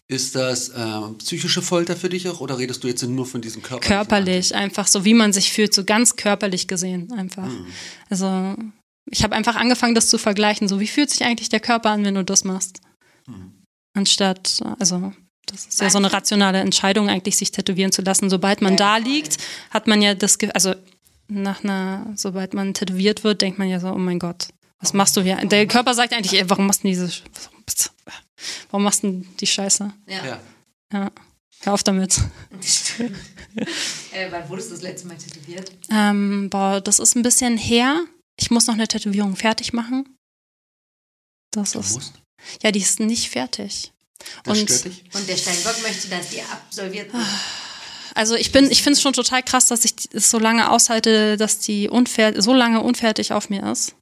[0.08, 3.62] Ist das äh, psychische Folter für dich auch oder redest du jetzt nur von diesem
[3.62, 3.88] Körper?
[3.88, 7.48] Körperlich, einfach so, wie man sich fühlt, so ganz körperlich gesehen einfach.
[7.48, 7.68] Mhm.
[8.10, 8.56] Also
[9.10, 10.68] ich habe einfach angefangen, das zu vergleichen.
[10.68, 12.82] So, wie fühlt sich eigentlich der Körper an, wenn du das machst?
[13.26, 13.64] Mhm.
[13.94, 15.14] Anstatt, also
[15.46, 18.30] das ist ja so eine rationale Entscheidung, eigentlich sich tätowieren zu lassen.
[18.30, 19.38] Sobald man da liegt,
[19.70, 20.76] hat man ja das, also
[21.28, 24.48] nach einer, sobald man tätowiert wird, denkt man ja so, oh mein Gott,
[24.80, 25.38] was machst du hier?
[25.38, 27.10] Der Körper sagt eigentlich, ey, warum machst du diese,
[28.70, 29.94] warum machst du die Scheiße?
[30.08, 30.40] Ja.
[30.92, 31.12] ja.
[31.64, 32.18] Hör auf damit.
[34.12, 35.72] äh, wann wurdest du das letzte Mal tätowiert?
[35.92, 38.04] Ähm, boah, das ist ein bisschen her.
[38.36, 40.18] Ich muss noch eine Tätowierung fertig machen.
[41.52, 41.94] Das du ist.
[41.94, 42.14] Musst?
[42.64, 43.92] Ja, die ist nicht fertig.
[44.44, 45.04] Das und, stört dich?
[45.14, 47.24] Und der Steinbock möchte, dass die absolviert wird.
[48.16, 51.38] Also ich bin, ich finde es schon total krass, dass ich es so lange aushalte,
[51.38, 53.96] dass die unfer so lange unfertig auf mir ist.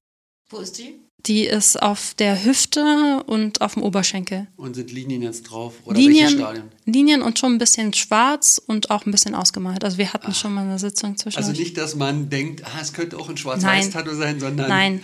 [0.49, 0.99] Wo ist die?
[1.25, 4.47] Die ist auf der Hüfte und auf dem Oberschenkel.
[4.55, 5.73] Und sind Linien jetzt drauf?
[5.83, 6.63] Oder Linien, Stadien?
[6.85, 9.83] Linien und schon ein bisschen schwarz und auch ein bisschen ausgemalt.
[9.83, 10.35] Also wir hatten Ach.
[10.35, 11.37] schon mal eine Sitzung zwischen.
[11.37, 14.69] Also nicht, dass man denkt, ah, es könnte auch ein Schwarz-Weiß-Tattoo sein, sondern.
[14.69, 15.01] Nein,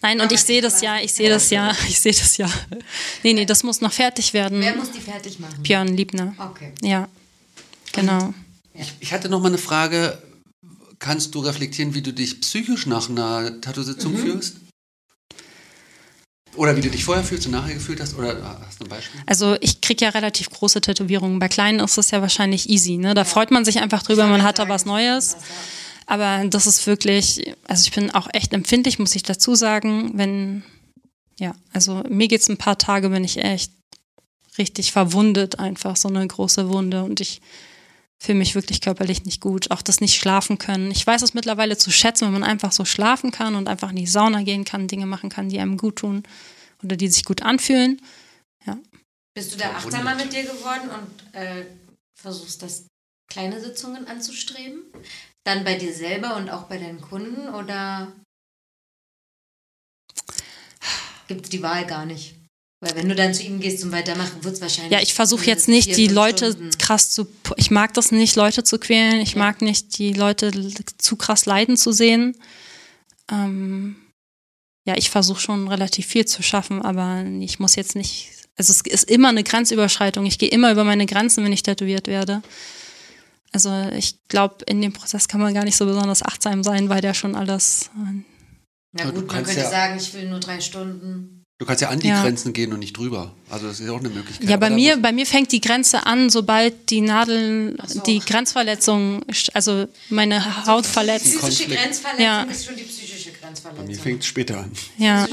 [0.00, 2.50] nein, und ich sehe das ja, ich sehe das ja, ich sehe das ja.
[3.22, 4.60] Nee, nee, das muss noch fertig werden.
[4.60, 5.62] Wer muss die fertig machen?
[5.62, 6.34] Björn Liebner.
[6.38, 6.72] Okay.
[6.82, 7.08] Ja,
[7.92, 8.32] genau.
[8.72, 10.22] Ich, ich hatte noch mal eine Frage.
[10.98, 14.18] Kannst du reflektieren, wie du dich psychisch nach einer Tattoo-Sitzung mhm.
[14.18, 14.56] fühlst?
[16.58, 18.18] Oder wie du dich vorher fühlst und nachher gefühlt hast?
[18.18, 19.20] Oder hast du ein Beispiel?
[19.26, 21.38] Also ich kriege ja relativ große Tätowierungen.
[21.38, 22.96] Bei kleinen ist es ja wahrscheinlich easy.
[22.96, 23.14] Ne?
[23.14, 25.36] Da freut man sich einfach drüber, man hat da was Neues.
[26.06, 30.64] Aber das ist wirklich, also ich bin auch echt empfindlich, muss ich dazu sagen, wenn,
[31.38, 33.72] ja, also mir geht es ein paar Tage, bin ich echt
[34.56, 37.40] richtig verwundet, einfach so eine große Wunde und ich
[38.18, 39.70] fühle mich wirklich körperlich nicht gut.
[39.70, 40.90] Auch das nicht schlafen können.
[40.90, 43.96] Ich weiß es mittlerweile zu schätzen, wenn man einfach so schlafen kann und einfach in
[43.96, 46.24] die Sauna gehen kann, Dinge machen kann, die einem gut tun
[46.82, 48.00] oder die sich gut anfühlen.
[48.66, 48.78] Ja.
[49.34, 51.66] Bist du da achtsamer mit dir geworden und äh,
[52.20, 52.86] versuchst das
[53.30, 54.82] kleine Sitzungen anzustreben?
[55.44, 58.12] Dann bei dir selber und auch bei deinen Kunden oder
[61.28, 62.37] gibt es die Wahl gar nicht?
[62.80, 64.92] Weil wenn du dann zu ihm gehst zum Weitermachen, wird es wahrscheinlich.
[64.92, 66.78] Ja, ich versuche jetzt nicht, die Leute Stunden.
[66.78, 67.26] krass zu.
[67.56, 69.20] Ich mag das nicht, Leute zu quälen.
[69.20, 69.38] Ich ja.
[69.40, 70.52] mag nicht, die Leute
[70.98, 72.36] zu krass leiden zu sehen.
[73.30, 73.96] Ähm,
[74.84, 78.30] ja, ich versuche schon relativ viel zu schaffen, aber ich muss jetzt nicht.
[78.56, 80.24] Also es ist immer eine Grenzüberschreitung.
[80.24, 82.42] Ich gehe immer über meine Grenzen, wenn ich tätowiert werde.
[83.52, 87.00] Also ich glaube, in dem Prozess kann man gar nicht so besonders achtsam sein, weil
[87.00, 87.90] der schon alles.
[87.96, 88.22] Äh,
[88.92, 91.37] Na gut, man könnte ja sagen, ich will nur drei Stunden.
[91.58, 92.22] Du kannst ja an die ja.
[92.22, 93.34] Grenzen gehen und nicht drüber.
[93.50, 94.48] Also das ist ja auch eine Möglichkeit.
[94.48, 98.00] Ja, bei mir, bei mir fängt die Grenze an, sobald die Nadeln, so.
[98.00, 101.26] die Grenzverletzung, also meine also Haut verletzt.
[101.26, 102.42] Die physische Grenzverletzung ja.
[102.42, 103.86] ist schon die psychische Grenzverletzung.
[103.86, 104.72] Bei mir fängt es später an.
[104.98, 105.26] Ja.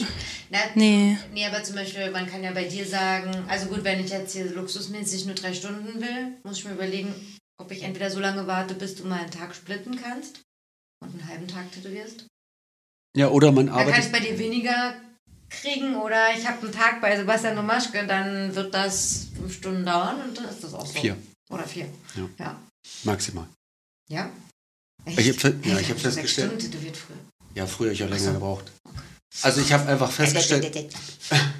[0.50, 1.16] Na, nee.
[1.32, 4.34] Nee, aber zum Beispiel, man kann ja bei dir sagen, also gut, wenn ich jetzt
[4.34, 7.14] hier luxusmäßig nur drei Stunden will, muss ich mir überlegen,
[7.60, 10.42] ob ich entweder so lange warte, bis du mal einen Tag splitten kannst
[11.04, 12.26] und einen halben Tag tätowierst.
[13.16, 13.93] Ja, oder man arbeitet.
[13.93, 14.96] Dann kann ich bei dir weniger
[15.62, 20.22] kriegen oder ich habe einen Tag bei Sebastian Domaschke, dann wird das fünf Stunden dauern
[20.22, 21.00] und dann ist das auch so.
[21.00, 21.18] Vier.
[21.50, 21.88] Oder vier.
[22.16, 22.30] Ja.
[22.40, 22.60] ja.
[23.04, 23.48] Maximal.
[24.10, 24.30] Ja?
[25.06, 25.20] Echt?
[25.20, 26.52] Ich habe ja, hab festgestellt.
[26.52, 27.18] Stunden tätowiert früher.
[27.54, 28.34] Ja, früher ich auch länger so.
[28.34, 28.72] gebraucht.
[29.42, 30.74] Also ich habe einfach festgestellt,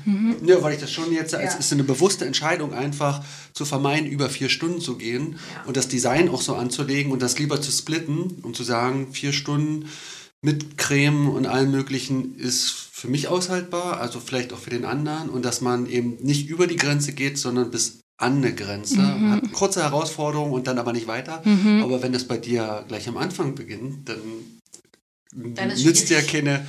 [0.46, 3.24] ja, weil ich das schon jetzt, es ist eine bewusste Entscheidung einfach
[3.54, 5.64] zu vermeiden, über vier Stunden zu gehen ja.
[5.66, 9.34] und das Design auch so anzulegen und das lieber zu splitten und zu sagen, vier
[9.34, 9.90] Stunden
[10.46, 15.30] mit Creme und allem möglichen ist für mich aushaltbar, also vielleicht auch für den anderen
[15.30, 19.00] und dass man eben nicht über die Grenze geht, sondern bis an eine Grenze.
[19.00, 19.32] Mhm.
[19.32, 21.42] Hat eine kurze Herausforderung und dann aber nicht weiter.
[21.44, 21.82] Mhm.
[21.84, 24.22] Aber wenn das bei dir gleich am Anfang beginnt, dann,
[25.34, 26.66] dann nützt ja keine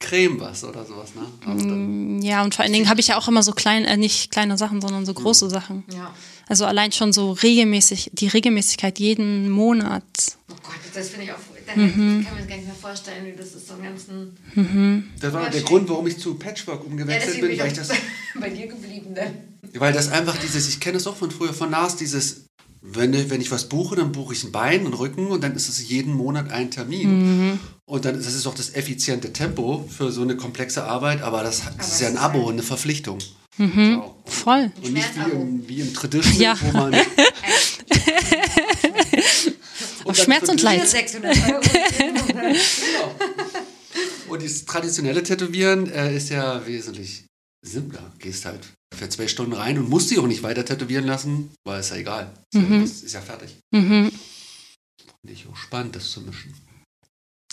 [0.00, 1.10] Creme was oder sowas.
[1.14, 1.22] Ne?
[1.46, 4.32] Also ja, und vor allen Dingen habe ich ja auch immer so kleine, äh, nicht
[4.32, 5.50] kleine Sachen, sondern so große mhm.
[5.50, 5.84] Sachen.
[5.94, 6.12] Ja.
[6.48, 10.02] Also allein schon so regelmäßig, die Regelmäßigkeit jeden Monat.
[10.50, 11.38] Oh Gott, das finde ich auch
[11.76, 12.20] mhm.
[12.20, 14.36] Ich kann mir das gar nicht mehr vorstellen, wie das ist so ein ganzen.
[14.54, 15.04] Mhm.
[15.20, 17.88] Das war der Grund, warum ich zu Patchwork umgewechselt ja, bin, weil ich das.
[18.40, 19.28] bei dir geblieben dann.
[19.78, 22.46] Weil das einfach dieses, ich kenne das auch von früher von NAS, dieses,
[22.82, 25.54] wenn, ich- wenn ich was buche, dann buche ich ein Bein, einen Rücken und dann
[25.54, 27.58] ist es jeden Monat ein Termin.
[27.84, 31.62] Und dann das ist auch das effiziente Tempo für so eine komplexe Arbeit, aber das,
[31.76, 33.18] das ist ja ein es Abo, halt- eine Verpflichtung.
[33.58, 34.14] So.
[34.24, 34.70] Voll.
[34.82, 36.56] Und nicht wie im, wie im Traditional, Ja.
[36.62, 36.94] wo man.
[40.10, 40.86] Auf Schmerz und Leid.
[40.88, 41.60] 600 Euro.
[42.26, 43.14] Genau.
[44.28, 47.24] Und dieses traditionelle Tätowieren äh, ist ja wesentlich
[47.66, 48.12] simpler.
[48.18, 48.60] Gehst halt
[48.94, 51.96] für zwei Stunden rein und musst dich auch nicht weiter tätowieren lassen, weil es ja
[51.96, 52.32] egal.
[52.52, 53.56] Ist, ja, das ist ja fertig.
[53.72, 54.10] Mhm.
[54.10, 56.54] Finde ich auch spannend, das zu mischen.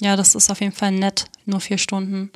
[0.02, 1.26] Ja, das ist auf jeden Fall nett.
[1.46, 2.32] Nur vier Stunden.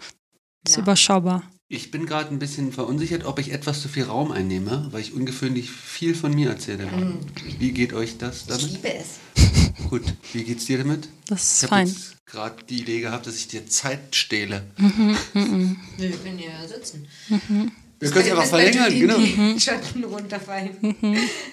[0.67, 0.81] Ist Ja.
[0.81, 1.43] überschaubar.
[1.73, 5.13] Ich bin gerade ein bisschen verunsichert, ob ich etwas zu viel Raum einnehme, weil ich
[5.13, 6.89] ungewöhnlich viel von mir erzähle.
[7.59, 8.71] Wie geht euch das Ich damit?
[8.73, 9.19] liebe es.
[9.89, 10.03] Gut,
[10.33, 11.07] wie geht's dir damit?
[11.27, 11.87] Das Ich ist habe fein.
[11.87, 14.63] jetzt gerade die Idee gehabt, dass ich dir Zeit stehle.
[14.77, 15.77] Mhm, mhm.
[15.97, 17.07] Nö, wir können ja sitzen.
[17.29, 19.17] Wir können es einfach verlängern, genau.
[19.53, 20.71] Die Schatten runterfallen.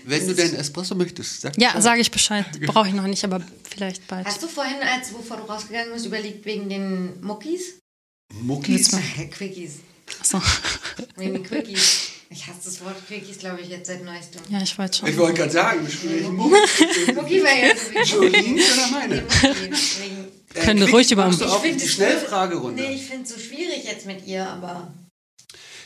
[0.04, 1.82] Wenn du deinen Espresso möchtest, sag Ja, Bescheid.
[1.84, 2.46] sage ich Bescheid.
[2.66, 3.40] Brauche ich noch nicht, aber
[3.70, 4.26] vielleicht bald.
[4.26, 7.78] Hast du vorhin, als bevor du rausgegangen bist, überlegt wegen den Muckis?
[8.32, 8.90] Muckis.
[9.30, 9.74] Quickies.
[10.20, 10.40] Achso.
[11.16, 12.08] Wegen Quickies.
[12.30, 14.42] Ich hasse das Wort Quickies, glaube ich, jetzt seit neuestem.
[14.50, 15.16] Ja, ich wollte Ich schon.
[15.18, 17.14] wollte gerade sagen, wir sprechen Muckis.
[17.14, 17.90] Mucki war ja so
[18.20, 19.16] wie Jolene oder meine?
[20.54, 22.82] Äh, Können Quick, ruhig über- Ich auch find die Schnellfragerunde.
[22.82, 24.92] Nee, ich finde es so schwierig jetzt mit ihr, aber.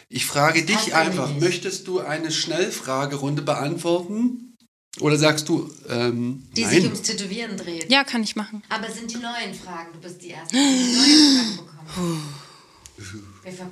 [0.08, 4.56] Ich frage dich einfach, möchtest du eine Schnellfragerunde beantworten?
[5.00, 6.92] Oder sagst du, ähm, Die sich nein?
[6.92, 7.90] ums Tätowieren dreht.
[7.90, 8.62] Ja, kann ich machen.
[8.68, 9.88] Aber es sind die neuen Fragen.
[9.94, 12.34] Du bist die Erste, die die neuen Fragen bekommen.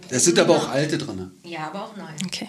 [0.08, 1.30] Da sind aber auch alte drin.
[1.44, 2.10] Ja, aber auch neu.
[2.24, 2.48] Okay.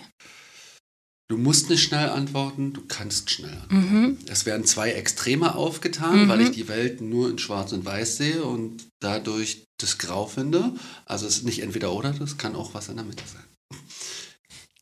[1.30, 4.18] Du musst nicht schnell antworten, du kannst schnell antworten.
[4.28, 8.44] Es werden zwei Extreme aufgetan, weil ich die Welt nur in Schwarz und Weiß sehe
[8.44, 10.74] und dadurch das Grau finde.
[11.06, 13.80] Also es ist nicht entweder oder, das kann auch was in der Mitte sein.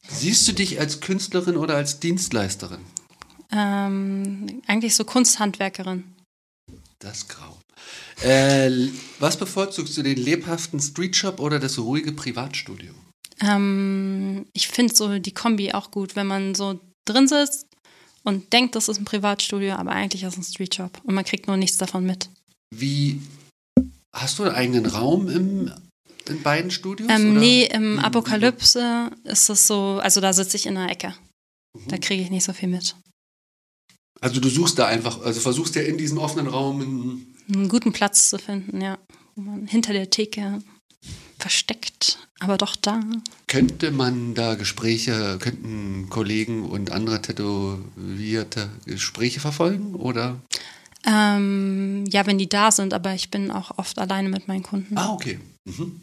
[0.08, 2.82] Siehst du dich als Künstlerin oder als Dienstleisterin?
[3.52, 6.16] Ähm, eigentlich so Kunsthandwerkerin.
[6.98, 7.59] Das Grau.
[8.24, 8.90] Äh,
[9.20, 12.94] was bevorzugst du, den lebhaften Streetshop oder das ruhige Privatstudio?
[13.42, 17.66] Ähm, ich finde so die Kombi auch gut, wenn man so drin sitzt
[18.24, 21.48] und denkt, das ist ein Privatstudio, aber eigentlich ist es ein Streetshop und man kriegt
[21.48, 22.30] nur nichts davon mit.
[22.76, 23.22] Wie
[24.14, 25.72] hast du einen eigenen Raum im,
[26.28, 27.10] in beiden Studios?
[27.10, 27.40] Ähm, oder?
[27.40, 31.16] nee, im Wie- Apokalypse ist es so, also da sitze ich in der Ecke.
[31.88, 32.02] Da Mhm.
[32.02, 32.96] kriege ich nicht so viel mit.
[34.20, 38.30] Also du suchst da einfach, also versuchst ja in diesem offenen Raum einen guten Platz
[38.30, 38.98] zu finden, ja.
[39.36, 40.62] Wo man hinter der Theke
[41.38, 43.02] versteckt, aber doch da.
[43.48, 49.96] Könnte man da Gespräche, könnten Kollegen und andere Tätowierte Gespräche verfolgen?
[49.96, 50.42] Oder?
[51.06, 54.98] Ähm, ja, wenn die da sind, aber ich bin auch oft alleine mit meinen Kunden.
[54.98, 55.40] Ah, okay.
[55.66, 56.02] Mhm.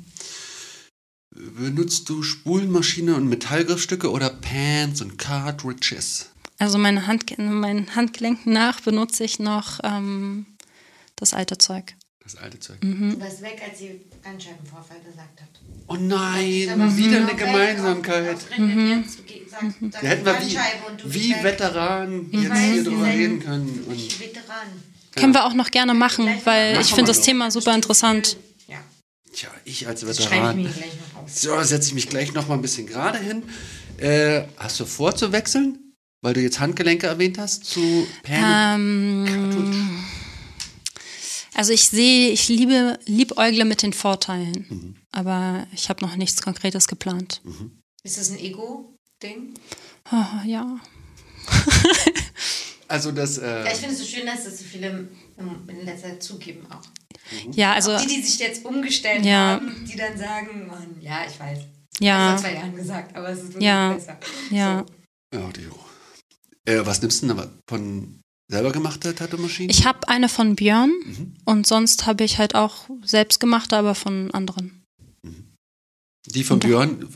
[1.58, 6.30] Benutzt du Spulenmaschine und Metallgriffstücke oder Pans und Cartridges?
[6.58, 10.46] Also meine Hand, meinen Handgelenken nach benutze ich noch ähm,
[11.16, 11.94] das alte Zeug.
[12.22, 12.82] Das alte Zeug.
[12.82, 13.14] Mhm.
[13.14, 15.48] Du warst weg, als sie Bandscheibenvorfall gesagt hat.
[15.86, 18.34] Oh nein, Aber wieder eine Gemeinsamkeit.
[18.34, 19.18] Auf, auf jetzt,
[19.50, 20.40] sagst, Da hätten wir
[21.04, 21.42] wie, wie.
[21.44, 23.84] Veteranen jetzt weiß, hier wir drüber reden können.
[23.86, 24.66] Und Ich Veteran.
[25.14, 27.24] Können wir auch noch gerne machen, weil machen ich finde das noch.
[27.24, 28.36] Thema super interessant.
[28.66, 28.78] Ja,
[29.32, 30.66] tja, ich als ich Veteran.
[31.14, 31.30] auf.
[31.32, 33.44] So, setze ich mich gleich noch mal ein bisschen gerade hin.
[33.98, 35.78] Äh, hast du vor zu wechseln?
[36.22, 38.80] Weil du jetzt Handgelenke erwähnt hast zu Pan.
[38.80, 40.04] Ähm,
[41.56, 44.96] also ich sehe, ich liebe, liebäugle mit den Vorteilen, Mhm.
[45.12, 47.40] aber ich habe noch nichts Konkretes geplant.
[48.04, 49.54] Ist das ein Ego-Ding?
[50.12, 50.78] Oh, ja.
[52.88, 55.84] Also das, äh, Ja, ich finde es so schön, dass das so viele in in
[55.84, 56.82] letzter Zeit zugeben auch.
[57.52, 59.54] Ja, also Die, die sich jetzt umgestellt Ja.
[59.60, 61.58] haben, die dann sagen, Mann, ja, ich weiß.
[61.98, 63.92] ja, Das vor zwei Jahren gesagt, aber es ist wirklich Ja.
[63.92, 64.20] besser.
[64.50, 64.86] ja.
[65.34, 69.70] ja, die, äh, was nimmst du denn aber von selber gemachter Tattoo-Maschinen?
[69.70, 71.34] Ich habe eine von Björn Mhm.
[71.44, 74.82] und sonst habe ich halt auch selbst gemachte, aber von anderen.
[76.26, 77.08] Die von Und Björn.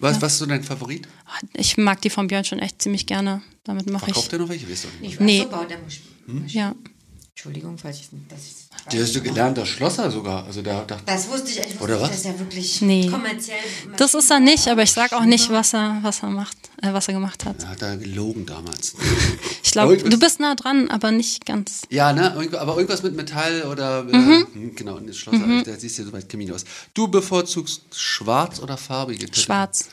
[0.00, 0.22] Was, Ja.
[0.22, 1.08] was ist so dein Favorit?
[1.54, 3.42] Ich mag die von Björn schon echt ziemlich gerne.
[3.64, 4.32] Damit mache Verkauft ich.
[4.34, 4.68] er noch welche?
[4.70, 5.16] Weißt du Nee.
[5.20, 5.38] nee.
[5.42, 6.00] so baut der Musch.
[6.26, 6.44] Hm?
[6.48, 6.74] Ja.
[7.36, 8.54] Entschuldigung, falls ich dass ich
[8.90, 10.46] Der ist so gelernter Schlosser sogar.
[10.46, 12.10] Also da dachte Das wusste ich, ich wusste Oder nicht, was?
[12.10, 13.08] dass er wirklich Nee.
[13.10, 13.58] kommerziell.
[13.98, 16.94] Das ist er nicht, aber ich sag auch nicht, was er, was er macht, äh,
[16.94, 17.62] was er gemacht hat.
[17.62, 18.94] er hat da gelogen damals.
[19.62, 21.82] Ich glaube, du bist nah dran, aber nicht ganz.
[21.90, 22.32] Ja, ne?
[22.58, 24.08] Aber irgendwas mit Metall oder.
[24.08, 24.46] Äh, Mhm.
[24.54, 26.64] hm, Genau, und das Schlosser, da siehst du so weit Kamin aus.
[26.94, 29.40] Du bevorzugst schwarz oder farbige Tattoo?
[29.42, 29.90] Schwarz.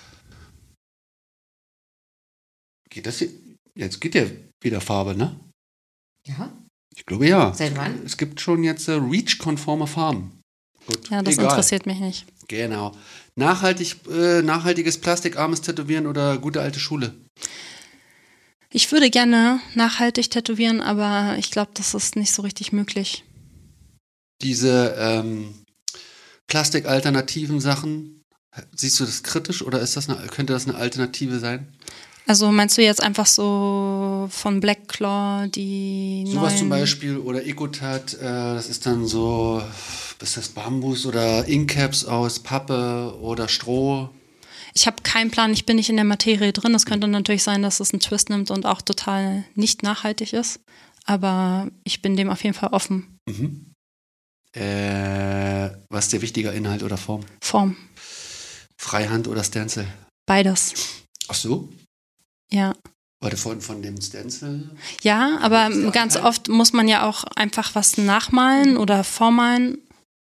[2.90, 3.30] Geht das hier?
[3.76, 4.24] Jetzt geht ja
[4.62, 5.38] wieder Farbe, ne?
[6.26, 6.50] Ja?
[6.96, 7.54] Ich glaube ja.
[7.54, 8.02] Seit wann?
[8.06, 10.40] Es gibt schon jetzt äh, REACH-konforme Farben.
[10.86, 11.46] Gut, Ja, das egal.
[11.50, 12.26] interessiert mich nicht.
[12.48, 12.96] Genau.
[13.36, 17.16] Nachhaltig, äh, nachhaltiges plastikarmes Tätowieren oder gute alte Schule?
[18.70, 23.24] Ich würde gerne nachhaltig tätowieren, aber ich glaube, das ist nicht so richtig möglich.
[24.42, 25.54] Diese ähm,
[26.48, 28.22] plastikalternativen Sachen,
[28.76, 31.74] siehst du das kritisch oder ist das eine, könnte das eine Alternative sein?
[32.26, 38.14] Also meinst du jetzt einfach so von Black Claw die Sowas zum Beispiel oder Ecotat,
[38.14, 39.62] äh, das ist dann so,
[40.22, 44.10] ist das Bambus oder Inkcaps aus Pappe oder Stroh?
[44.74, 46.74] Ich habe keinen Plan, ich bin nicht in der Materie drin.
[46.74, 50.62] Es könnte natürlich sein, dass es einen Twist nimmt und auch total nicht nachhaltig ist.
[51.06, 53.20] Aber ich bin dem auf jeden Fall offen.
[53.28, 53.74] Mhm.
[54.54, 57.26] Äh, was ist der wichtiger Inhalt oder Form?
[57.42, 57.76] Form.
[58.78, 59.86] Freihand oder Stencil?
[60.26, 60.74] Beides.
[61.28, 61.70] Ach so?
[62.54, 62.74] Ja.
[63.20, 64.70] Warte, von, von dem Stencil?
[65.02, 69.78] Ja, aber ganz oft muss man ja auch einfach was nachmalen oder vormalen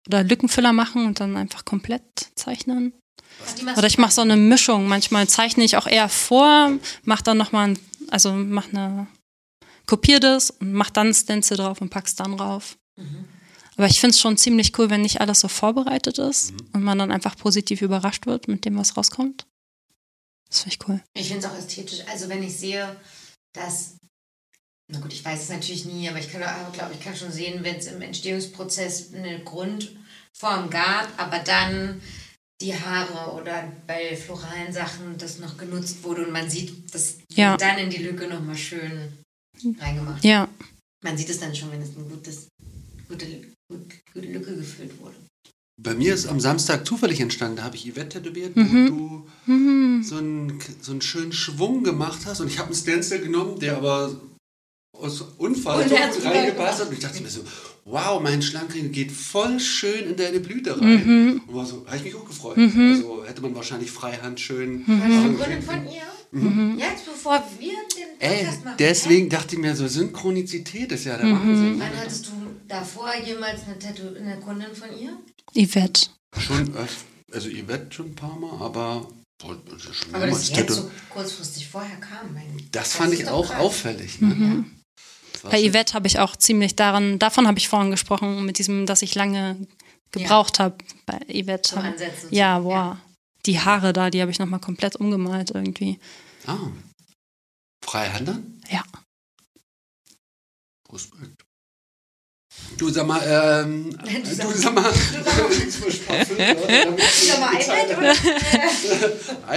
[0.06, 2.02] oder Lückenfüller machen und dann einfach komplett
[2.36, 2.92] zeichnen.
[3.76, 4.86] Oder ich mache so eine Mischung.
[4.86, 6.70] Manchmal zeichne ich auch eher vor,
[7.04, 7.78] mache dann nochmal, ein,
[8.08, 9.08] also mach eine,
[9.86, 12.78] kopiere das und mach dann ein Stencil drauf und pack's dann drauf.
[13.76, 16.98] Aber ich finde es schon ziemlich cool, wenn nicht alles so vorbereitet ist und man
[16.98, 19.46] dann einfach positiv überrascht wird mit dem, was rauskommt.
[20.52, 21.00] Das finde ich cool.
[21.14, 22.00] Ich finde es auch ästhetisch.
[22.10, 22.94] Also wenn ich sehe,
[23.54, 23.94] dass,
[24.92, 26.42] na gut, ich weiß es natürlich nie, aber ich kann,
[26.72, 32.02] glaube ich, kann schon sehen, wenn es im Entstehungsprozess eine Grundform gab, aber dann
[32.60, 37.56] die Haare oder bei floralen Sachen das noch genutzt wurde und man sieht, das Ja.
[37.56, 39.24] dann in die Lücke nochmal schön
[39.80, 40.22] reingemacht.
[40.22, 40.48] Ja,
[41.02, 42.48] Man sieht es dann schon, wenn es eine gutes,
[43.08, 43.26] gute,
[43.70, 45.16] gut, gute Lücke gefüllt wurde.
[45.78, 48.90] Bei mir ist am Samstag zufällig entstanden, da habe ich Yvette tätowiert, Mhm.
[48.90, 53.20] wo du so einen, so einen schönen Schwung gemacht hast und ich habe einen Stencil
[53.20, 54.20] genommen, der aber
[54.92, 57.40] aus Unfall Und so reingepasst hat und ich dachte mir so,
[57.86, 61.40] wow, mein Schlankring geht voll schön in deine Blüte rein.
[61.46, 62.58] Und war so, habe ich mich auch gefreut.
[62.58, 64.84] Also hätte man wahrscheinlich Freihand schön.
[64.86, 66.78] War das eine von ihr?
[66.78, 68.76] Jetzt, bevor wir den Ey, Podcast machen.
[68.78, 71.78] deswegen dachte ich mir so, Synchronizität ist ja der Wahnsinn.
[71.78, 72.30] Wann hattest du
[72.72, 75.16] davor jemals eine, Tattoo eine Kundin von ihr?
[75.54, 76.08] Yvette.
[76.38, 79.08] Schon, öf- also Yvette schon ein paar Mal, aber
[79.66, 82.32] das schon Aber es jetzt so kurzfristig vorher kam.
[82.32, 83.60] Mein, Das fand ich auch krass.
[83.60, 84.20] auffällig.
[84.20, 84.64] Ne?
[85.32, 88.58] Das war Bei Yvette habe ich auch ziemlich daran, davon habe ich vorhin gesprochen, mit
[88.58, 89.66] diesem, dass ich lange
[90.12, 90.76] gebraucht habe.
[91.06, 91.70] Bei Yvette.
[91.70, 92.28] Zum Ansetzen.
[92.32, 93.00] Ja, boah.
[93.46, 95.98] Die Haare da, die habe ich nochmal komplett umgemalt irgendwie.
[96.46, 96.58] Ah.
[97.84, 98.62] Freihand dann?
[98.70, 98.84] Ja.
[100.92, 101.44] Respekt.
[102.78, 103.90] Du sag mal, ähm,
[104.24, 104.56] Du sag du mal.
[104.56, 105.24] sag mal, Sag
[107.40, 108.14] mal, iPad oder?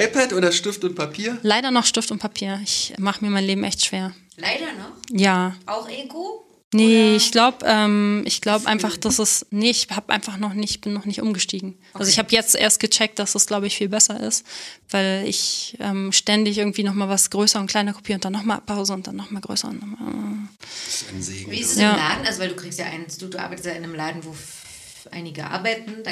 [0.04, 1.38] iPad oder Stift und Papier?
[1.42, 2.60] Leider noch Stift und Papier.
[2.64, 4.12] Ich mache mir mein Leben echt schwer.
[4.38, 4.92] Leider noch.
[5.12, 5.56] Ja.
[5.66, 6.45] Auch Ego?
[6.76, 10.54] Nee, Oder- ich glaube, ähm, ich glaube einfach, dass es nee, ich habe einfach noch
[10.54, 11.78] nicht, bin noch nicht umgestiegen.
[11.94, 14.46] Also ich habe jetzt erst gecheckt, dass es, glaube ich, viel besser ist,
[14.90, 18.44] weil ich ähm, ständig irgendwie noch mal was größer und kleiner kopiere und dann noch
[18.44, 20.50] mal Pause und dann noch mal größer und noch mal.
[20.60, 21.52] Das ist ein Segen.
[21.52, 21.82] Wie ist es du.
[21.82, 21.92] Ja.
[21.92, 22.26] im Laden?
[22.28, 24.36] Also, weil du kriegst ja eins, du, du arbeitest ja in einem Laden, wo
[25.12, 26.04] einige arbeiten.
[26.04, 26.12] Da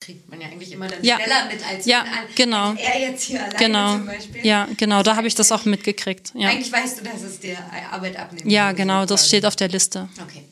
[0.00, 1.16] kriegt man ja eigentlich immer dann Ja.
[1.16, 2.70] schneller mit als Ja, an- genau.
[2.70, 3.92] als er jetzt hier alleine Genau.
[3.96, 4.46] zum Beispiel.
[4.46, 6.32] Ja, genau, da habe ich das auch mitgekriegt.
[6.34, 7.58] Ja, Eigentlich weißt du, dass es dir
[7.90, 8.50] Arbeit abnimmt.
[8.50, 10.08] ja genau, das steht auf der Liste.
[10.22, 10.44] Okay.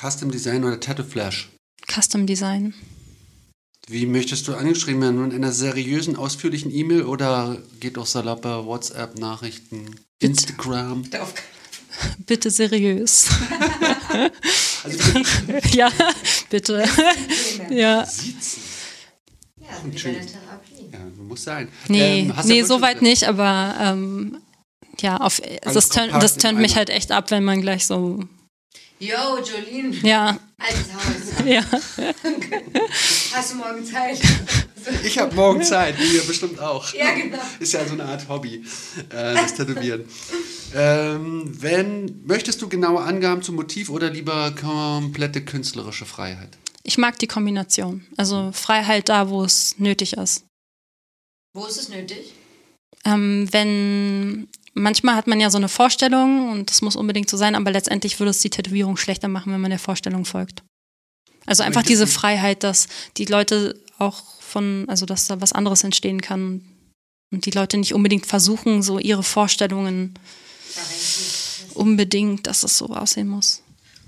[0.00, 1.50] Custom Design oder Tattoo Flash?
[1.86, 2.74] Custom Design.
[3.88, 5.16] Wie möchtest du angeschrieben werden?
[5.16, 11.04] Nun in einer seriösen, ausführlichen E-Mail oder geht auch saloppe WhatsApp-Nachrichten, Instagram?
[11.20, 11.34] Auf
[12.26, 13.28] Bitte seriös.
[14.84, 14.98] Also
[15.72, 15.90] ja,
[16.48, 16.84] bitte.
[17.70, 18.04] ja.
[18.06, 18.62] Siezen.
[19.60, 20.12] Ja, also wie bei schön.
[20.14, 20.90] der Therapie.
[20.92, 21.68] Ja, muss sein.
[21.88, 22.66] Nee, Ähm, nee, Wünsche?
[22.66, 24.38] so weit nicht, aber ähm,
[25.00, 28.20] ja, auf, das, turn, kompakt das turnt mich halt echt ab, wenn man gleich so,
[28.98, 31.44] Yo, Jolene, ja, altes Haus.
[31.46, 31.64] ja.
[33.32, 34.20] Hast du morgen Zeit?
[35.04, 36.92] Ich habe morgen Zeit, ihr bestimmt auch.
[36.94, 37.38] Ja, genau.
[37.58, 38.64] Ist ja so eine Art Hobby,
[39.10, 40.04] äh, das Tätowieren.
[40.74, 46.56] ähm, wenn, möchtest du genaue Angaben zum Motiv oder lieber komplette künstlerische Freiheit?
[46.82, 48.06] Ich mag die Kombination.
[48.16, 50.44] Also Freiheit da, wo es nötig ist.
[51.54, 52.32] Wo ist es nötig?
[53.04, 57.54] Ähm, wenn manchmal hat man ja so eine Vorstellung und das muss unbedingt so sein,
[57.54, 60.62] aber letztendlich würde es die Tätowierung schlechter machen, wenn man der Vorstellung folgt.
[61.46, 65.84] Also einfach Möchtest diese Freiheit, dass die Leute auch von, also dass da was anderes
[65.84, 66.62] entstehen kann
[67.32, 70.14] und die Leute nicht unbedingt versuchen, so ihre Vorstellungen
[71.74, 73.62] unbedingt, dass es so aussehen muss.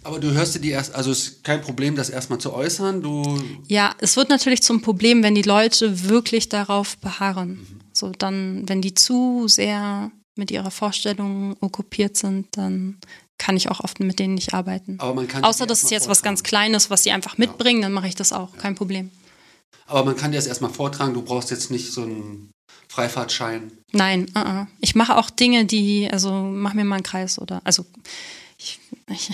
[0.05, 3.03] Aber du hörst dir die erst, also es ist kein Problem, das erstmal zu äußern.
[3.03, 7.65] Du, Ja, es wird natürlich zum Problem, wenn die Leute wirklich darauf beharren.
[7.93, 12.99] So dann, wenn die zu sehr mit ihrer Vorstellung okkupiert sind, dann
[13.39, 14.97] kann ich auch oft mit denen nicht arbeiten.
[14.99, 16.43] aber man kann Außer das ist jetzt was ganz.
[16.43, 19.11] Kleines, was sie einfach mitbringen, dann mache ich das auch, kein Problem.
[19.87, 21.15] Aber man kann dir das erstmal vortragen.
[21.15, 22.51] Du brauchst jetzt nicht so ein
[22.89, 23.73] Freifahrtschein.
[23.93, 24.67] Nein, uh -uh.
[24.81, 27.87] ich mache auch Dinge, die, also mach mir mal einen Kreis oder, also
[28.59, 28.79] ich,
[29.09, 29.31] ich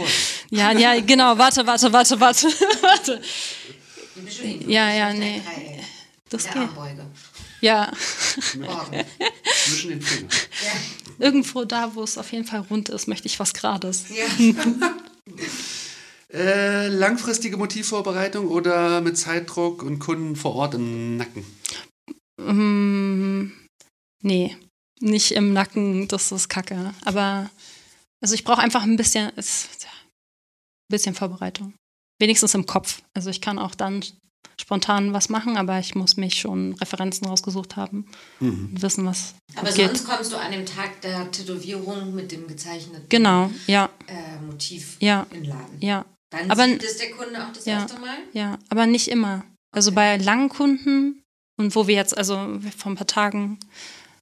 [0.50, 2.46] ja, ja, genau, warte, warte, warte, warte,
[2.82, 3.22] warte.
[4.66, 5.40] Ja, ja, nee.
[6.28, 6.68] Das geht.
[7.60, 7.92] Ja.
[9.64, 10.30] Zwischen den Fingern.
[11.18, 14.04] irgendwo da, wo es auf jeden Fall rund ist, möchte ich was Gerades.
[14.10, 14.24] Ja.
[16.36, 21.44] Äh, langfristige Motivvorbereitung oder mit Zeitdruck und Kunden vor Ort im Nacken?
[22.38, 23.52] Mm,
[24.22, 24.54] nee,
[25.00, 26.92] nicht im Nacken, das ist kacke.
[27.06, 27.48] Aber,
[28.22, 31.72] also ich brauche einfach ein bisschen, es, ein bisschen Vorbereitung.
[32.20, 33.00] Wenigstens im Kopf.
[33.14, 34.04] Also ich kann auch dann
[34.60, 38.06] spontan was machen, aber ich muss mich schon Referenzen rausgesucht haben
[38.40, 38.70] Mhm.
[38.72, 39.86] und wissen, was Aber abgeht.
[39.86, 44.96] sonst kommst du an dem Tag der Tätowierung mit dem gezeichneten Genau, ja, äh, Motiv
[45.00, 45.26] Ja.
[45.30, 45.76] in den Laden.
[45.80, 47.80] ja, Dann Aber- sieht es der Kunde auch das Ja.
[47.82, 48.16] erste Mal.
[48.32, 48.58] ja.
[48.68, 49.44] Aber nicht immer.
[49.72, 51.22] Also bei langen Kunden
[51.58, 53.58] und wo wir jetzt, also vor ein paar Tagen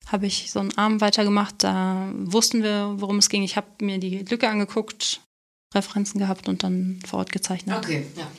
[0.07, 3.43] habe ich so einen Arm weitergemacht, da wussten wir, worum es ging.
[3.43, 5.21] Ich habe mir die Lücke angeguckt,
[5.75, 7.77] Referenzen gehabt und dann vor Ort gezeichnet.
[7.79, 8.31] Okay, ja.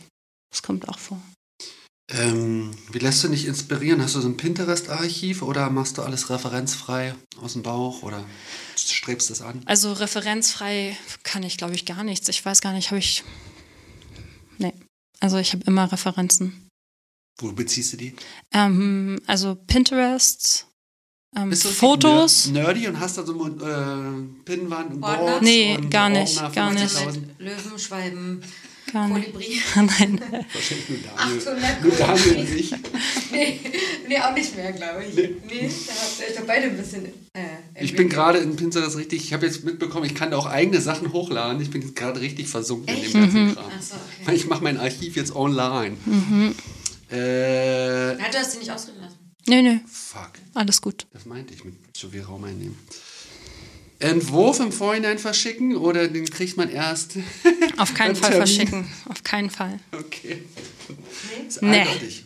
[0.52, 1.20] Das kommt auch vor.
[2.12, 4.00] Ähm, wie lässt du dich inspirieren?
[4.02, 8.24] Hast du so ein Pinterest-Archiv oder machst du alles referenzfrei aus dem Bauch oder
[8.78, 9.64] strebst es an?
[9.66, 12.30] Also referenzfrei kann ich, glaube ich, gar nichts.
[12.30, 13.24] Ich weiß gar nicht, habe ich.
[15.20, 16.68] Also ich habe immer Referenzen.
[17.40, 18.16] Wo beziehst du die?
[18.54, 20.68] Ähm, also Pinterest,
[21.36, 22.48] ähm, Bist du Fotos.
[22.48, 23.52] ner- nerdy und hast da so äh,
[24.46, 25.18] Pinnwand und Ordner?
[25.18, 26.86] Boards Nee, und gar nicht, gar nicht.
[26.96, 27.12] 50.000?
[27.20, 28.42] Mit Löwen, Schwalben,
[28.92, 29.32] Gar nicht.
[29.34, 29.62] Kolibri.
[29.76, 30.22] Nein.
[30.54, 31.40] Wahrscheinlich nur Daniel.
[31.40, 32.72] 800 Nur Daniel und ich.
[33.32, 33.60] Nee,
[34.08, 35.14] nee, auch nicht mehr, glaube ich.
[35.16, 35.30] Nee,
[35.88, 37.06] da habt ihr euch doch beide ein bisschen.
[37.34, 40.46] Äh, Ich bin gerade in Pinterest richtig, ich habe jetzt mitbekommen, ich kann da auch
[40.46, 41.62] eigene Sachen hochladen.
[41.62, 43.14] Ich bin jetzt gerade richtig versunken in Echt?
[43.14, 43.66] dem ganzen Kram.
[43.66, 44.36] Achso, okay.
[44.36, 45.98] Ich mache mein Archiv jetzt online.
[46.06, 46.56] Mhm.
[47.12, 49.18] Äh, Na, du hast sie nicht ausreden lassen.
[49.48, 49.78] Nö, nö.
[49.92, 51.06] fuck, Alles gut.
[51.14, 52.78] das meinte ich mit zu viel Raum einnehmen.
[54.00, 57.18] Entwurf im Vorhinein verschicken oder den kriegt man erst?
[57.78, 58.48] Auf keinen Fall Termin.
[58.48, 58.92] verschicken.
[59.10, 59.80] Auf keinen Fall.
[59.92, 60.44] Okay.
[61.46, 61.80] Das ist Nee.
[61.82, 62.26] eindeutig.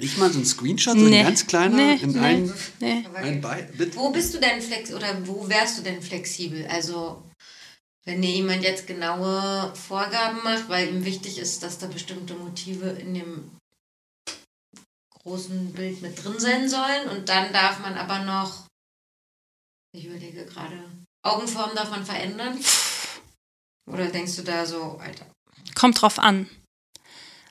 [0.00, 1.20] Nicht mal so ein Screenshot, so Nee.
[1.20, 2.18] ein ganz kleiner Nee, in nee.
[2.18, 3.04] ein, Nee.
[3.14, 3.42] Ein.
[3.94, 6.66] Wo bist du denn flex oder wo wärst du denn flexibel?
[6.68, 7.22] Also,
[8.04, 12.86] wenn dir jemand jetzt genaue Vorgaben macht, weil ihm wichtig ist, dass da bestimmte Motive
[13.00, 13.50] in dem
[15.22, 18.65] großen Bild mit drin sein sollen und dann darf man aber noch,
[19.96, 20.84] ich überlege gerade,
[21.22, 22.58] Augenform darf man verändern?
[23.90, 25.26] Oder denkst du da so, Alter?
[25.74, 26.48] Kommt drauf an.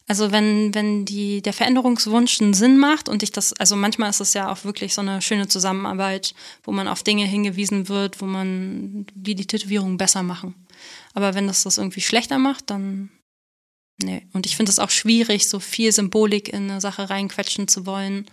[0.07, 4.19] Also wenn, wenn die, der Veränderungswunsch einen Sinn macht und ich das, also manchmal ist
[4.19, 8.26] es ja auch wirklich so eine schöne Zusammenarbeit, wo man auf Dinge hingewiesen wird, wo
[8.26, 10.53] man, die die Tätowierung besser machen.
[11.15, 13.09] Aber wenn das das irgendwie schlechter macht, dann
[14.03, 14.27] nee.
[14.34, 18.30] Und ich finde es auch schwierig, so viel Symbolik in eine Sache reinquetschen zu wollen.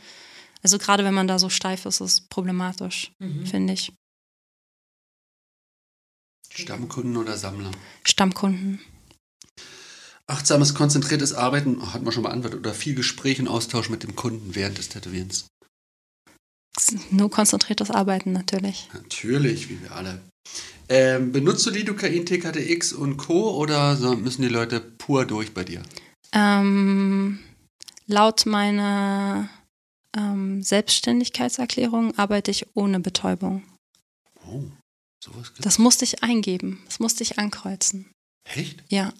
[0.62, 3.12] Also gerade wenn man da so steif ist, ist es problematisch,
[3.46, 3.92] finde ich.
[6.54, 7.70] Stammkunden oder Sammler?
[8.04, 8.80] Stammkunden.
[10.26, 14.16] Achtsames, konzentriertes Arbeiten, oh, hat man schon beantwortet, oder viel Gespräch und Austausch mit dem
[14.16, 15.46] Kunden während des Tätowierens.
[17.10, 18.88] Nur konzentriertes Arbeiten natürlich.
[18.94, 20.20] Natürlich, wie wir alle.
[20.88, 23.56] Ähm, benutzt du Lidocain, TKTX und Co.
[23.56, 25.82] oder müssen die Leute pur durch bei dir?
[26.32, 27.38] Ähm,
[28.06, 29.48] laut meiner
[30.16, 33.62] ähm, Selbstständigkeitserklärung arbeite ich ohne Betäubung.
[34.46, 34.64] Oh,
[35.22, 35.62] sowas gibt's.
[35.62, 36.82] Das musste ich eingeben.
[36.86, 38.10] Das musste ich ankreuzen.
[38.44, 38.82] Echt?
[38.88, 39.12] Ja.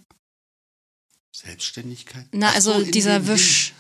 [1.35, 2.27] Selbstständigkeit?
[2.33, 3.69] Na, Ach also so, dieser Wisch.
[3.69, 3.77] Ding.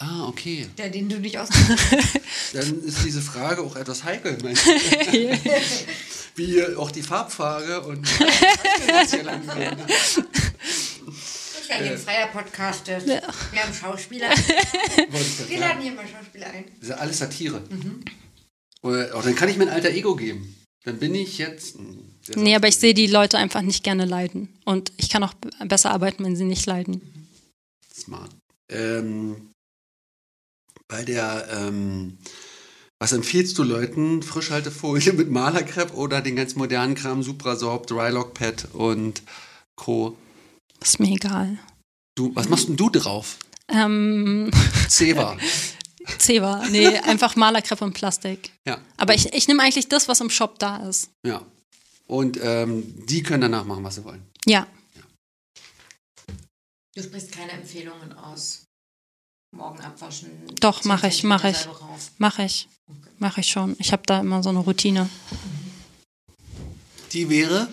[0.00, 0.68] Ah, okay.
[0.78, 1.48] Der, den du nicht aus.
[2.52, 4.38] Dann ist diese Frage auch etwas heikel.
[4.44, 4.70] meinst du?
[6.36, 8.06] Wie auch die Farbfrage und.
[8.96, 9.12] Das
[11.64, 12.86] ist ja hier ein freier Podcast.
[12.86, 13.22] Wir
[13.62, 14.32] haben Schauspieler.
[14.32, 16.64] Ich Wir laden hier mal Schauspieler ein.
[16.76, 17.62] Das ist ja alles Satire.
[17.68, 18.04] Mhm.
[18.80, 20.57] Oder, auch dann kann ich mir ein alter Ego geben.
[20.88, 21.76] Dann bin ich jetzt.
[22.34, 24.48] Nee, aber ich sehe die Leute einfach nicht gerne leiden.
[24.64, 25.34] Und ich kann auch
[25.66, 27.28] besser arbeiten, wenn sie nicht leiden.
[27.94, 28.34] Smart.
[28.72, 29.50] Ähm,
[30.88, 32.16] bei der, ähm,
[32.98, 34.22] was empfiehlst du Leuten?
[34.22, 39.20] Frischhaltefolie mit Malerkrepp oder den ganz modernen Kram, Suprasorb, Drylock Pad und
[39.76, 40.16] Co.
[40.80, 41.58] Ist mir egal.
[42.14, 43.36] Du, was machst denn du drauf?
[43.68, 44.50] Ähm,
[44.88, 45.36] Ceva.
[46.18, 46.64] Zewa.
[46.70, 48.52] Nee, einfach Malerkrepp und Plastik.
[48.66, 48.78] ja.
[48.96, 51.10] Aber ich, ich nehme eigentlich das, was im Shop da ist.
[51.26, 51.42] Ja.
[52.06, 54.22] Und ähm, die können danach machen, was sie wollen.
[54.46, 54.66] Ja.
[56.96, 58.64] Du sprichst keine Empfehlungen aus.
[59.54, 60.30] Morgen abwaschen.
[60.60, 61.68] Doch, 10 mach ich, mach ich.
[62.18, 62.68] Mache ich.
[63.18, 63.76] Mache ich schon.
[63.78, 65.08] Ich habe da immer so eine Routine.
[67.12, 67.68] Die wäre?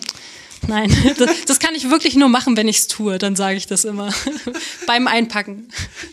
[0.68, 3.18] Nein, das, das kann ich wirklich nur machen, wenn ich es tue.
[3.18, 4.12] Dann sage ich das immer.
[4.86, 5.68] Beim Einpacken.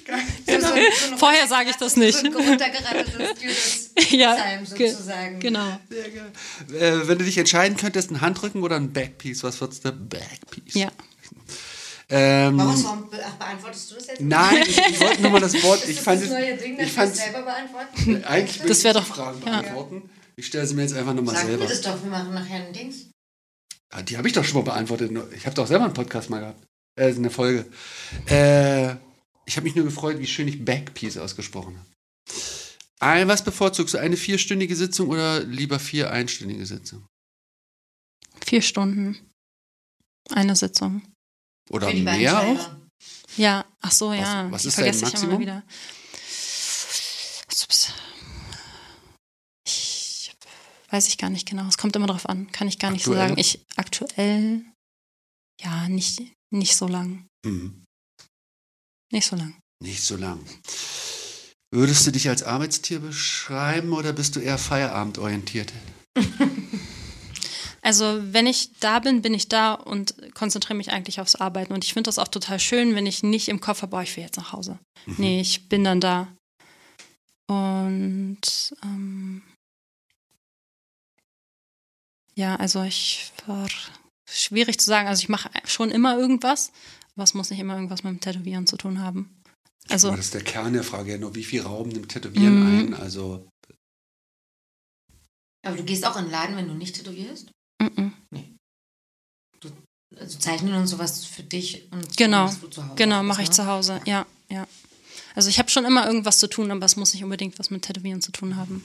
[0.48, 2.24] Ein Vorher sage ich das nicht.
[4.12, 5.40] Ja, sozusagen.
[5.40, 5.80] Genau.
[5.90, 6.32] Sehr geil.
[7.04, 9.92] Äh, wenn du dich entscheiden könntest, ein Handrücken oder ein Backpiece, was würdest du?
[9.92, 10.76] Backpiece.
[10.76, 10.90] Ja.
[12.10, 14.22] Ähm, Warum, warum beantwortest du das jetzt?
[14.22, 15.82] Nein, ich, ich wollte nur mal das Wort.
[15.84, 18.24] Ist Ich das fand das es- neue Ding, dass ich fand's- selber beantworten?
[18.26, 19.62] Eigentlich Das ich wär die doch- Fragen ja.
[19.62, 20.10] beantworten.
[20.36, 21.66] Ich stelle sie mir jetzt einfach nochmal Sag mir selber.
[21.66, 23.06] das doch, wir machen nachher ein Dings.
[23.96, 25.12] Ah, die habe ich doch schon mal beantwortet.
[25.36, 26.66] Ich habe doch selber einen Podcast mal gehabt.
[26.96, 27.66] Äh, eine Folge.
[28.28, 28.96] Äh,
[29.46, 31.78] ich habe mich nur gefreut, wie schön ich Backpiece ausgesprochen
[33.00, 33.28] habe.
[33.28, 34.00] Was bevorzugst du?
[34.00, 37.06] Eine vierstündige Sitzung oder lieber vier einstündige Sitzungen?
[38.44, 39.20] Vier Stunden.
[40.32, 41.04] Eine Sitzung.
[41.70, 42.72] Oder mehr auch?
[43.38, 44.50] Ja, ach so, ja.
[44.50, 45.64] was Die ist dein vergesse ich Maximum?
[50.94, 51.68] Weiß ich gar nicht genau.
[51.68, 52.52] Es kommt immer drauf an.
[52.52, 53.28] Kann ich gar nicht so Aktuell?
[53.30, 53.40] sagen.
[53.42, 54.64] Ich aktuell
[55.62, 56.22] ja nicht
[56.52, 57.26] nicht so lang.
[57.46, 57.84] Hm,
[59.12, 59.56] Nicht so lang.
[59.84, 60.40] nicht so lang.
[61.74, 65.74] Würdest du dich als Arbeitstier beschreiben oder bist du eher feierabendorientiert?
[67.86, 71.74] Also wenn ich da bin, bin ich da und konzentriere mich eigentlich aufs Arbeiten.
[71.74, 74.16] Und ich finde das auch total schön, wenn ich nicht im Kopf habe, boah, ich
[74.16, 74.80] will jetzt nach Hause.
[75.06, 75.16] Mhm.
[75.18, 76.34] Nee, ich bin dann da.
[77.50, 78.40] Und
[78.84, 79.42] ähm,
[82.36, 83.68] ja, also ich war
[84.30, 85.08] schwierig zu sagen.
[85.08, 86.72] Also ich mache schon immer irgendwas,
[87.16, 89.30] aber es muss nicht immer irgendwas mit dem Tätowieren zu tun haben.
[89.90, 92.94] Also das ist der Kern der Frage ja nur, wie viel Raum nimmt Tätowieren Mhm.
[92.94, 92.94] ein?
[92.94, 93.46] Also
[95.66, 97.52] Aber du gehst auch in den Laden, wenn du nicht tätowierst?
[97.82, 98.14] mm, mm.
[100.20, 102.46] Also zeichnen und sowas für dich und Genau.
[102.46, 103.56] machst du zu Hause genau, mache ich ne?
[103.56, 104.00] zu Hause.
[104.06, 104.68] Ja, ja.
[105.34, 107.82] Also ich habe schon immer irgendwas zu tun, aber es muss nicht unbedingt was mit
[107.84, 108.84] Tätowieren zu tun haben.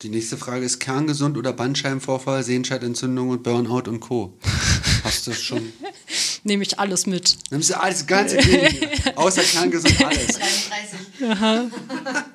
[0.00, 4.36] Die nächste Frage ist kerngesund oder Bandscheibenvorfall, Sehenscheidentzündung und Burnout und Co.
[5.04, 5.72] Hast du das schon?
[6.44, 7.36] Nehme ich alles mit.
[7.50, 10.38] Nimmst du alles, ganze Ding, außer kerngesund alles.
[11.18, 11.72] 33.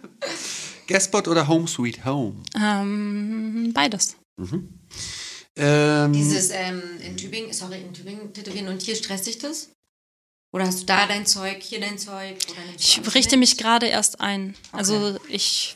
[0.88, 2.36] Guestbot oder Home Sweet Home?
[2.56, 4.16] Ähm, beides.
[4.38, 4.70] Mhm.
[5.58, 9.72] Ähm, Dieses ähm, in Tübingen, sorry, in Tübingen tätowieren und hier stresst dich das?
[10.54, 12.38] Oder hast du da dein Zeug, hier dein Zeug?
[12.78, 13.50] Ich richte mit?
[13.50, 14.56] mich gerade erst ein.
[14.72, 15.76] Also ich,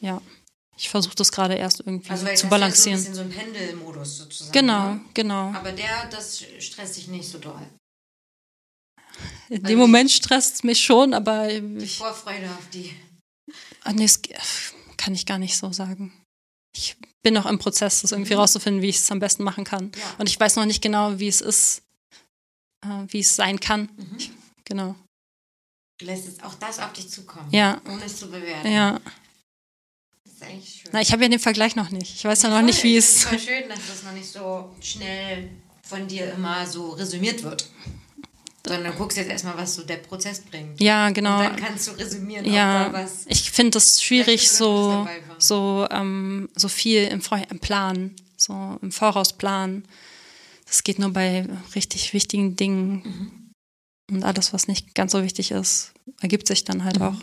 [0.00, 0.20] ja,
[0.76, 2.98] ich versuche das gerade erst irgendwie also, zu das balancieren.
[3.04, 4.52] Ja so ein bisschen so ein Pendelmodus sozusagen.
[4.52, 5.00] genau, Ne?
[5.14, 5.52] genau.
[5.52, 7.60] Aber der, das stresst dich nicht so doll.
[9.48, 12.94] In weil dem ich- Moment stresst es mich schon, aber Die ich, Vorfreude auf die.
[13.84, 14.20] ah, nee, es
[14.96, 16.12] kann ich gar nicht so sagen.
[16.74, 19.86] Ich bin noch im Prozess, das irgendwie rauszufinden, wie ich es am besten machen kann.
[19.86, 19.92] Mhm.
[19.98, 20.14] Ja.
[20.18, 21.82] Und ich weiß noch nicht genau, wie es ist,
[22.84, 23.90] äh, wie es sein kann.
[23.96, 24.18] Mhm.
[24.64, 24.94] Genau.
[26.00, 27.48] Du lässt jetzt auch das auf dich zukommen.
[27.52, 27.80] Ja.
[27.86, 28.72] Ohne es zu bewerten.
[28.72, 28.98] Ja.
[30.42, 30.90] Das ist eigentlich schön.
[30.92, 32.14] Na, ich habe ja den Vergleich noch nicht.
[32.16, 33.24] Ich weiß ja noch Voll, nicht, wie ich es.
[33.24, 35.50] find's voll schön, dass das noch nicht so schnell
[35.82, 37.68] von dir immer so resümiert wird.
[38.64, 40.80] Sondern du guckst jetzt erstmal, was so der Prozess bringt.
[40.80, 41.38] Ja, genau.
[41.38, 43.24] Und dann kannst du resümieren, ob Ja, da was.
[43.26, 45.08] ich finde es schwierig, so,
[45.38, 49.84] so, ähm, so viel im, Vor im Plan, so im Voraus planen.
[50.66, 51.44] Das geht nur bei
[51.74, 52.92] richtig wichtigen Dingen.
[54.08, 54.14] Mhm.
[54.16, 57.02] Und alles, was nicht ganz so wichtig ist, ergibt sich dann halt Mhm.
[57.02, 57.14] auch.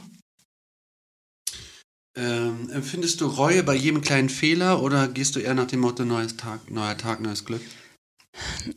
[2.16, 6.06] Ähm, empfindest du Reue bei jedem kleinen Fehler oder gehst du eher nach dem Motto
[6.06, 7.62] neues Tag, neuer Tag, neues Glück?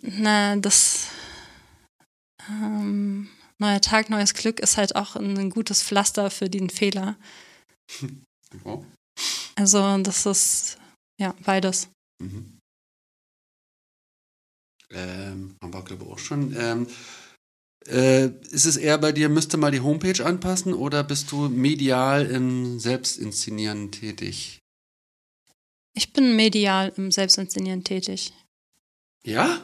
[0.01, 1.09] Na, das
[2.49, 3.29] ähm,
[3.59, 7.17] neuer Tag, neues Glück ist halt auch ein gutes Pflaster für den Fehler.
[8.65, 8.85] Oh.
[9.55, 10.79] Also das ist
[11.19, 11.89] ja beides.
[12.23, 12.59] Mhm.
[14.91, 16.55] Ähm, haben wir, glaube ich, auch schon.
[16.55, 16.87] Ähm,
[17.89, 22.27] äh, ist es eher bei dir, müsste mal die Homepage anpassen oder bist du medial
[22.27, 24.59] im Selbstinszenieren tätig?
[25.95, 28.33] Ich bin medial im Selbstinszenieren tätig.
[29.25, 29.61] Ja?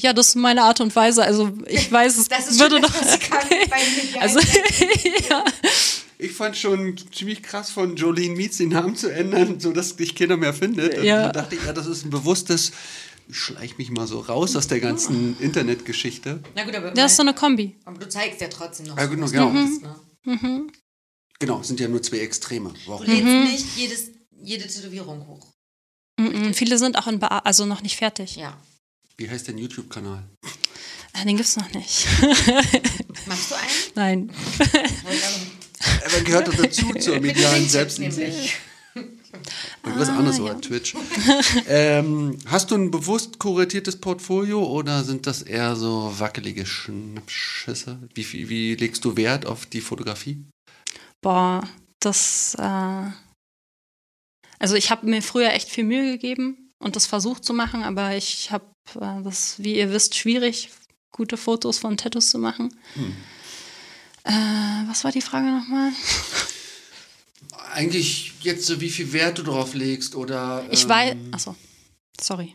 [0.00, 1.24] Ja, das ist meine Art und Weise.
[1.24, 2.92] Also ich weiß, es Das ist würde schon doch.
[4.20, 4.40] Also
[5.28, 5.44] ja.
[6.20, 10.36] Ich fand schon ziemlich krass von Jolene Meets den Namen zu ändern, sodass dich keiner
[10.36, 10.98] mehr findet.
[10.98, 11.24] Und Ja.
[11.24, 12.72] Da dachte ich, ja, das ist ein bewusstes,
[13.28, 16.40] ich schleich mich mal so raus aus der ganzen Internetgeschichte.
[16.54, 17.76] Na gut, aber, Das ist so eine Kombi.
[17.84, 18.96] aber du zeigst ja trotzdem noch.
[18.96, 19.48] Ja, so, genau, was genau.
[19.48, 19.96] du machst, ne?
[20.24, 20.72] Mhm.
[21.38, 22.70] Genau, sind ja nur zwei Extreme.
[22.84, 23.06] Du Warum?
[23.06, 23.44] lädst Mhm.
[23.44, 24.10] nicht jedes,
[24.42, 25.46] jede Tätowierung hoch.
[26.18, 26.52] Mhm.
[26.54, 28.36] Viele sind auch in Bea also noch nicht fertig.
[28.36, 28.56] Ja.
[29.16, 30.24] Wie heißt dein YouTube-Kanal?
[31.12, 32.06] Ah, Den gibt's noch nicht.
[33.26, 33.70] Machst du einen?
[33.94, 34.32] Nein.
[36.06, 38.34] Aber gehört doch dazu zur medialen Mit Linktips Selbstinszenieren.
[38.34, 38.56] nämlich.
[39.84, 40.44] Irgendwas Ah, anderes ja.
[40.44, 40.94] oder Twitch.
[41.68, 47.98] ähm, hast du ein bewusst kuratiertes Portfolio oder sind das eher so wackelige Schnappschüsse?
[48.14, 50.44] Wie, wie legst du Wert auf die Fotografie?
[51.20, 51.66] Boah,
[52.00, 52.56] das.
[52.58, 53.10] Äh
[54.58, 58.16] also ich habe mir früher echt viel Mühe gegeben und das versucht zu machen, aber
[58.16, 58.64] ich habe
[59.00, 60.70] äh, das, wie ihr wisst, schwierig,
[61.12, 62.74] gute Fotos von Tattoos zu machen.
[62.94, 63.16] Hm.
[64.24, 65.92] Äh, was war die Frage nochmal?
[67.72, 70.66] Eigentlich jetzt so, wie viel Wert du drauf legst oder.
[70.70, 71.56] Ich ähm, weiß, achso,
[72.20, 72.54] sorry.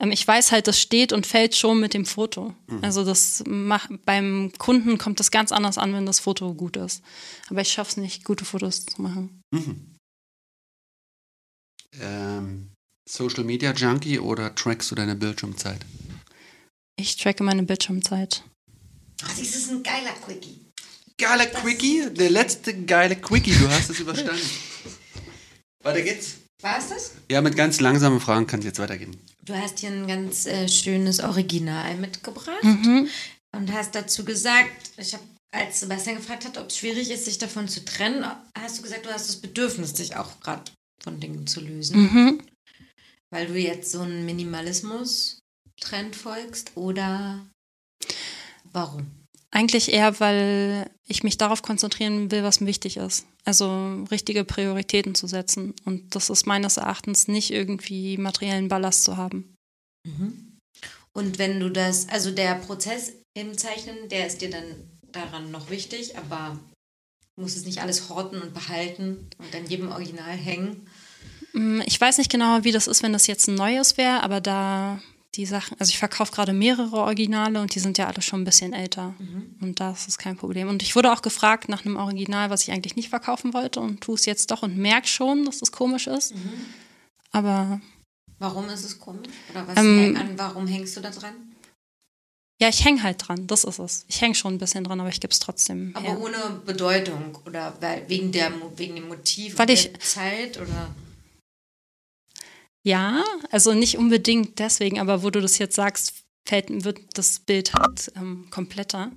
[0.00, 2.54] Ähm, ich weiß halt, das steht und fällt schon mit dem Foto.
[2.82, 7.02] Also das macht, beim Kunden kommt das ganz anders an, wenn das Foto gut ist.
[7.48, 9.42] Aber ich schaffe es nicht, gute Fotos zu machen.
[9.52, 9.96] Mhm.
[12.00, 12.72] Ähm,
[13.08, 15.84] Social Media Junkie oder trackst du deine Bildschirmzeit?
[16.96, 18.44] Ich tracke meine Bildschirmzeit.
[19.22, 20.63] Ach, das ist ein geiler Quickie.
[21.20, 24.42] Geiler Quickie, der letzte geile Quickie, du hast es überstanden.
[25.82, 26.36] Weiter geht's.
[26.60, 27.12] War es das?
[27.30, 29.16] Ja, mit ganz langsamen Fragen kann es jetzt weitergehen.
[29.42, 33.08] Du hast hier ein ganz äh, schönes Original mitgebracht Mhm.
[33.54, 35.22] und hast dazu gesagt, ich habe,
[35.54, 38.24] als Sebastian gefragt hat, ob es schwierig ist, sich davon zu trennen,
[38.58, 40.64] hast du gesagt, du hast das Bedürfnis, dich auch gerade
[41.02, 42.42] von Dingen zu lösen, Mhm.
[43.30, 47.44] weil du jetzt so einen Minimalismus-Trend folgst oder
[48.72, 49.06] warum?
[49.54, 53.24] Eigentlich eher, weil ich mich darauf konzentrieren will, was mir wichtig ist.
[53.44, 55.74] Also richtige Prioritäten zu setzen.
[55.84, 59.54] Und das ist meines Erachtens nicht irgendwie materiellen Ballast zu haben.
[60.04, 60.58] Mhm.
[61.12, 64.64] Und wenn du das, also der Prozess im Zeichnen, der ist dir dann
[65.12, 66.58] daran noch wichtig, aber
[67.36, 70.88] du musst es nicht alles horten und behalten und an jedem Original hängen.
[71.52, 74.40] Mm, Ich weiß nicht genau, wie das ist, wenn das jetzt ein neues wäre, aber
[74.40, 75.00] da
[75.36, 78.44] die Sachen, also ich verkaufe gerade mehrere Originale und die sind ja alle schon ein
[78.44, 79.14] bisschen älter.
[79.60, 80.68] Und da ist kein Problem.
[80.68, 84.00] Und ich wurde auch gefragt nach einem Original, was ich eigentlich nicht verkaufen wollte und
[84.00, 86.34] tue es jetzt doch und merke schon, dass das komisch ist.
[87.32, 87.80] Aber
[88.38, 89.28] Warum ist es komisch?
[89.50, 91.34] Oder was Ähm, an, warum hängst du da dran?
[92.60, 94.04] ja, ich hänge halt dran, das ist es.
[94.08, 96.20] Ich hänge schon ein bisschen dran, aber ich gebe es trotzdem Aber her.
[96.20, 100.94] ohne Bedeutung oder weil, wegen, der, wegen dem Motiv Weil ich- der Zeit oder
[102.84, 106.12] Ja, also nicht unbedingt deswegen, aber wo du das jetzt sagst,
[106.46, 109.10] fällt, wird das Bild halt ähm, kompletter.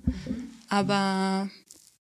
[0.68, 1.50] Aber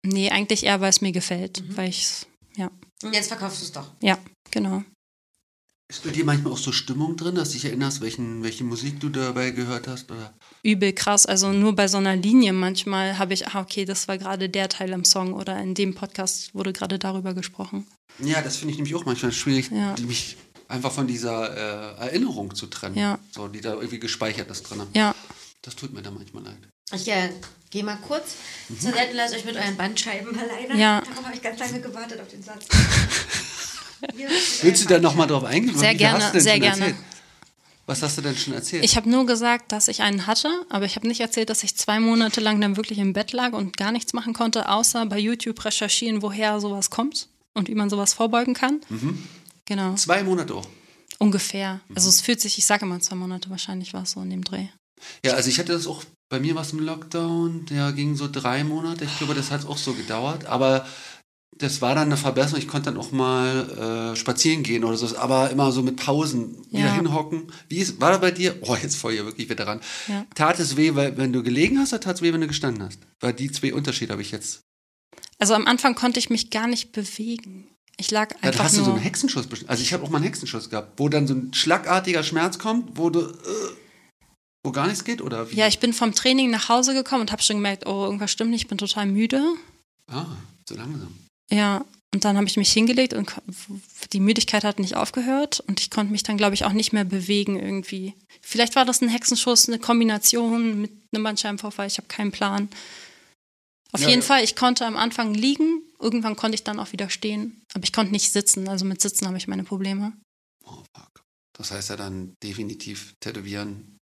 [0.02, 1.64] nee, eigentlich eher, weil es mir gefällt.
[1.76, 2.26] Weil ich
[2.56, 2.70] ja,
[3.02, 3.90] und jetzt verkaufst du es doch.
[4.02, 4.18] ja,
[4.50, 4.82] genau.
[5.88, 8.98] Ist bei dir manchmal auch so Stimmung drin, dass du dich erinnerst, welchen, welche Musik
[8.98, 10.10] du dabei gehört hast?
[10.10, 10.34] Oder?
[10.64, 11.26] Übel krass.
[11.26, 14.68] Also nur bei so einer Linie manchmal habe ich, ah, okay, das war gerade der
[14.68, 17.86] Teil im Song oder in dem Podcast wurde gerade darüber gesprochen.
[18.18, 19.94] Ja, das finde ich nämlich auch manchmal schwierig, Ja.
[20.04, 20.36] mich
[20.68, 22.96] einfach von dieser äh, Erinnerung zu trennen.
[22.96, 23.18] Ja.
[23.34, 24.82] So, die da irgendwie gespeichert ist drin.
[24.94, 25.14] Ja,
[25.62, 26.58] Das tut mir da manchmal leid.
[26.94, 27.30] Ich äh,
[27.70, 28.36] gehe mal kurz
[28.80, 30.80] zur Seite und lasse euch mit euren Bandscheiben alleine.
[30.80, 31.00] Ja.
[31.00, 32.66] Darauf habe ich ganz lange gewartet auf den Satz.
[34.62, 35.76] Willst du da nochmal drauf eingehen?
[35.76, 36.80] Sehr gerne, hast du denn sehr gerne.
[36.82, 36.96] Erzählt?
[37.86, 38.84] Was hast du denn schon erzählt?
[38.84, 41.76] ich habe nur gesagt, dass ich einen hatte, aber ich habe nicht erzählt, dass ich
[41.76, 45.18] zwei Monate lang dann wirklich im Bett lag und gar nichts machen konnte, außer bei
[45.18, 48.80] YouTube recherchieren, woher sowas kommt und wie man sowas vorbeugen kann.
[49.66, 50.66] Genau, Zwei Monate auch.
[51.18, 51.80] ungefähr.
[51.94, 54.44] Also es fühlt sich, ich sage immer zwei Monate, wahrscheinlich war es so in dem
[54.44, 54.66] Dreh.
[55.24, 58.28] Ja, also ich hatte das auch, bei mir war es im Lockdown, der ging so
[58.30, 59.04] drei Monate.
[59.04, 60.46] Ich glaube, das hat auch so gedauert.
[60.46, 60.86] Aber
[61.58, 62.58] das war dann eine Verbesserung.
[62.60, 65.16] Ich konnte dann auch mal äh, spazieren gehen oder so.
[65.16, 66.94] Aber immer so mit Pausen wieder Ja.
[66.94, 67.52] hinhocken.
[67.68, 68.56] Wie ist, war da bei dir?
[68.62, 69.80] Oh, jetzt voll hier wirklich wieder dran.
[70.08, 70.26] Ja.
[70.34, 72.82] Tat es weh, weil, wenn du gelegen hast, oder tat es weh, wenn du gestanden
[72.82, 72.98] hast?
[73.20, 74.60] Weil die zwei Unterschiede habe ich jetzt.
[75.38, 77.68] Also am Anfang konnte ich mich gar nicht bewegen.
[77.98, 79.48] Ich lag einfach hast du so einen Hexenschuss.
[79.66, 82.98] Also ich habe auch mal einen Hexenschuss gehabt, wo dann so ein schlagartiger Schmerz kommt,
[82.98, 83.76] wo du, äh,
[84.64, 85.56] wo gar nichts geht oder wie?
[85.56, 88.50] ja, ich bin vom Training nach Hause gekommen und habe schon gemerkt, oh, irgendwas stimmt
[88.50, 89.42] nicht, ich bin total müde.
[90.08, 90.26] ah,
[90.68, 91.16] so langsam.
[91.50, 93.30] Ja, und dann habe ich mich hingelegt und
[94.12, 97.04] die Müdigkeit hat nicht aufgehört und ich konnte mich dann, glaube ich, auch nicht mehr
[97.04, 98.14] bewegen irgendwie.
[98.40, 102.68] Vielleicht war das ein Hexenschuss, eine Kombination mit einem Bandscheibenvorfall, ich habe keinen Plan.
[103.92, 104.26] Auf Ja, jeden ja.
[104.26, 107.92] Fall, ich konnte am Anfang liegen, irgendwann konnte ich dann auch wieder stehen, aber ich
[107.92, 110.12] konnte nicht sitzen, also mit Sitzen habe ich meine Probleme.
[110.64, 111.22] Oh, fuck.
[111.56, 113.92] Das heißt ja dann definitiv tätowieren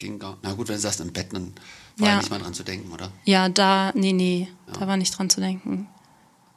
[0.00, 1.54] ging gar Na gut, wenn du sagst im Bett, dann
[1.96, 2.14] war ja.
[2.14, 2.18] Ja.
[2.20, 3.10] nicht mal dran zu denken, oder?
[3.24, 5.88] Ja, da, nee, nee, da war nicht dran zu denken.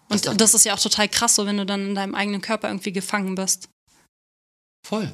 [0.10, 2.14] Das Und dachte- das ist ja auch total krass, so wenn du dann in deinem
[2.14, 3.68] eigenen Körper irgendwie gefangen bist.
[4.86, 5.12] Voll.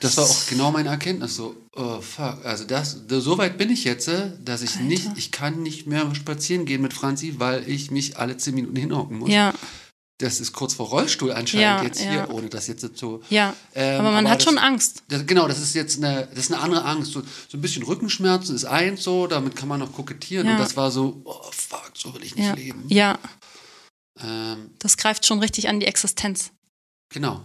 [0.00, 1.36] Das war auch genau meine Erkenntnis.
[1.36, 2.44] So, oh, fuck.
[2.44, 4.82] Also das, so weit bin ich jetzt, äh, dass ich Alter.
[4.84, 8.76] nicht, ich kann nicht mehr spazieren gehen mit Franzi, weil ich mich alle zehn Minuten
[8.76, 9.30] hinhocken muss.
[9.30, 9.54] Ja,
[10.18, 12.10] Das ist kurz vor Rollstuhl anscheinend Ja, jetzt ja.
[12.10, 13.22] hier, ohne das jetzt so.
[13.30, 13.54] ja.
[13.74, 15.02] Ähm, aber man hat das, schon Angst.
[15.08, 17.12] Das, genau, das ist jetzt eine, das ist eine andere Angst.
[17.12, 20.46] So, so ein bisschen Rückenschmerzen ist eins so, damit kann man noch kokettieren.
[20.46, 20.52] Ja.
[20.54, 22.84] Und das war so, oh fuck, so will ich nicht leben.
[22.88, 23.18] ja,
[24.22, 26.50] Ähm, das greift schon richtig an die Existenz.
[27.12, 27.42] genau.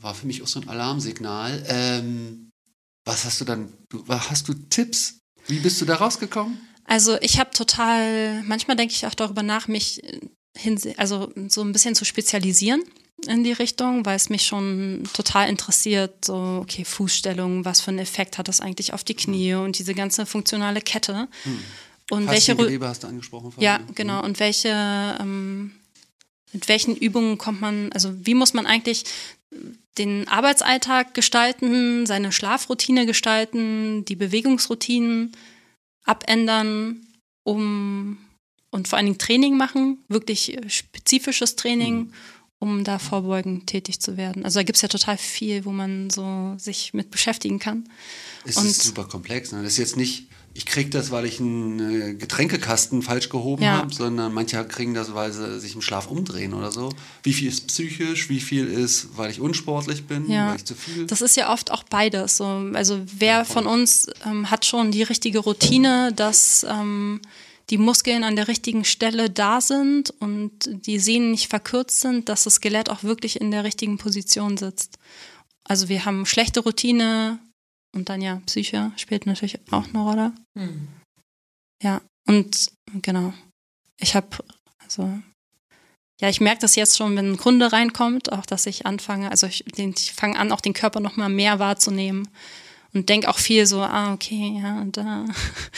[0.00, 1.64] War für mich auch so ein Alarmsignal.
[1.68, 2.50] Ähm,
[3.04, 3.72] was hast du dann,
[4.08, 5.18] hast du Tipps?
[5.46, 6.58] Wie bist du da rausgekommen?
[6.84, 10.02] Also ich habe total, manchmal denke ich auch darüber nach, mich
[10.56, 12.82] hin, also so ein bisschen zu spezialisieren
[13.26, 18.00] in die Richtung, weil es mich schon total interessiert, so, okay, Fußstellung, was für einen
[18.00, 21.28] Effekt hat das eigentlich auf die Knie und diese ganze funktionale Kette.
[22.10, 23.52] Und welche Faszengewebe hast du angesprochen?
[23.58, 23.94] Ja, Fabian?
[23.94, 24.24] genau.
[24.24, 25.72] Und welche, ähm,
[26.52, 29.04] mit welchen Übungen kommt man, also wie muss man eigentlich
[29.98, 35.32] den Arbeitsalltag gestalten, seine Schlafroutine gestalten, die Bewegungsroutinen
[36.04, 37.06] abändern,
[37.44, 38.18] um
[38.70, 42.12] und vor allen Dingen Training machen, wirklich spezifisches Training, Mhm.
[42.58, 44.44] um da vorbeugend tätig zu werden.
[44.46, 47.86] Also da gibt es ja total viel, wo man so sich mit beschäftigen kann.
[48.46, 49.52] Es Und- ist super komplex.
[49.52, 49.62] Ne?
[49.62, 53.78] Das ist jetzt nicht, ich krieg das, weil ich einen äh, Getränkekasten falsch gehoben Ja.
[53.78, 56.90] habe, sondern manche kriegen das, weil sie sich im Schlaf umdrehen oder so.
[57.22, 60.48] Wie viel ist psychisch, wie viel ist, weil ich unsportlich bin, Ja.
[60.50, 61.06] weil ich zu viel.
[61.06, 62.36] Das ist ja oft auch beides.
[62.36, 62.44] So.
[62.74, 67.20] Also wer von uns ähm, hat schon die richtige Routine, dass ähm,
[67.70, 70.50] die Muskeln an der richtigen Stelle da sind und
[70.86, 74.98] die Sehnen nicht verkürzt sind, dass das Skelett auch wirklich in der richtigen Position sitzt.
[75.64, 77.38] Also wir haben schlechte Routine
[77.94, 80.32] und dann ja Psyche spielt natürlich auch eine Rolle.
[80.58, 80.88] Hm.
[81.82, 82.70] Ja, und
[83.02, 83.32] genau.
[83.98, 84.28] Ich habe,
[84.82, 85.08] also,
[86.20, 89.46] ja, ich merke das jetzt schon, wenn ein Kunde reinkommt, auch dass ich anfange, also
[89.46, 92.28] ich, ich fange an, auch den Körper nochmal mehr wahrzunehmen
[92.94, 95.24] und denke auch viel so, ah, okay, ja, und da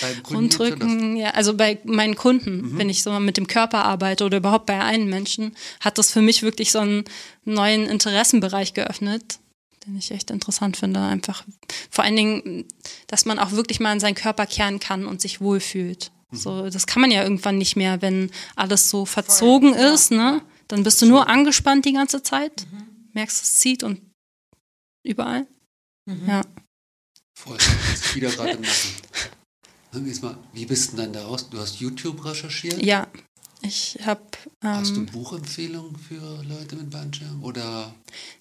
[0.01, 4.39] das- Rundrücken, ja, also bei meinen Kunden, wenn ich so mit dem Körper arbeite oder
[4.39, 7.05] überhaupt bei einem Menschen, hat das für mich wirklich so einen
[7.45, 9.39] neuen Interessenbereich geöffnet,
[9.87, 11.01] den ich echt interessant finde.
[11.01, 11.45] Einfach
[11.91, 12.65] vor allen Dingen,
[13.07, 16.11] dass man auch wirklich mal in seinen Körper kehren kann und sich wohlfühlt.
[16.33, 19.95] So, das kann man ja irgendwann nicht mehr, wenn alles so verzogen ja.
[19.95, 20.43] ist, ne?
[20.69, 22.67] Dann bist du nur angespannt die ganze Zeit,
[23.13, 24.01] merkst, es zieht und
[25.07, 25.47] überall.
[26.07, 26.29] Mhm.
[26.29, 26.43] Ja.
[27.39, 27.59] Voll.
[27.91, 30.23] Jetzt wieder gerade im Nacken.
[30.23, 31.49] Mal, wie bist du denn da raus?
[31.49, 32.83] Du hast YouTube recherchiert?
[32.83, 33.07] Ja,
[33.63, 34.23] ich habe.
[34.61, 37.45] Hast du Ähm, Buchempfehlungen für Leute mit Bandschirm?
[37.45, 37.95] Oder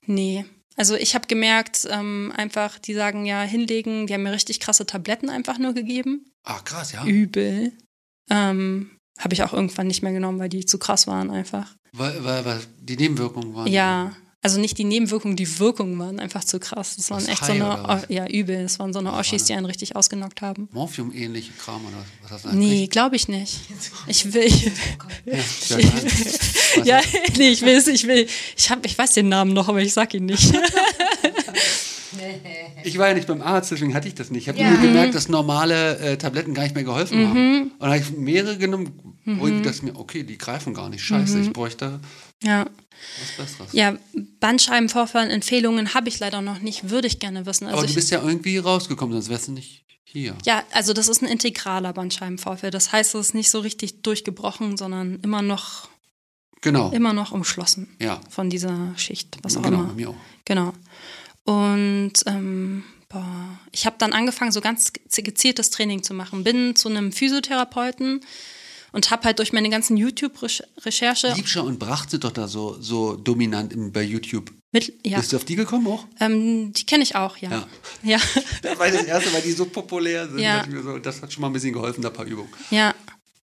[0.05, 0.45] Nee.
[0.75, 4.85] Also ich habe gemerkt, ähm, einfach, die sagen ja hinlegen, die haben mir richtig krasse
[4.85, 6.25] Tabletten einfach nur gegeben.
[6.43, 7.05] ah krass, ja.
[7.05, 7.71] Übel.
[8.29, 11.75] Ähm, habe ich auch irgendwann nicht mehr genommen, weil die zu krass waren einfach.
[11.91, 13.67] Weil, weil, weil die Nebenwirkungen waren.
[13.67, 16.97] Ja, also nicht die Nebenwirkungen, die Wirkungen waren einfach zu krass.
[16.97, 18.63] Das waren Was, echt High so eine, ja übel.
[18.63, 19.47] Das waren so eine Oschis, das?
[19.47, 20.67] die einen richtig ausgenockt haben.
[20.73, 23.61] Morphium-ähnliche Kram oder was hast du Nee, glaube ich nicht.
[24.07, 24.49] Ich will,
[25.25, 27.01] Ja, ja, ja,
[27.37, 29.93] nee, ich will es, ich will, ich hab, ich weiß den Namen noch, aber ich
[29.93, 30.53] sag ihn nicht.
[32.83, 34.43] Ich war ja nicht beim Arzt, deswegen hatte ich das nicht.
[34.43, 34.71] Ich habe Ja.
[34.71, 37.27] nur gemerkt, dass normale äh, Tabletten gar nicht mehr geholfen Mhm.
[37.29, 37.61] haben.
[37.63, 41.03] Und dann habe ich mehrere genommen, wo ich dachte mir, okay, die greifen gar nicht.
[41.03, 41.43] Scheiße, Mhm.
[41.43, 41.99] ich bräuchte
[42.43, 42.65] ja.
[43.21, 43.71] was Besseres.
[43.73, 43.95] Ja,
[44.39, 47.65] Bandscheibenvorfall, Empfehlungen habe ich leider noch nicht, würde ich gerne wissen.
[47.67, 50.35] Also Aber du bist ja irgendwie rausgekommen, sonst wärst du nicht hier.
[50.45, 52.69] ja, also das ist ein integraler Bandscheibenvorfall.
[52.71, 55.87] Das heißt, es ist nicht so richtig durchgebrochen, sondern immer noch,
[56.61, 56.91] Genau.
[56.91, 58.19] immer noch umschlossen Ja.
[58.29, 59.93] von dieser Schicht, was auch genau, immer.
[59.93, 60.15] mir auch.
[60.45, 60.73] Genau.
[61.45, 66.43] Und ähm, boah, ich habe dann angefangen, so ganz gezieltes Training zu machen.
[66.43, 68.21] Bin zu einem Physiotherapeuten
[68.91, 73.15] und habe halt durch meine ganzen YouTube-Recherche Liebscher und Bracht sind doch da so, so
[73.15, 74.51] dominant im, bei YouTube.
[74.71, 76.05] mit, ja, Bist du auf die gekommen auch?
[76.19, 77.51] ähm, die kenne ich auch, ja.
[77.51, 77.67] Ja.
[78.03, 78.17] Ja.
[78.61, 80.39] Das war das erste, weil die so populär sind.
[80.39, 80.65] Ja.
[80.83, 82.49] so, Das hat schon mal ein bisschen geholfen, da ein paar Übungen.
[82.69, 82.93] Ja,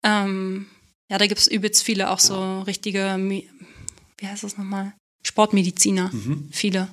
[0.02, 0.66] ähm,
[1.10, 4.92] ja, da gibt es übelst viele auch so richtige, wie heißt das nochmal?
[5.24, 6.10] Sportmediziner.
[6.12, 6.48] Mhm.
[6.52, 6.88] Viele.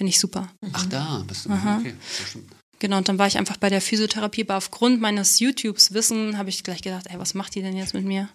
[0.00, 0.48] Finde ich super.
[0.72, 1.50] Ach, da bist du.
[1.50, 1.76] Aha.
[1.78, 2.50] Okay, das stimmt.
[2.78, 6.48] Genau, und dann war ich einfach bei der Physiotherapie, aber aufgrund meines YouTubes Wissen habe
[6.48, 8.30] ich gleich gedacht, ey, was macht die denn jetzt mit mir?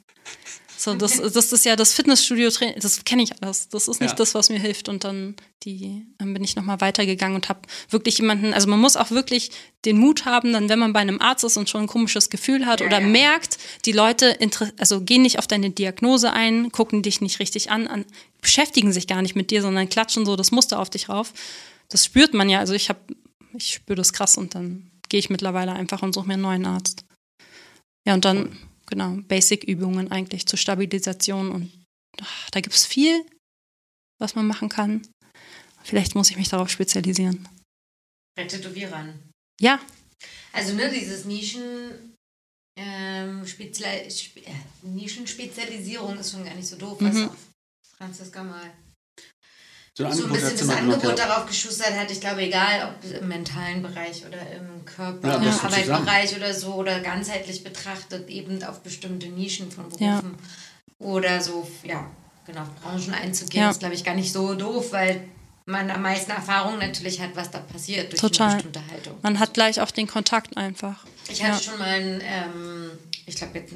[0.77, 3.67] So, das, das ist ja das Fitnessstudio, das kenne ich alles.
[3.69, 4.15] Das ist nicht Ja.
[4.15, 4.89] das, was mir hilft.
[4.89, 8.95] Und dann, die, dann bin ich nochmal weitergegangen und habe wirklich jemanden, also man muss
[8.95, 9.49] auch wirklich
[9.85, 12.67] den Mut haben, dann, wenn man bei einem Arzt ist und schon ein komisches Gefühl
[12.67, 14.37] hat oder merkt, die Leute
[14.77, 18.05] also gehen nicht auf deine Diagnose ein, gucken dich nicht richtig an, an,
[18.45, 21.33] beschäftigen sich gar nicht mit dir, sondern klatschen so das Muster auf dich rauf.
[21.89, 22.59] Das spürt man ja.
[22.59, 22.99] Also ich habe,
[23.57, 26.65] ich spüre das krass und dann gehe ich mittlerweile einfach und suche mir einen neuen
[26.65, 27.03] Arzt.
[28.07, 28.55] Ja, und dann,
[28.85, 31.71] genau, Basic-Übungen eigentlich zur Stabilisation und
[32.21, 33.25] ach, da gibt es viel,
[34.21, 35.01] was man machen kann.
[35.83, 37.47] Vielleicht muss ich mich darauf spezialisieren.
[38.37, 39.19] Bei Tätowierern.
[39.59, 39.79] Ja,
[40.53, 42.15] Also, ne, dieses Nischen.
[42.77, 44.51] Ähm, Spezial, Spe äh,
[44.83, 47.29] Nischenspezialisierung ist schon gar nicht so doof, was Mhm.
[47.29, 47.35] auch
[47.97, 48.71] Franziska mal
[49.97, 51.27] So ein so ein Angebot bisschen das Angebot ja.
[51.27, 52.11] darauf geschustert hat.
[52.11, 57.63] Ich glaube, egal ob im mentalen Bereich oder im Körper, Ja, oder so oder ganzheitlich
[57.63, 60.19] betrachtet, eben auf bestimmte Nischen von Ja.
[60.19, 60.37] Berufen
[60.99, 62.09] oder so, ja,
[62.45, 63.69] genau, Branchen einzugehen, Ja.
[63.71, 65.29] ist, glaube ich, gar nicht so doof, weil
[65.65, 68.47] man am meisten Erfahrung natürlich hat, was da passiert durch Total.
[68.47, 69.17] eine bestimmte Haltung.
[69.23, 71.05] man hat gleich auch den Kontakt einfach.
[71.29, 71.71] Ich hatte Ja.
[71.71, 72.91] schon mal ein, ähm,
[73.25, 73.73] ich glaube jetzt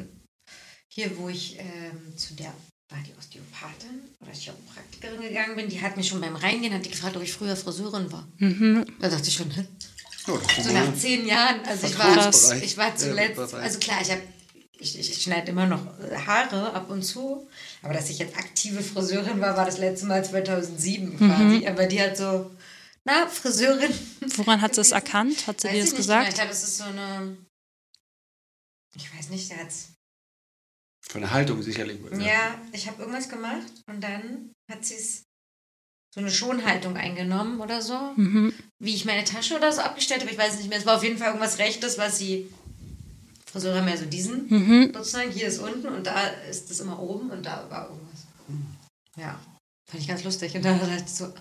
[0.94, 2.54] hier, wo ich ähm, zu der,
[2.90, 6.90] war die Osteopathin oder Chiropraktikerin gegangen bin, die hat mich schon beim Reingehen, hat die
[6.90, 8.28] gefragt, ob ich früher Friseurin war.
[8.38, 8.86] Mhm.
[9.00, 9.66] Da dachte ich schon, hä?
[10.28, 14.22] Ja, so nach zehn Jahren, also ich war, ich war zuletzt, also klar, ich habe
[14.80, 15.82] ich, ich schneide immer noch
[16.26, 17.48] Haare ab und zu.
[17.82, 21.68] Aber dass ich jetzt aktive Friseurin war, war das letzte Mal 2007 quasi.
[21.68, 22.52] Aber die hat so,
[23.04, 23.94] na, Friseurin.
[24.38, 25.48] Woran hat sie es erkannt?
[25.48, 26.22] Hat sie Weiß dir ich das gesagt?
[26.22, 26.30] Genau.
[26.30, 27.38] Ich glaube, es ist so eine,
[28.96, 29.90] ich weiß nicht, der hat's
[31.12, 32.00] Von der Haltung sicherlich.
[32.20, 35.24] Ja, ich habe irgendwas gemacht und dann hat sie es
[36.14, 38.14] so eine Schonhaltung eingenommen oder so.
[38.16, 38.54] Mhm.
[38.80, 40.78] Wie ich meine Tasche oder so abgestellt habe, ich weiß es nicht mehr.
[40.78, 42.52] Es war auf jeden Fall irgendwas Rechtes, was sie.
[43.52, 44.92] Friseure haben ja so diesen Mhm.
[44.94, 45.32] sozusagen.
[45.32, 48.28] Hier ist unten und da ist das immer oben und da war irgendwas.
[49.18, 49.40] Ja,
[49.90, 50.56] fand ich ganz lustig.
[50.56, 51.34] Und da dachte ich so.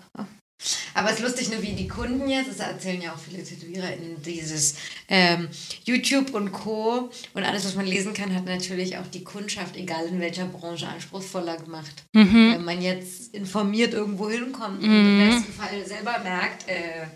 [0.93, 3.93] Aber es ist lustig, nur wie die Kunden jetzt, das erzählen ja auch viele Tätowierer
[3.93, 4.75] in dieses
[5.07, 5.47] ähm,
[5.85, 7.09] YouTube und Co.
[7.33, 10.87] Und alles, was man lesen kann, hat natürlich auch die Kundschaft, egal in welcher Branche,
[10.87, 12.03] anspruchsvoller gemacht.
[12.13, 12.53] Mhm.
[12.53, 17.07] Wenn man jetzt informiert irgendwo hinkommt und im besten Fall selber merkt, äh,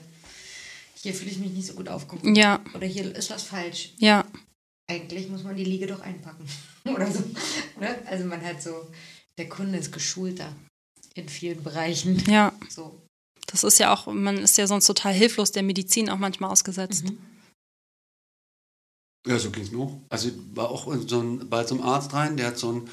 [1.02, 2.34] hier fühle ich mich nicht so gut aufgehoben.
[2.36, 3.94] Ja, Oder hier ist was falsch.
[3.98, 4.26] ja.
[4.90, 6.46] Eigentlich muss man die Liege doch einpacken.
[6.86, 7.24] Oder so.
[7.78, 7.96] Oder?
[8.06, 8.86] Also man hat so,
[9.38, 10.54] der Kunde ist geschulter
[11.16, 12.22] in vielen Bereichen.
[12.28, 13.03] Ja, So.
[13.48, 17.06] Das ist ja auch, man ist ja sonst total hilflos der Medizin auch manchmal ausgesetzt.
[17.06, 17.18] Mhm.
[19.26, 19.98] Ja, so ging es mir auch.
[20.10, 22.90] Also war auch in so ein, bei so einem Arzt rein, der hat so ein.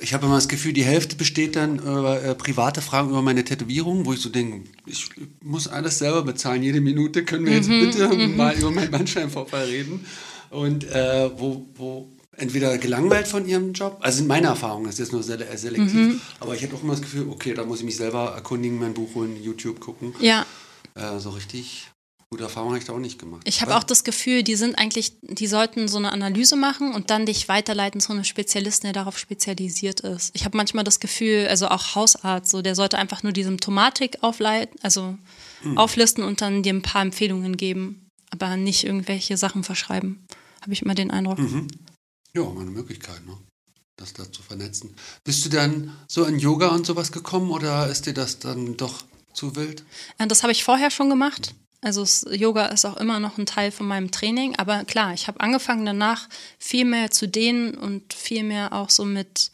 [0.00, 3.44] Ich habe immer das Gefühl, die Hälfte besteht dann über äh, private Fragen über meine
[3.44, 5.08] Tätowierung, wo ich so denke, ich
[5.40, 6.62] muss alles selber bezahlen.
[6.62, 10.04] Jede Minute können wir jetzt bitte mal über meinen Bandscheibenvorfall reden.
[10.50, 14.98] Und äh, wo, wo entweder gelangweilt von ihrem Job, also in meiner Erfahrung, das ist
[15.00, 17.78] jetzt nur sele äh, selektiv, aber ich hatte auch immer das Gefühl, okay, da muss
[17.80, 20.14] ich mich selber erkundigen, mein Buch holen, YouTube gucken.
[20.20, 20.46] Ja,
[20.94, 21.90] Äh, so richtig
[22.30, 23.42] gute Erfahrung habe ich da auch nicht gemacht.
[23.46, 27.10] ich habe auch das Gefühl, die sind eigentlich, die sollten so eine Analyse machen und
[27.10, 30.30] dann dich weiterleiten zu einem Spezialisten, der darauf spezialisiert ist.
[30.34, 34.18] Ich habe manchmal das Gefühl, also auch Hausarzt, so der sollte einfach nur die Symptomatik
[34.22, 35.16] aufleiten, also
[35.76, 40.26] auflisten und dann dir ein paar Empfehlungen geben, aber nicht irgendwelche Sachen verschreiben.
[40.60, 41.38] Habe ich immer den Eindruck.
[41.38, 41.68] Mhm.
[42.36, 43.36] Ja, mal eine Möglichkeit, ne?
[43.96, 44.94] das da zu vernetzen.
[45.22, 49.04] Bist du dann so in Yoga und sowas gekommen oder ist dir das dann doch
[49.32, 49.84] zu wild?
[50.18, 51.54] Äh, Das habe ich vorher schon gemacht.
[51.80, 52.04] Also
[52.34, 54.56] Yoga ist auch immer noch ein Teil von meinem Training.
[54.56, 56.28] Aber klar, ich habe angefangen danach
[56.58, 59.52] viel mehr zu dehnen und viel mehr auch so mit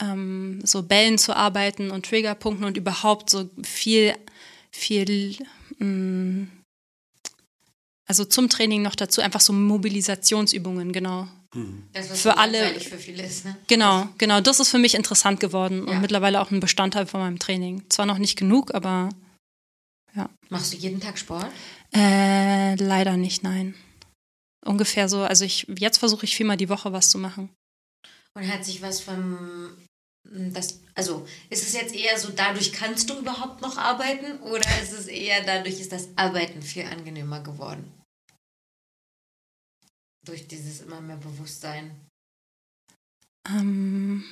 [0.00, 4.14] ähm, so Bällen zu arbeiten und Triggerpunkten und überhaupt so viel,
[4.70, 5.38] viel,
[5.78, 6.46] mh,
[8.08, 11.28] also zum Training noch dazu einfach so Mobilisationsübungen, genau.
[11.92, 13.56] Das, was Für alle- für viele ist, ne?
[13.66, 14.40] Genau, genau.
[14.40, 16.00] Das ist für mich interessant geworden und Ja.
[16.00, 17.82] mittlerweile auch ein Bestandteil von meinem Training.
[17.88, 19.08] Zwar noch nicht genug, aber
[20.48, 21.50] Machst du jeden Tag Sport?
[21.94, 23.74] Äh, leider nicht, nein.
[24.64, 27.50] Ungefähr so, also ich, jetzt versuche ich viermal die Woche was zu machen.
[28.34, 29.76] Und hat sich was vom.
[30.52, 34.92] Das, also ist es jetzt eher so, dadurch kannst du überhaupt noch arbeiten oder ist
[34.92, 37.92] es eher dadurch, ist das Arbeiten viel angenehmer geworden?
[40.26, 41.92] Durch dieses immer mehr Bewusstsein.
[43.48, 44.24] Ähm,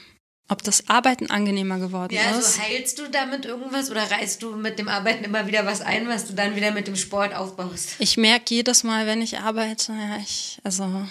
[0.49, 2.61] ob das Arbeiten angenehmer geworden Ja, also ist?
[2.61, 6.27] heilst du damit irgendwas oder reißt du mit dem Arbeiten immer wieder was ein, was
[6.27, 7.95] du dann wieder mit dem Sport aufbaust?
[7.99, 11.07] Ich merke jedes Mal, wenn ich arbeite, ja, ich, also,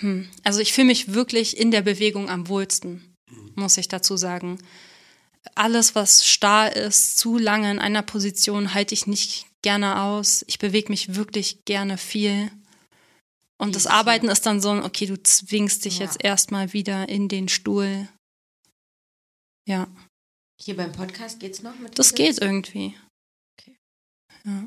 [0.00, 3.09] hm, also ich fühle mich wirklich in der Bewegung am wohlsten,
[3.54, 4.58] muss ich dazu sagen.
[5.54, 10.44] Alles, was starr ist, zu lange in einer Position, halte ich nicht gerne aus.
[10.48, 12.50] Ich bewege mich wirklich gerne viel.
[13.58, 13.86] Und das?
[13.86, 16.06] Arbeiten ist dann so, ein, okay, du zwingst dich Ja.
[16.06, 18.08] jetzt erstmal wieder in den Stuhl.
[19.68, 19.86] Ja,
[20.60, 22.94] Hier beim Podcast geht's noch mit das geht irgendwie.
[23.58, 23.76] Okay.
[24.44, 24.64] Ja,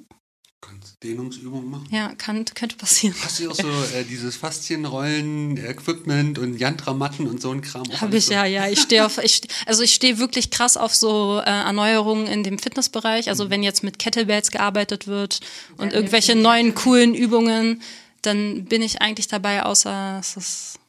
[0.65, 1.88] Kannst Dehnungsübungen machen?
[1.91, 3.15] ja kann, könnte passieren.
[3.22, 7.84] Hast du auch so äh, dieses Faszienrollen, Equipment und Yantra-Matten und so ein Kram?
[7.99, 8.34] Habe ich so?
[8.34, 8.68] ja, ja.
[8.69, 12.60] Ich stehe auf, ich, also ich stehe wirklich krass auf so äh, Erneuerungen in dem
[12.60, 13.30] Fitnessbereich.
[13.30, 15.41] Also wenn jetzt mit Kettlebells gearbeitet wird
[15.77, 17.81] und Ja, irgendwelche neuen coolen Übungen,
[18.22, 20.80] dann bin ich eigentlich dabei, außer es ist,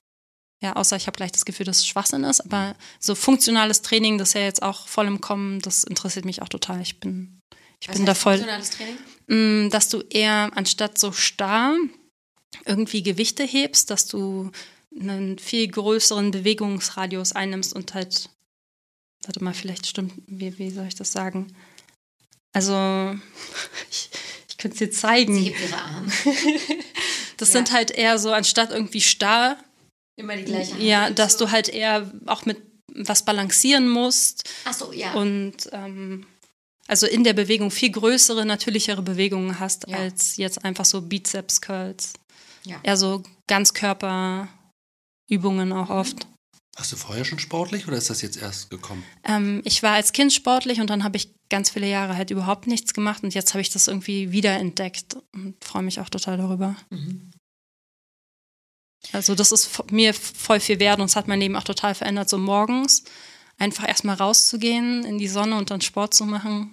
[0.62, 2.40] ja, außer ich habe gleich das Gefühl, dass es Schwachsinn ist.
[2.40, 6.42] Aber so funktionales Training, das ist ja jetzt auch voll im Kommen, das interessiert mich
[6.42, 6.80] auch total.
[6.80, 7.33] Ich bin,
[7.84, 8.38] ich Was bin da voll.
[8.40, 8.96] Training?
[9.66, 11.76] Mm, dass du eher anstatt so starr
[12.64, 14.50] irgendwie Gewichte hebst, dass du
[14.98, 18.30] einen viel größeren Bewegungsradius einnimmst und halt,
[19.26, 21.54] warte mal, vielleicht stimmt, wie, wie soll ich das sagen?
[22.54, 22.72] Also,
[23.90, 24.08] ich,
[24.48, 25.36] ich könnte es dir Sie zeigen.
[25.36, 26.12] hebt ihre Arme.
[27.36, 27.54] Das Ja.
[27.54, 29.58] sind halt eher so, anstatt irgendwie starr,
[30.16, 30.82] Immer die gleiche Hand.
[30.82, 32.58] ja, dass du halt eher auch mit
[32.94, 35.12] was balancieren musst Achso, ja.
[35.14, 36.24] und ähm,
[36.88, 39.98] also in der Bewegung viel größere, natürlichere Bewegungen hast, Ja.
[39.98, 42.14] als jetzt einfach so Bizeps-Curls.
[42.64, 42.80] Ja.
[42.82, 44.48] Eher so Ganzkörperübungen
[45.72, 46.26] auch oft.
[46.76, 49.04] Warst du vorher schon sportlich oder ist das jetzt erst gekommen?
[49.22, 52.66] Ähm, ich war als Kind sportlich und dann habe ich ganz viele Jahre halt überhaupt
[52.66, 56.74] nichts gemacht und jetzt habe ich das irgendwie wiederentdeckt und freue mich auch total darüber.
[56.90, 57.30] Mhm.
[59.12, 62.28] Also das ist mir voll viel wert und es hat mein Leben auch total verändert,
[62.28, 63.04] so morgens
[63.58, 66.70] einfach erstmal rauszugehen in die Sonne und dann Sport zu machen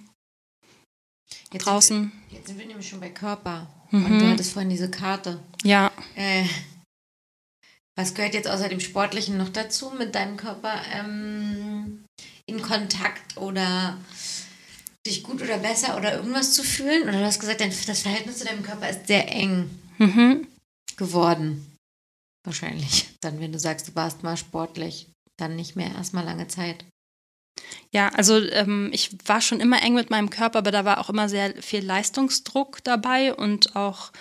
[1.52, 1.98] Jetzt draußen.
[1.98, 3.68] Sind wir, jetzt sind wir nämlich schon bei Körper.
[3.90, 4.06] Mhm.
[4.06, 5.40] Und du hattest vorhin diese Karte.
[5.62, 6.44] Ja, Äh,
[7.94, 12.04] was gehört jetzt außer dem Sportlichen noch dazu mit deinem Körper ähm,
[12.46, 13.98] in Kontakt oder
[15.06, 17.02] dich gut oder besser oder irgendwas zu fühlen?
[17.02, 19.68] Oder du hast gesagt, das Verhältnis zu deinem Körper ist sehr eng
[19.98, 20.46] mhm.
[20.96, 21.76] geworden.
[22.44, 23.10] Wahrscheinlich.
[23.20, 25.11] Dann, wenn du sagst, du warst mal sportlich,
[25.42, 26.84] dann nicht mehr erstmal lange Zeit.
[27.90, 31.10] Ja, also ähm, ich war schon immer eng mit meinem Körper, aber da war auch
[31.10, 34.12] immer sehr viel Leistungsdruck dabei und auch,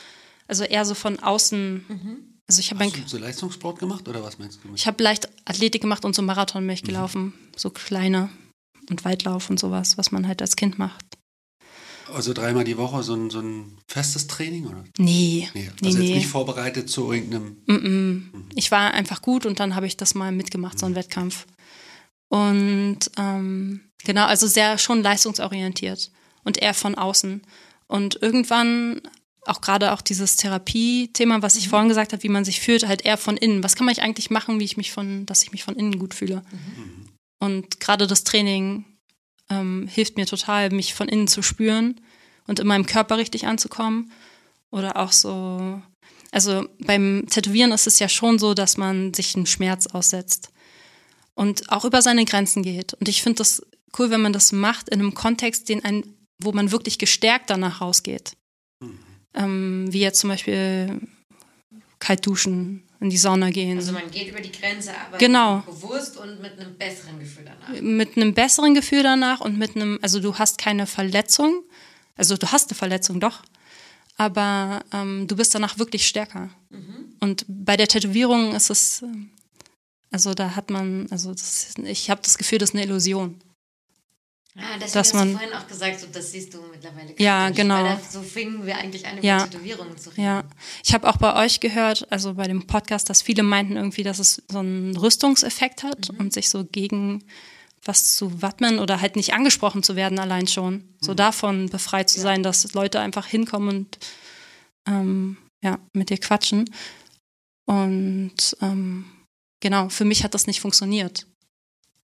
[0.48, 1.85] also eher so von außen.
[2.48, 4.73] Also ich habe Hast mein, du so Leistungssport gemacht oder was meinst du?
[4.76, 8.30] ich habe leicht Athletik gemacht und so Marathon bin ich gelaufen, so kleine
[8.89, 11.06] und Weitlauf und sowas, was man halt als Kind macht.
[12.14, 14.84] Also dreimal die Woche so ein, so ein festes Training, oder?
[14.98, 16.06] Nee, Nee, nee, also nee.
[16.06, 17.58] jetzt nicht vorbereitet zu irgendeinem.
[17.66, 18.22] Mm -mm.
[18.56, 21.46] Ich war einfach gut und dann habe ich das mal mitgemacht, so einen Wettkampf.
[22.30, 26.12] Und ähm, genau, also sehr schon leistungsorientiert
[26.44, 27.42] und eher von außen.
[27.88, 29.02] Und irgendwann
[29.46, 33.04] auch gerade auch dieses Therapie-Thema, was ich vorhin gesagt habe, wie man sich fühlt, halt
[33.04, 33.64] eher von innen.
[33.64, 36.14] Was kann man eigentlich machen, wie ich mich von, dass ich mich von innen gut
[36.14, 36.44] fühle?
[37.40, 38.86] Und gerade das Training
[39.52, 41.99] ähm, hilft mir total, mich von innen zu spüren
[42.48, 44.11] und in meinem Körper richtig anzukommen.
[44.72, 45.82] Oder auch so,
[46.32, 50.49] also beim Tätowieren ist es ja schon so, dass man sich einen Schmerz aussetzt
[51.36, 52.94] und auch über seine Grenzen geht.
[52.94, 53.61] Und ich finde das
[53.99, 56.03] cool, wenn man das macht in einem Kontext, den ein,
[56.41, 58.38] wo man wirklich gestärkt danach rausgeht.
[59.34, 61.02] Ähm, wie jetzt zum Beispiel
[62.02, 63.78] kalt duschen, in die Sauna gehen.
[63.78, 65.60] Also man geht über die Grenze, aber Genau.
[65.61, 67.82] bewusst und mit einem besseren Gefühl danach.
[67.82, 71.64] mit einem besseren Gefühl danach und mit einem, also du hast keine Verletzung,
[72.18, 73.41] also du hast eine Verletzung doch,
[74.18, 76.49] aber ähm, du bist danach wirklich stärker.
[77.22, 79.30] Und bei der Tätowierung ist es, ähm,
[80.11, 83.40] also da hat man, also das, ich habe das Gefühl, das ist eine Illusion.
[84.57, 87.48] Ah, deswegen Dass hast man- du vorhin auch gesagt, so, das siehst du mittlerweile Ja,
[87.48, 87.76] nicht, genau.
[87.84, 89.45] Weil da, so fingen wir eigentlich an, über Ja.
[89.48, 90.23] Tätowierungen zu reden.
[90.23, 90.44] Ja,
[90.84, 94.19] ich habe auch bei euch gehört, also bei dem Podcast, dass viele meinten irgendwie, dass
[94.19, 97.23] es so einen Rüstungseffekt hat und sich so gegen
[97.86, 100.84] was zu wappnen oder halt nicht angesprochen zu werden allein schon.
[100.99, 103.99] So davon befreit zu sein, dass Leute einfach hinkommen und
[104.88, 106.69] ähm, ja, mit dir quatschen.
[107.65, 109.06] Und ähm,
[109.61, 111.26] genau, für mich hat das nicht funktioniert.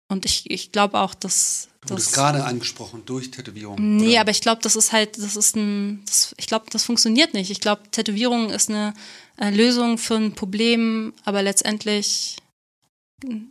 [0.10, 2.16] Und ich, ich glaube auch, dass Du wurdest das.
[2.16, 3.98] gerade angesprochen durch Tätowierung.
[3.98, 4.22] Nee, oder?
[4.22, 7.50] aber ich glaube, das ist halt, das ist ein, das, ich glaube, das funktioniert nicht.
[7.50, 8.94] Ich glaube, Tätowierung ist eine
[9.38, 12.38] äh, Lösung für ein Problem, aber letztendlich,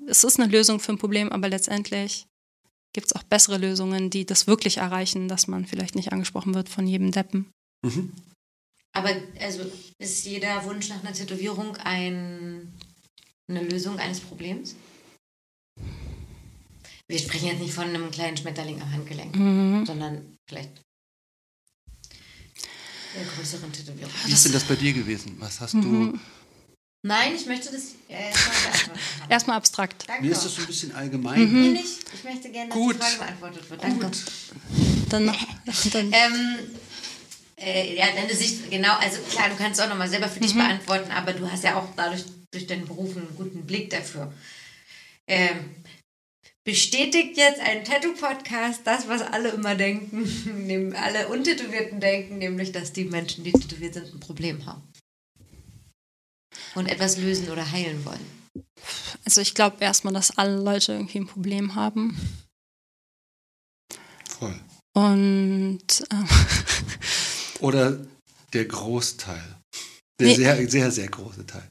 [0.06, 2.26] es ist eine Lösung für ein Problem, aber letztendlich
[2.92, 6.68] gibt es auch bessere Lösungen, die das wirklich erreichen, dass man vielleicht nicht angesprochen wird
[6.68, 7.50] von jedem Deppen.
[7.84, 8.12] Mhm.
[8.92, 9.10] Aber
[9.40, 12.72] also ist jeder Wunsch nach einer Tätowierung ein,
[13.48, 14.74] eine Lösung eines Problems?
[17.08, 19.86] Wir sprechen jetzt nicht von einem kleinen Schmetterling am Handgelenk, Mhm.
[19.86, 20.70] sondern vielleicht
[23.14, 24.12] der größeren Tätowierung.
[24.24, 25.36] Wie ist denn das bei dir gewesen?
[25.38, 26.20] Was hast Mhm.
[27.02, 28.98] Nein, ich möchte das äh, erstmal.
[29.28, 30.02] Erstmal abstrakt.
[30.02, 30.06] du.
[30.08, 30.24] Danke.
[30.24, 31.40] Mir ist das so ein bisschen allgemein.
[31.40, 31.62] Mhm.
[31.62, 31.98] Nee, nicht.
[32.12, 32.96] Ich möchte gerne, dass Gut.
[32.96, 33.84] die Frage beantwortet wird.
[33.84, 34.06] Danke.
[34.06, 34.24] Gut.
[35.10, 35.26] Dann,
[35.92, 36.58] dann Ähm,
[37.58, 41.10] äh, ja, deine Sicht, genau, also klar, du kannst auch nochmal selber für dich beantworten,
[41.12, 44.32] aber du hast ja auch dadurch, durch deinen Beruf einen guten Blick dafür.
[45.28, 45.76] Ähm,
[46.66, 53.05] bestätigt jetzt ein Tattoo-Podcast das, was alle immer denken, alle Untätowierten denken, nämlich, dass die
[53.05, 54.82] Menschen, die tätowiert sind, ein Problem haben.
[56.74, 58.64] Und etwas lösen oder heilen wollen.
[59.24, 62.18] also ich glaube erstmal, dass alle Leute irgendwie ein Problem haben.
[64.28, 64.60] Voll.
[64.93, 66.28] Und ähm,
[67.60, 68.06] Oder
[68.52, 69.56] der Großteil.
[70.18, 70.34] Der Nee.
[70.34, 71.70] sehr, sehr, sehr große Teil.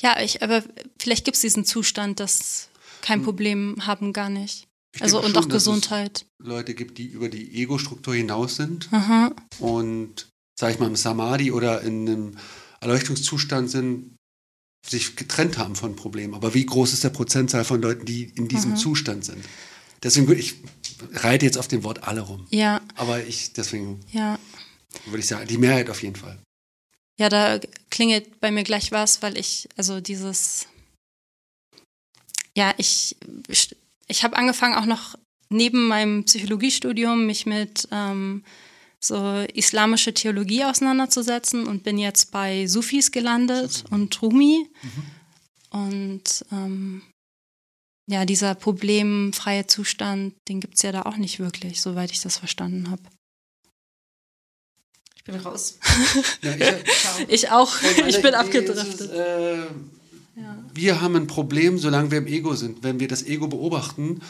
[0.00, 0.62] Ja, ich, aber
[0.98, 2.68] vielleicht gibt es diesen Zustand, dass
[3.02, 3.24] kein Hm.
[3.24, 4.66] Problem haben gar nicht.
[4.94, 6.26] Ich Also und schon, auch Gesundheit.
[6.42, 9.34] Leute gibt, die über die Ego-Struktur hinaus sind Aha.
[9.58, 12.38] und, sag ich mal, im Samadhi oder in einem
[12.80, 14.16] Erleuchtungszustand sind,
[14.86, 16.34] sich getrennt haben von Problemen.
[16.34, 18.76] Aber wie groß ist der Prozentzahl von Leuten, die in diesem Mhm.
[18.76, 19.44] Zustand sind?
[20.02, 20.56] Deswegen würde ich
[21.12, 22.46] reite jetzt auf dem Wort alle rum.
[22.50, 24.38] Ja, Aber ich, deswegen ja.
[25.06, 26.38] würde ich sagen, die Mehrheit auf jeden Fall.
[27.18, 27.60] Ja, da
[27.90, 30.66] klingelt bei mir gleich was, weil ich, also dieses,
[32.56, 33.16] ja, ich,
[34.08, 35.16] ich habe angefangen auch noch
[35.48, 38.44] neben meinem Psychologiestudium mich mit ähm,
[39.00, 44.68] so islamische Theologie auseinanderzusetzen und bin jetzt bei Sufis gelandet und Rumi.
[45.70, 47.02] Und ähm,
[48.06, 52.36] ja, dieser problemfreie Zustand, den gibt es ja da auch nicht wirklich, soweit ich das
[52.38, 53.02] verstanden habe.
[55.16, 55.78] Ich bin raus.
[56.42, 57.80] Ja, ich, Ich auch.
[57.80, 59.10] Ich bin Idee ist abgedriftet.
[60.36, 60.40] Äh,
[60.74, 62.82] Wir haben ein Problem, solange wir im Ego sind.
[62.82, 64.20] Wenn wir das Ego beobachten,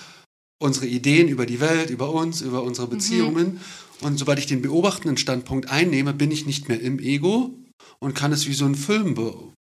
[0.60, 3.60] unsere Ideen über die Welt, über uns, über unsere Beziehungen.
[4.00, 7.54] Und sobald ich den beobachtenden Standpunkt einnehme, bin ich nicht mehr im Ego
[8.00, 9.16] und kann es wie so ein Film.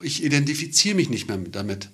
[0.03, 1.90] Ich identifiziere mich nicht mehr mit- damit.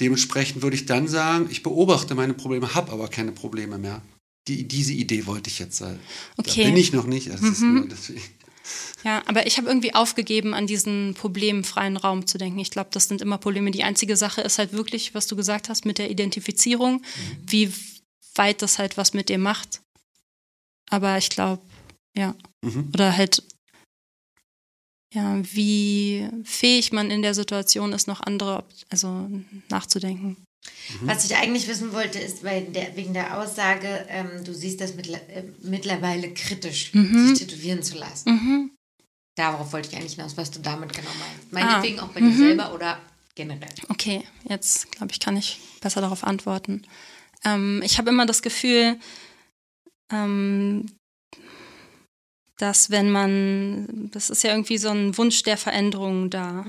[0.00, 4.00] Dementsprechend würde ich dann sagen, ich beobachte meine Probleme, habe aber keine Probleme mehr.
[4.48, 5.98] Die, diese Idee wollte ich jetzt sagen.
[6.38, 6.62] Okay.
[6.62, 7.28] Da bin ich noch nicht.
[7.28, 8.22] Nur deswegen.
[9.02, 12.58] Ja, aber ich habe irgendwie aufgegeben, an diesen problemfreien Raum zu denken.
[12.58, 13.70] Ich glaube, das sind immer Probleme.
[13.70, 17.02] Die einzige Sache ist halt wirklich, was du gesagt hast mit der Identifizierung,
[17.46, 17.72] wie
[18.34, 19.80] weit das halt was mit dir macht.
[20.90, 21.62] Aber ich glaube,
[22.16, 22.34] ja.
[22.62, 22.90] Mhm.
[22.92, 23.42] Oder halt,
[25.14, 29.30] ja, wie fähig man in der Situation ist, noch andere, Op- also
[29.70, 30.36] nachzudenken.
[31.02, 34.94] Was ich eigentlich wissen wollte, ist weil der, wegen der Aussage, ähm, du siehst das
[34.94, 38.30] mittler äh, mittlerweile kritisch, sich tätowieren zu lassen.
[38.30, 38.69] Mhm.
[39.40, 41.46] Darauf wollte ich eigentlich hinaus, was du damit genau meinst.
[41.46, 41.48] Ah.
[41.50, 42.98] Meinetwegen auch bei dir selber oder
[43.34, 43.72] generell.
[43.88, 46.82] Okay, jetzt glaube ich, kann ich besser darauf antworten.
[47.42, 48.98] Ähm, ich habe immer das Gefühl,
[50.12, 50.92] ähm,
[52.58, 56.66] dass wenn man, das ist ja irgendwie so ein Wunsch der Veränderung da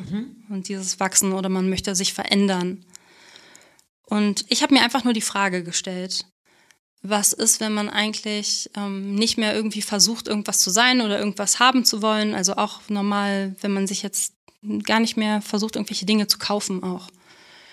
[0.47, 2.85] und dieses Wachsen oder man möchte sich verändern.
[4.05, 6.25] Und ich habe mir einfach nur die Frage gestellt,
[7.03, 11.59] was ist, wenn man eigentlich ähm, nicht mehr irgendwie versucht, irgendwas zu sein oder irgendwas
[11.59, 12.35] haben zu wollen?
[12.35, 14.33] Also auch normal, wenn man sich jetzt
[14.83, 17.07] gar nicht mehr versucht, irgendwelche Dinge zu kaufen auch.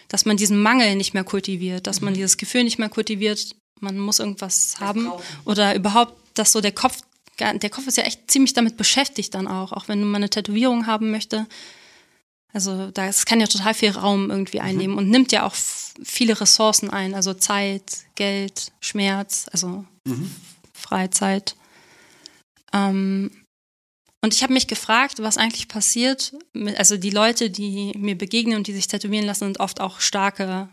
[0.09, 3.99] Dass man diesen Mangel nicht mehr kultiviert, dass man dieses Gefühl nicht mehr kultiviert, man
[3.99, 5.05] muss irgendwas haben.
[5.05, 5.23] brauchen.
[5.45, 7.03] Oder überhaupt, dass so der Kopf,
[7.39, 10.87] der Kopf ist ja echt ziemlich damit beschäftigt dann auch, auch wenn man eine Tätowierung
[10.87, 11.47] haben möchte.
[12.53, 16.91] Also das kann ja total viel Raum irgendwie einnehmen und nimmt ja auch viele Ressourcen
[16.91, 19.85] ein, also Zeit, Geld, Schmerz, also
[20.73, 21.57] Freizeit.
[22.73, 23.31] Ähm,
[24.21, 26.35] und ich habe mich gefragt, was eigentlich passiert.
[26.53, 30.01] Mit, also die Leute, die mir begegnen und die sich tätowieren lassen, sind oft auch
[30.01, 30.69] starke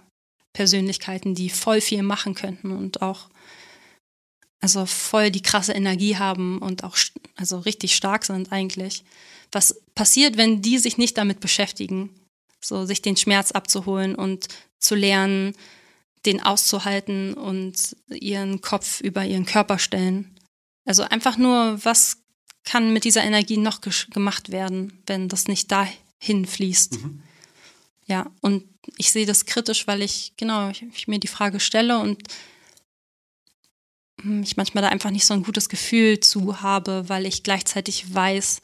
[0.53, 3.29] Persönlichkeiten, die voll viel machen könnten und auch
[4.61, 6.97] also voll die krasse Energie haben und auch
[7.35, 9.03] also richtig stark sind eigentlich.
[9.55, 12.09] Was passiert, wenn die sich nicht damit beschäftigen,
[12.59, 14.49] so sich den Schmerz abzuholen und
[14.79, 15.55] zu lernen,
[16.25, 20.37] den auszuhalten und ihren Kopf über ihren Körper stellen?
[20.83, 22.17] Also einfach nur, was
[22.65, 23.79] kann mit dieser Energie noch
[24.09, 26.99] gemacht werden, wenn das nicht dahin fließt?
[28.07, 28.65] Ja, und
[28.97, 32.21] ich sehe das kritisch, weil ich, genau, ich, ich mir die Frage stelle und
[34.21, 38.13] hm, ich manchmal da einfach nicht so ein gutes Gefühl zu habe, weil ich gleichzeitig
[38.13, 38.59] weiß,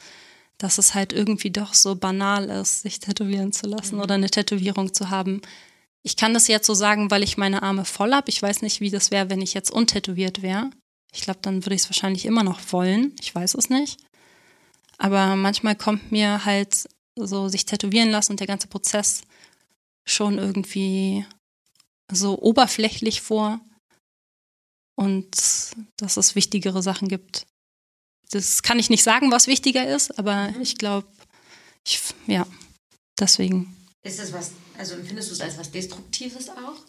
[0.62, 4.94] dass es halt irgendwie doch so banal ist, sich tätowieren zu lassen oder eine Tätowierung
[4.94, 5.42] zu haben.
[6.04, 8.28] Ich kann das jetzt so sagen, weil ich meine Arme voll habe.
[8.28, 10.70] Ich weiß nicht, wie das wäre, wenn ich jetzt untätowiert wäre.
[11.12, 13.12] Ich glaube, dann würde ich es wahrscheinlich immer noch wollen.
[13.20, 14.00] Ich weiß es nicht.
[14.98, 19.22] Aber manchmal kommt mir halt so sich tätowieren lassen und der ganze Prozess
[20.08, 21.26] schon irgendwie
[22.10, 23.60] so oberflächlich vor
[24.96, 27.46] und dass es wichtigere Sachen gibt.
[28.32, 31.06] Das kann ich nicht sagen, was wichtiger ist, aber ich glaube,
[31.86, 32.46] ich, ja,
[33.20, 33.76] deswegen.
[34.02, 36.80] Ist das was, also empfindest du es als was Destruktives auch?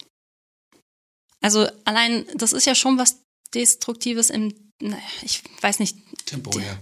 [1.41, 3.17] Also allein, das ist ja schon was
[3.53, 6.79] Destruktives im, naja, ich weiß nicht, Temporär.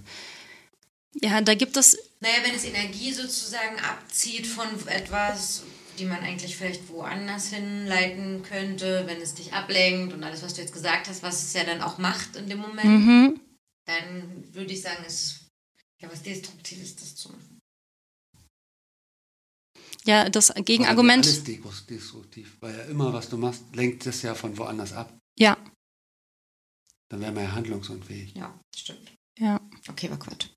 [1.21, 5.63] ja, da gibt es, Naja, wenn es Energie sozusagen abzieht von etwas,
[5.97, 10.61] die man eigentlich vielleicht woanders hinleiten könnte, wenn es dich ablenkt und alles, was du
[10.61, 13.39] jetzt gesagt hast, was es ja dann auch macht in dem Moment, mhm,
[13.87, 15.47] dann würde ich sagen, es ist
[16.01, 17.59] ja was Destruktives, das zu machen.
[20.05, 24.57] ja, das Gegenargument, destru- destruktiv, weil ja immer, was du machst, lenkt es ja von
[24.57, 25.15] woanders ab.
[25.37, 25.57] ja,
[27.09, 28.33] Dann wäre man ja handlungsunfähig.
[28.35, 29.13] Ja, stimmt.
[29.37, 29.59] ja,
[29.89, 30.47] Okay, war Quatsch.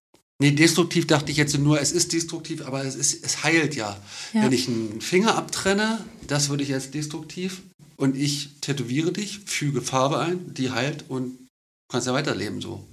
[0.41, 4.01] Nee, destruktiv dachte ich jetzt nur, es ist destruktiv, aber es, ist, es heilt ja.
[4.33, 4.43] Ja.
[4.43, 7.63] Wenn ich einen Finger abtrenne, das würde ich als destruktiv
[7.97, 11.39] und ich tätowiere dich, füge Farbe ein, die heilt und
[11.89, 12.85] kannst ja weiterleben so.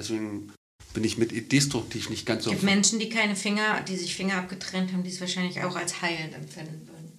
[0.00, 0.52] Deswegen
[0.94, 2.50] bin ich mit destruktiv nicht ganz Es so.
[2.52, 6.00] gibt Menschen, die keine Finger, die sich Finger abgetrennt haben, die es wahrscheinlich auch als
[6.02, 7.18] heilend empfinden würden.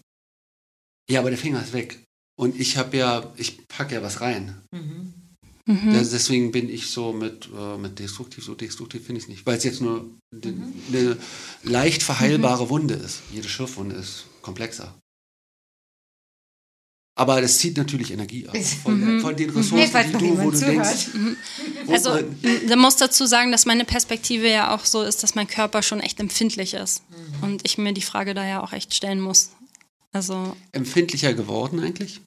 [1.10, 2.04] Ja, aber der Finger ist weg.
[2.40, 4.62] Und ich habe ja, ich packe ja was rein.
[4.72, 5.14] Mhm.
[5.68, 5.92] mhm.
[5.94, 9.46] Deswegen bin ich so mit, äh, mit destruktiv, so destruktiv finde ich es nicht.
[9.46, 10.54] Weil es jetzt nur de-
[10.90, 11.18] eine
[11.64, 13.22] leicht verheilbare Wunde ist.
[13.32, 14.98] Jede Schürfwunde ist komplexer.
[17.16, 18.56] Aber das zieht natürlich Energie ab.
[18.84, 20.76] Von, von den Ressourcen, Nee, die du, wo du zuhört.
[21.14, 21.38] denkst.
[21.88, 22.36] Also, m-
[22.70, 26.00] da muss dazu sagen, dass meine Perspektive ja auch so ist, dass mein Körper schon
[26.00, 27.04] echt empfindlich ist.
[27.42, 29.50] Und ich mir die Frage da ja auch echt stellen muss.
[30.14, 32.22] Also, empfindlicher geworden eigentlich?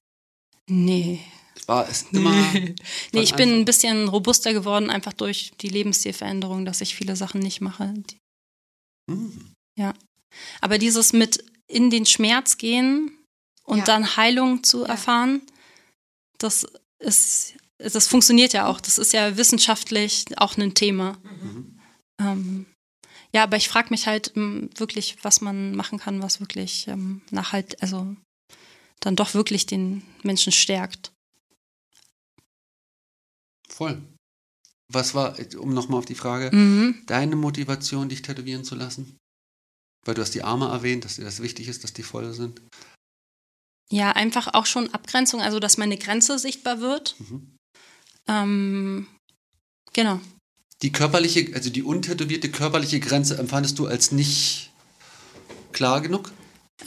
[0.69, 1.21] nee.
[1.67, 2.31] War es immer.
[2.53, 2.75] nee,
[3.13, 7.41] von ich bin ein bisschen robuster geworden, einfach durch die Lebensstilveränderung, dass ich viele Sachen
[7.41, 7.95] nicht mache.
[8.11, 8.19] Die-
[9.11, 9.51] Hm.
[10.61, 13.17] Aber dieses mit in den Schmerz gehen
[13.65, 13.85] und Ja.
[13.85, 14.89] dann Heilung zu Ja.
[14.89, 15.43] erfahren,
[16.39, 16.67] das
[16.99, 18.81] ist, das funktioniert ja auch.
[18.81, 21.19] Das ist ja wissenschaftlich auch ein Thema.
[21.23, 21.81] Mhm.
[22.21, 22.67] Ähm,
[23.33, 27.23] ja, aber ich frage mich halt ähm, wirklich, was man machen kann, was wirklich ähm,
[27.31, 28.15] nachhalt, also
[29.01, 31.11] dann doch wirklich den Menschen stärkt.
[33.69, 34.01] Voll.
[34.93, 37.03] Was war, um nochmal auf die Frage, Mhm.
[37.07, 39.17] deine Motivation, dich tätowieren zu lassen?
[40.05, 42.61] Weil du hast die Arme erwähnt, dass dir das wichtig ist, dass die voll sind.
[43.91, 47.17] Ja, einfach auch schon Abgrenzung, also dass meine Grenze sichtbar wird.
[47.19, 47.57] Mhm.
[48.27, 49.07] Ähm,
[49.93, 50.21] genau.
[50.83, 54.71] Die körperliche, also die untätowierte körperliche Grenze empfandest du als nicht
[55.73, 56.33] klar genug?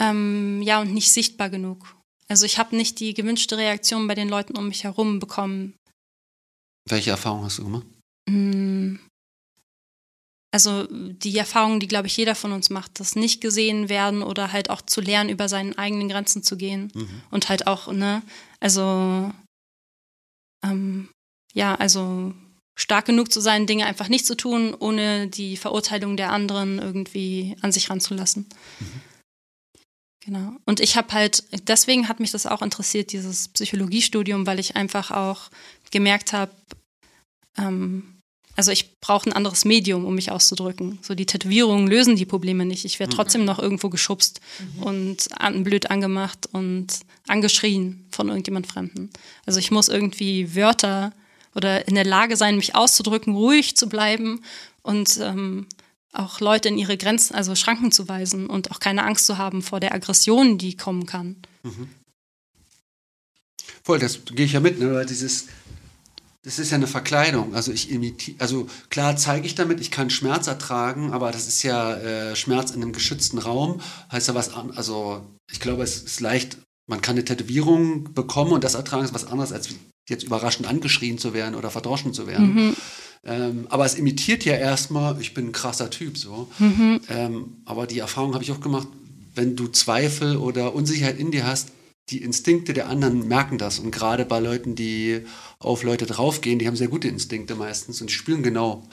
[0.00, 1.96] Ähm, ja, und nicht sichtbar genug.
[2.28, 5.74] Also ich habe nicht die gewünschte Reaktion bei den Leuten um mich herum bekommen.
[6.84, 7.86] Welche Erfahrung hast du gemacht?
[8.28, 8.96] Mm.
[10.50, 14.50] Also die Erfahrung, die, glaube ich, jeder von uns macht, das nicht gesehen werden oder
[14.50, 16.90] halt auch zu lernen, über seine eigenen Grenzen zu gehen.
[16.94, 17.22] Mhm.
[17.30, 18.22] Und halt auch, ne,
[18.58, 19.30] also,
[20.64, 21.08] ähm,
[21.52, 22.32] ja, also
[22.78, 27.56] stark genug zu sein, Dinge einfach nicht zu tun, ohne die Verurteilung der anderen irgendwie
[27.60, 28.46] an sich ranzulassen.
[30.24, 30.56] Genau.
[30.64, 35.10] Und ich habe halt, deswegen hat mich das auch interessiert, dieses Psychologiestudium, weil ich einfach
[35.10, 35.50] auch
[35.90, 36.52] gemerkt habe,
[37.56, 38.17] ähm,
[38.58, 40.98] also ich brauche ein anderes Medium, um mich auszudrücken.
[41.00, 42.84] So die Tätowierungen lösen die Probleme nicht.
[42.84, 43.16] Ich werde Mhm.
[43.16, 44.40] trotzdem noch irgendwo geschubst
[44.80, 46.86] und an, blöd angemacht und
[47.28, 49.10] angeschrien von irgendjemand Fremden.
[49.46, 51.12] Also ich muss irgendwie Wörter
[51.54, 54.42] oder in der Lage sein, mich auszudrücken, ruhig zu bleiben
[54.82, 55.66] und ähm,
[56.12, 59.62] auch Leute in ihre Grenzen, also Schranken zu weisen und auch keine Angst zu haben
[59.62, 61.36] vor der Aggression, die kommen kann.
[63.84, 64.94] Voll, das gehe ich ja mit, ne?
[64.94, 65.46] weil dieses,
[66.44, 67.54] das ist ja eine Verkleidung.
[67.54, 71.62] Also ich imitiere, also klar zeige ich damit, ich kann Schmerz ertragen, aber das ist
[71.62, 73.80] ja äh, Schmerz in einem geschützten Raum,
[74.12, 78.52] heißt ja was an, also ich glaube, es ist leicht, man kann eine Tätowierung bekommen
[78.52, 79.68] und das ertragen ist was anderes, als
[80.08, 82.54] jetzt überraschend angeschrien zu werden oder verdroschen zu werden.
[82.54, 82.76] Mhm.
[83.24, 86.48] Ähm, aber es imitiert ja erstmal, ich bin ein krasser Typ so.
[86.58, 87.00] Mhm.
[87.08, 88.88] Ähm, aber die Erfahrung habe ich auch gemacht,
[89.34, 91.68] wenn du Zweifel oder Unsicherheit in dir hast,
[92.10, 93.78] die Instinkte der anderen merken das.
[93.78, 95.24] Und gerade bei Leuten, die
[95.58, 98.86] auf Leute draufgehen, die haben sehr gute Instinkte meistens und spüren genau,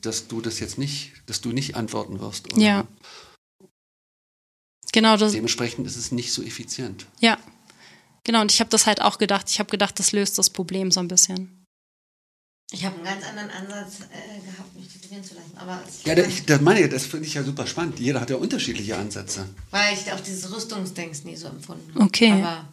[0.00, 2.52] dass du das jetzt nicht, dass du nicht antworten wirst.
[2.52, 2.86] Oder Ja.
[4.92, 7.06] Genau, das, Dementsprechend ist es nicht so effizient.
[7.20, 7.38] ja.
[8.26, 9.50] Genau, und ich habe das halt auch gedacht.
[9.50, 11.63] Ich habe gedacht, das löst das Problem so ein bisschen.
[12.74, 15.52] Ich habe einen ganz anderen Ansatz äh, gehabt, mich tätowieren zu lassen.
[15.56, 18.00] Aber Ja, da- ich, das meine ich, das finde ich ja super spannend.
[18.00, 19.46] Jeder hat ja unterschiedliche Ansätze.
[19.70, 22.04] weil ich auch dieses Rüstungsdenks nie so empfunden habe.
[22.04, 22.32] Okay.
[22.32, 22.68] Aber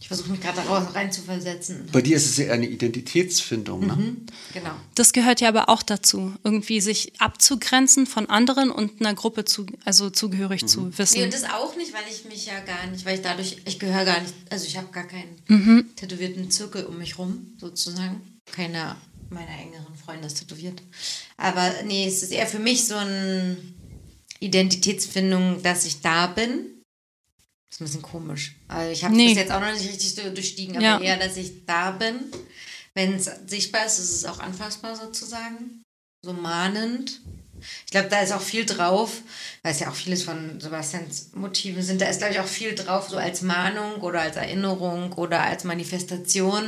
[0.00, 0.60] ich versuche mich gerade
[0.94, 1.88] reinzuversetzen.
[1.92, 3.94] Bei dir ist es ja eine Identitätsfindung, ne?
[3.96, 4.70] Mhm, genau.
[4.94, 9.66] Das gehört ja aber auch dazu, irgendwie sich abzugrenzen von anderen und einer Gruppe zu,
[9.84, 11.22] also zugehörig zu Nee, wissen.
[11.22, 14.04] und das auch nicht, weil ich mich ja gar nicht, weil ich dadurch, ich gehöre
[14.06, 15.90] gar nicht, also ich habe gar keinen Mhm.
[15.96, 18.20] tätowierten Zirkel um mich rum, sozusagen.
[18.50, 18.96] Keiner
[19.28, 20.82] meiner engeren Freunde ist tätowiert.
[21.36, 23.56] Aber nee, es ist eher für mich so eine
[24.40, 26.79] Identitätsfindung, dass ich da bin.
[27.70, 28.56] Das ist ein bisschen komisch.
[28.68, 29.28] Also ich habe Nee.
[29.28, 31.00] das jetzt auch noch nicht richtig durchstiegen, aber Ja.
[31.00, 32.16] eher, dass ich da bin.
[32.94, 35.82] Wenn es sichtbar ist, ist es auch anfassbar sozusagen.
[36.24, 37.20] So mahnend.
[37.86, 39.20] Ich glaube, da ist auch viel drauf,
[39.62, 42.00] weil es ja auch vieles von Sebastians Motiven sind.
[42.00, 45.64] Da ist, glaube ich, auch viel drauf, so als Mahnung oder als Erinnerung oder als
[45.64, 46.64] Manifestation,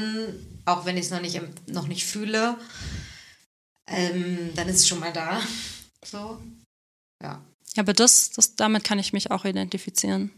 [0.67, 2.57] auch wenn ich es noch nicht, noch nicht fühle.
[3.89, 5.41] Ähm, dann ist es schon mal da.
[6.05, 6.41] So.
[7.23, 7.43] Ja.
[7.75, 10.31] Ja, aber das, das, damit kann ich mich auch identifizieren.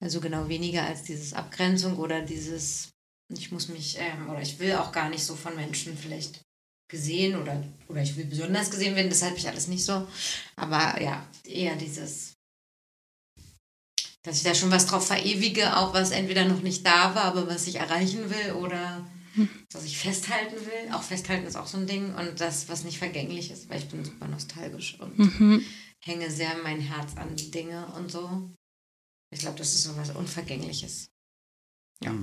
[0.00, 2.90] Also genau weniger als dieses Abgrenzung oder dieses,
[3.32, 6.40] ich muss mich, ähm, oder ich will auch gar nicht so von Menschen vielleicht
[6.88, 10.06] gesehen oder, oder ich will besonders gesehen werden, deshalb ich alles nicht so.
[10.56, 12.34] Aber ja, eher dieses,
[14.22, 17.46] dass ich da schon was drauf verewige, auch was entweder noch nicht da war, aber
[17.48, 19.06] was ich erreichen will oder
[19.72, 20.92] was ich festhalten will.
[20.94, 23.88] Auch festhalten ist auch so ein Ding und das, was nicht vergänglich ist, weil ich
[23.88, 25.64] bin super nostalgisch und Mhm.
[26.00, 28.50] hänge sehr mein Herz an die Dinge und so.
[29.30, 31.06] Ich glaube, das ist so was Unvergängliches.
[32.02, 32.14] Ja.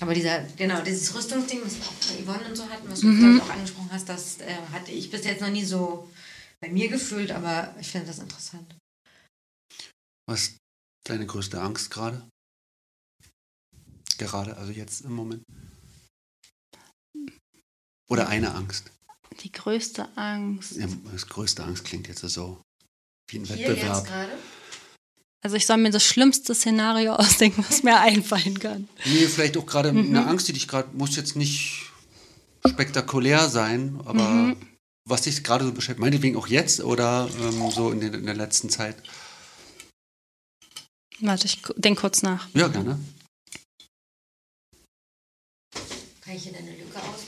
[0.00, 3.36] Aber dieser, genau, dieses Rüstungsding, was auch bei Yvonne und so hatten, was du Mhm.
[3.36, 6.10] ich, auch angesprochen hast, das äh, hatte ich bis jetzt noch nie so
[6.60, 8.76] bei mir gefühlt, aber ich finde das interessant.
[10.28, 10.56] Was ist
[11.06, 12.28] deine größte Angst gerade?
[14.18, 15.42] Gerade, also jetzt im Moment?
[18.08, 18.90] Oder eine Angst?
[19.40, 20.72] Die größte Angst.
[20.76, 22.62] Ja, das größte Angst klingt jetzt so
[23.30, 23.96] wie ein Hier Wettbewerb.
[23.98, 24.38] jetzt gerade?
[25.46, 28.88] Also ich soll mir das schlimmste Szenario ausdenken, was mir einfallen kann.
[29.04, 30.08] Nee, vielleicht auch gerade Mhm.
[30.08, 31.84] eine Angst, die dich gerade, muss jetzt nicht
[32.66, 34.56] spektakulär sein, aber Mhm.
[35.08, 38.34] was dich gerade so beschäftigt, meinetwegen auch jetzt oder ähm, so in, den, in der
[38.34, 38.96] letzten Zeit.
[41.20, 42.48] Warte, ich denke kurz nach.
[42.52, 42.98] Ja, gerne.
[46.24, 47.25] Kann ich hier deine Lücke ausmalen,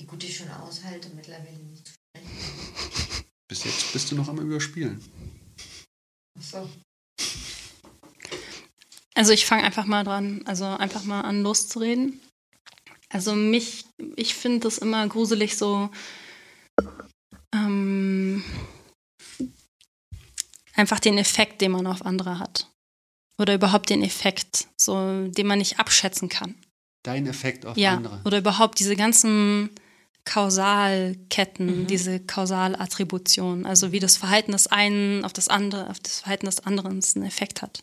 [0.00, 3.24] Wie gut ich schon aushalte, mittlerweile nicht zu sprechen.
[3.48, 4.98] Bis jetzt bist du noch am Überspielen.
[6.38, 6.70] Achso.
[9.14, 12.18] Also ich fange einfach mal dran, also einfach mal an loszureden.
[13.10, 13.84] Also mich,
[14.16, 15.90] ich finde es immer gruselig so,
[17.54, 18.42] ähm,
[20.76, 22.70] einfach den Effekt, den man auf andere hat.
[23.38, 26.54] Oder überhaupt den Effekt, so, den man nicht abschätzen kann.
[27.02, 28.22] Dein Effekt auf Ja, andere.
[28.24, 29.68] oder überhaupt diese ganzen
[30.30, 31.86] Kausalketten, Mhm.
[31.88, 36.60] diese Kausalattribution, also wie das Verhalten des einen auf das andere, auf das Verhalten des
[36.60, 37.82] anderen einen Effekt hat.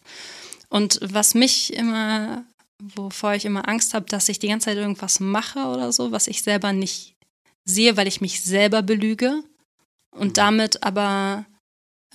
[0.70, 2.46] Und was mich immer,
[2.82, 6.28] wovor ich immer Angst habe, dass ich die ganze Zeit irgendwas mache oder so, was
[6.28, 7.16] ich selber nicht
[7.66, 9.44] sehe, weil ich mich selber belüge
[10.16, 10.34] und Mhm.
[10.34, 11.46] damit aber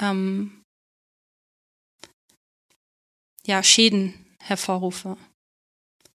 [0.01, 0.63] ähm,
[3.45, 5.19] ja Schäden hervorrufe.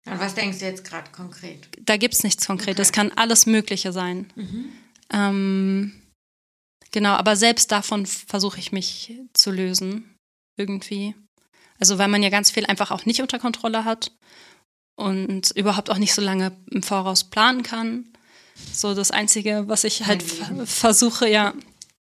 [0.07, 1.67] An was denkst du jetzt gerade konkret?
[1.81, 2.75] Da gibt es nichts Konkretes.
[2.75, 2.81] Okay.
[2.81, 4.31] Es kann alles Mögliche sein.
[4.35, 4.71] Mhm.
[5.11, 6.01] Ähm,
[6.91, 10.15] genau, aber selbst davon versuche ich mich zu lösen.
[10.55, 11.13] Irgendwie.
[11.79, 14.11] Also, weil man ja ganz viel einfach auch nicht unter Kontrolle hat
[14.95, 18.05] und überhaupt auch nicht so lange im Voraus planen kann.
[18.73, 20.23] So das Einzige, was ich halt
[20.65, 21.53] versuche, ja.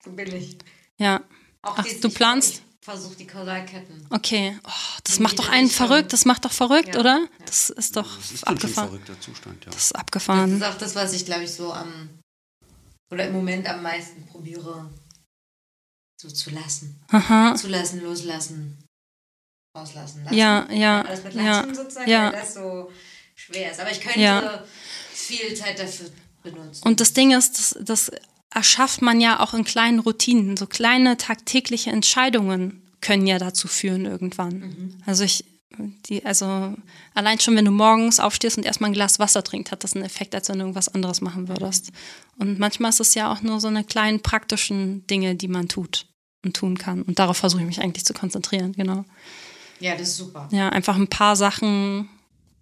[0.04, 0.58] So billig.
[0.98, 1.22] Ja,
[1.62, 2.62] Auch Ach, du planst?
[2.82, 4.08] Ich versuche die Kausalketten.
[4.10, 4.58] okay.
[4.64, 4.70] Oh,
[5.04, 5.88] das In macht doch einen Richtung.
[5.88, 6.14] verrückt.
[6.14, 7.20] Das macht doch verrückt, Ja, oder?
[7.20, 7.46] ja.
[7.46, 8.90] Das ist doch Das ist ein abgefahren.
[8.90, 9.72] verrückter Zustand, ja.
[9.72, 10.56] Das ist Das abgefahren.
[10.58, 12.10] ist auch das, was ich, glaube ich, so am
[13.12, 14.90] oder im Moment am meisten probiere
[16.20, 17.00] so zu lassen.
[17.10, 17.56] Aha.
[17.56, 18.84] Zulassen, loslassen,
[19.78, 20.24] rauslassen.
[20.24, 20.36] Lassen.
[20.36, 21.60] Ja, ja, Alles mit ja.
[21.62, 22.32] Lassen sozusagen, ja.
[22.34, 22.92] weil das so
[23.36, 23.80] schwer ist.
[23.80, 24.64] Aber ich könnte Ja.
[25.14, 26.10] viel Zeit dafür
[26.42, 26.82] benutzen.
[26.88, 28.12] Und das Ding ist, das, das
[28.54, 30.58] erschafft man ja auch in kleinen Routinen.
[30.58, 34.60] So kleine tagtägliche Entscheidungen können ja dazu führen irgendwann.
[34.60, 34.98] Mhm.
[35.06, 35.46] Also ich,
[36.08, 36.76] die, also
[37.14, 40.06] allein schon, wenn du morgens aufstehst und erstmal ein Glas Wasser trinkst, hat das einen
[40.06, 41.92] Effekt, als wenn du irgendwas anderes machen würdest.
[42.38, 46.08] Und manchmal ist es ja auch nur so eine kleinen praktischen Dinge, die man tut
[46.44, 47.02] und tun kann.
[47.04, 49.06] Und darauf versuche ich mich eigentlich zu konzentrieren, genau.
[49.80, 50.50] ja, das ist super.
[50.52, 52.10] Ja, einfach ein paar Sachen,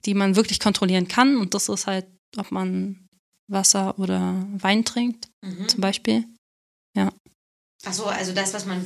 [0.05, 1.37] die man wirklich kontrollieren kann.
[1.37, 2.05] Und das ist halt,
[2.37, 3.08] ob man
[3.49, 5.67] Wasser oder Wein trinkt, Mhm.
[5.67, 6.23] zum Beispiel.
[7.85, 8.85] Ach so, also das, was man.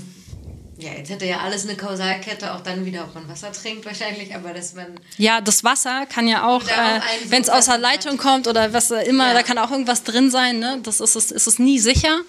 [0.77, 4.35] Ja, jetzt hätte ja alles eine Kausalkette, auch dann wieder, ob man Wasser trinkt wahrscheinlich,
[4.35, 4.99] aber dass man.
[5.17, 6.99] Ja, das Wasser kann ja auch, äh,
[7.29, 9.33] wenn es aus der Leitung kommt oder was immer, Ja.
[9.33, 10.59] da kann auch irgendwas drin sein.
[10.59, 10.79] Ne?
[10.83, 12.21] Das ist es, ist es nie sicher.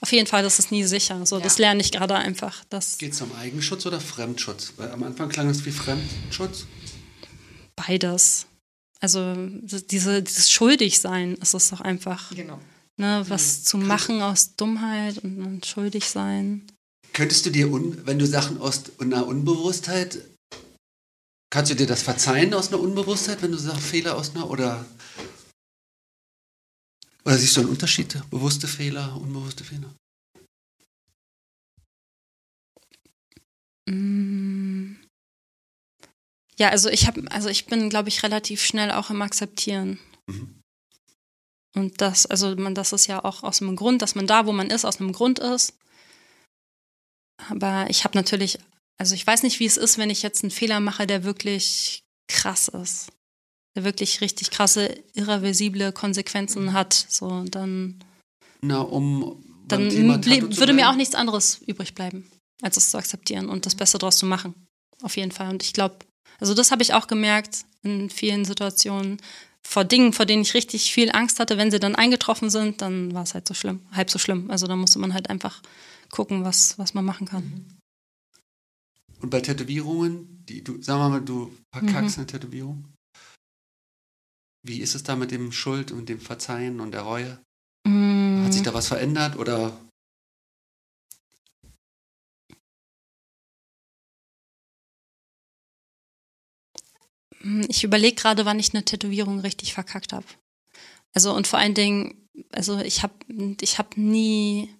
[0.00, 1.26] Auf jeden Fall, das ist nie sicher.
[1.26, 1.62] So, das Ja.
[1.66, 2.62] lerne ich gerade einfach.
[2.70, 4.72] Das Geht es um Eigenschutz oder Fremdschutz?
[4.78, 6.64] Weil am Anfang klang es wie Fremdschutz.
[7.76, 8.46] beides.
[9.00, 12.34] Also diese, dieses Schuldigsein ist es doch einfach.
[12.34, 12.60] Genau.
[12.96, 13.24] Ne?
[13.28, 16.66] Was zu machen aus Dummheit und dann schuldig sein.
[17.12, 20.20] Könntest du dir, un, wenn du Sachen aus einer Unbewusstheit,
[21.50, 24.84] kannst du dir das verzeihen aus einer Unbewusstheit, wenn du sagst Fehler aus einer oder
[27.28, 28.18] oder siehst du einen Unterschied?
[28.30, 29.94] Bewusste Fehler, unbewusste Fehler?
[33.86, 34.96] Mm.
[36.58, 39.98] Ja, also ich habe, also ich bin, glaube ich, relativ schnell auch im Akzeptieren.
[40.26, 40.60] Mhm.
[41.74, 44.52] Und das, also man, das ist ja auch aus einem Grund, dass man da, wo
[44.52, 45.78] man ist, aus einem Grund ist.
[47.48, 48.58] Aber ich habe natürlich,
[48.98, 52.02] also ich weiß nicht, wie es ist, wenn ich jetzt einen Fehler mache, der wirklich
[52.26, 53.12] krass ist.
[53.76, 57.06] Der wirklich richtig krasse, irreversible Konsequenzen hat.
[57.08, 58.02] So, dann,
[58.60, 62.28] Na, um dann würde mir auch nichts anderes übrig bleiben,
[62.62, 64.66] als es zu akzeptieren und das Beste draus zu machen.
[65.02, 65.50] Auf jeden Fall.
[65.50, 65.98] Und ich glaube,
[66.38, 69.20] also das habe ich auch gemerkt in vielen Situationen.
[69.62, 73.12] Vor Dingen, vor denen ich richtig viel Angst hatte, wenn sie dann eingetroffen sind, dann
[73.12, 74.50] war es halt so schlimm, halb so schlimm.
[74.50, 75.60] Also da musste man halt einfach
[76.10, 77.66] gucken, was, was man machen kann.
[79.20, 82.20] Und bei Tätowierungen, die du, sagen wir mal, du verkackst Mhm.
[82.22, 82.84] eine Tätowierung.
[84.62, 87.38] Wie ist es da mit dem Schuld und dem Verzeihen und der Reue?
[87.86, 88.44] Mhm.
[88.44, 89.78] Hat sich da was verändert oder
[97.68, 100.26] Ich überlege gerade, wann ich eine Tätowierung richtig verkackt habe.
[101.14, 103.14] Also und vor allen Dingen, also ich habe
[103.60, 104.70] ich hab nie,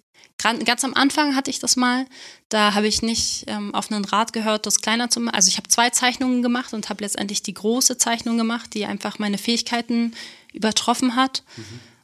[0.41, 2.05] Ganz am Anfang hatte ich das mal.
[2.47, 5.35] Da habe ich nicht ähm, auf einen Rat gehört, das kleiner zu machen.
[5.35, 9.19] Also ich habe zwei Zeichnungen gemacht und habe letztendlich die große Zeichnung gemacht, die einfach
[9.19, 10.13] meine Fähigkeiten
[10.53, 11.43] übertroffen hat.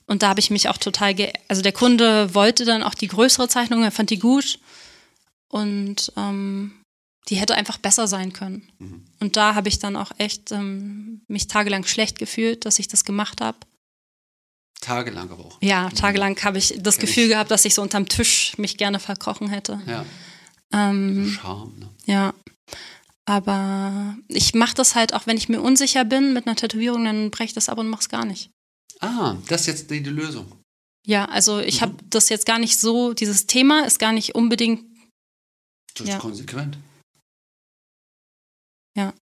[0.05, 3.07] Und da habe ich mich auch total, ge also der Kunde wollte dann auch die
[3.07, 4.59] größere Zeichnung, er fand die gut.
[5.47, 6.73] Und ähm,
[7.29, 8.67] die hätte einfach besser sein können.
[9.19, 13.03] Und da habe ich dann auch echt ähm, mich tagelang schlecht gefühlt, dass ich das
[13.05, 13.57] gemacht habe.
[14.81, 15.57] Tagelang aber auch.
[15.61, 17.29] Ja, tagelang habe ich das Kenn Gefühl ich.
[17.29, 19.81] gehabt, dass ich so unterm Tisch mich gerne verkrochen hätte.
[19.87, 20.05] Ja,
[20.73, 21.73] Ähm, Charme.
[21.79, 21.89] Ne?
[22.05, 22.33] ja.
[23.27, 27.31] Aber ich mache das halt auch, wenn ich mir unsicher bin mit einer Tätowierung, dann
[27.31, 28.51] breche ich das ab und mache es gar nicht.
[28.99, 30.51] Ah, das ist jetzt die, die Lösung.
[31.07, 31.81] Ja, also ich Mhm.
[31.81, 34.83] habe das jetzt gar nicht so, dieses Thema ist gar nicht unbedingt,
[35.95, 36.15] Das Ja.
[36.15, 36.21] ist
[38.95, 39.13] konsequent.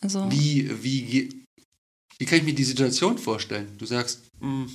[0.00, 1.44] also Wie, wie,
[2.18, 3.76] wie kann ich mir die Situation vorstellen?
[3.78, 4.74] Du sagst, hm,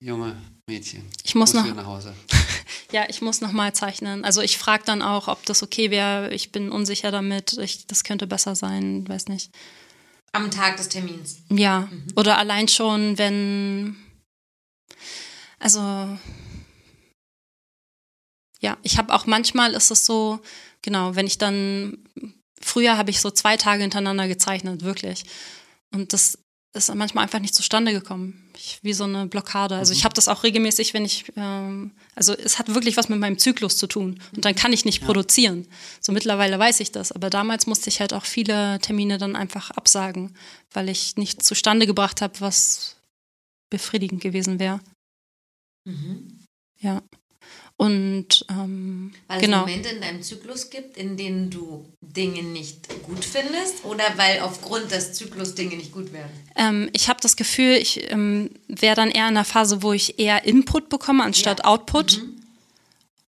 [0.00, 0.36] junge
[0.68, 2.14] Mädchen, ich muss noch, wieder nach Hause.
[2.92, 4.24] ja, ich muss noch mal zeichnen.
[4.24, 6.32] Also ich frage dann auch, ob das okay wäre.
[6.32, 7.58] Ich bin unsicher damit.
[7.58, 9.50] Ich, das könnte besser sein, weiß nicht.
[10.32, 11.38] Am Tag des Termins.
[11.48, 13.96] Ja, oder allein schon, wenn.
[15.58, 16.18] Also.
[18.60, 20.40] Ja, ich habe auch manchmal ist es so,
[20.82, 21.98] genau, wenn ich dann.
[22.60, 25.24] Früher habe ich so zwei Tage hintereinander gezeichnet, wirklich.
[25.92, 26.38] Und das
[26.76, 28.50] ist manchmal einfach nicht zustande gekommen.
[28.56, 29.76] Ich, wie so eine Blockade.
[29.76, 33.18] Also ich habe das auch regelmäßig, wenn ich, ähm, also es hat wirklich was mit
[33.18, 34.20] meinem Zyklus zu tun.
[34.34, 35.66] Und dann kann ich nicht produzieren.
[36.00, 37.12] So mittlerweile weiß ich das.
[37.12, 40.36] Aber damals musste ich halt auch viele Termine dann einfach absagen,
[40.72, 42.96] weil ich nicht zustande gebracht habe, was
[43.70, 44.80] befriedigend gewesen wäre.
[45.84, 46.44] Mhm.
[46.78, 47.02] Ja.
[47.78, 49.58] Und ähm, Weil genau.
[49.58, 54.40] es Momente in deinem Zyklus gibt, in denen du Dinge nicht gut findest oder weil
[54.40, 56.30] aufgrund des Zyklus Dinge nicht gut werden?
[56.56, 60.18] Ähm, ich habe das Gefühl, ich ähm, wäre dann eher in einer Phase, wo ich
[60.18, 61.64] eher Input bekomme anstatt Ja.
[61.66, 62.22] Output.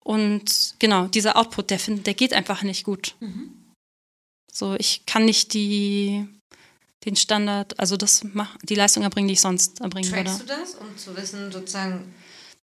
[0.04, 3.16] Und genau, dieser Output, der, find, der geht einfach nicht gut.
[4.52, 6.28] So, ich kann nicht die,
[7.06, 8.26] den Standard, also das
[8.64, 10.54] die Leistung erbringen, die ich sonst erbringen Trackst würde.
[10.54, 12.14] du das, um zu wissen, sozusagen,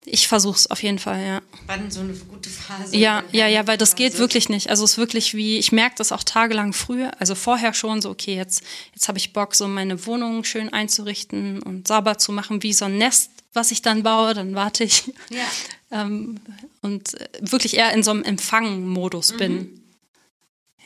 [0.04, 1.42] Ich versuche es auf jeden Fall, ja.
[1.66, 4.70] wann so eine gute Phase Ja, ja, ja, weil das geht wirklich nicht.
[4.70, 8.10] Also es ist wirklich wie, ich merke das auch tagelang früher, also vorher schon so,
[8.10, 8.62] okay, jetzt,
[8.94, 12.86] jetzt habe ich Bock, so meine Wohnung schön einzurichten und sauber zu machen, wie so
[12.86, 15.46] ein Nest, was ich dann baue, dann warte ich Ja,
[16.02, 16.40] ähm,
[16.80, 19.82] und äh, wirklich eher in so einem Empfang-Modus bin.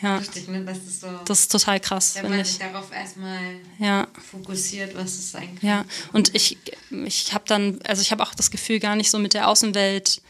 [0.03, 0.65] Ja, richtig, ne?
[0.65, 2.59] Das ist so, das ist total krass, wenn man sich ich.
[2.59, 4.09] darauf erstmal Ja.
[4.31, 5.69] fokussiert, was es sein kann.
[5.69, 6.59] Ja, und ich,
[6.91, 10.21] ich habe dann, also ich habe auch das Gefühl, gar nicht so mit der Außenwelt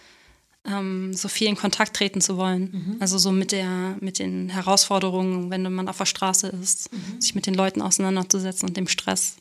[0.64, 2.96] ähm, so viel in Kontakt treten zu wollen.
[3.00, 6.88] Also so mit der, mit den Herausforderungen, wenn man auf der Straße ist,
[7.18, 9.36] sich mit den Leuten auseinanderzusetzen und dem Stress.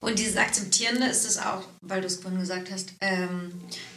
[0.00, 3.52] Und dieses Akzeptierende ist es auch, weil du es vorhin gesagt hast, ähm,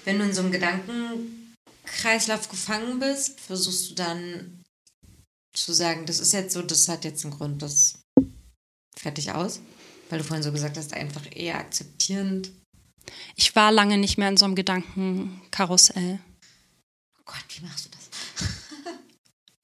[0.06, 4.60] wenn du in so einem Gedankenkreislauf gefangen bist, versuchst du dann
[5.53, 7.99] zu sagen, das ist jetzt so, das hat jetzt einen Grund, das
[8.95, 9.60] fertig aus.
[10.10, 12.52] Weil du vorhin so gesagt hast, einfach eher akzeptierend.
[13.36, 16.19] Ich war lange nicht mehr in so einem Gedankenkarussell.
[17.18, 17.99] Oh Gott, wie machst du das?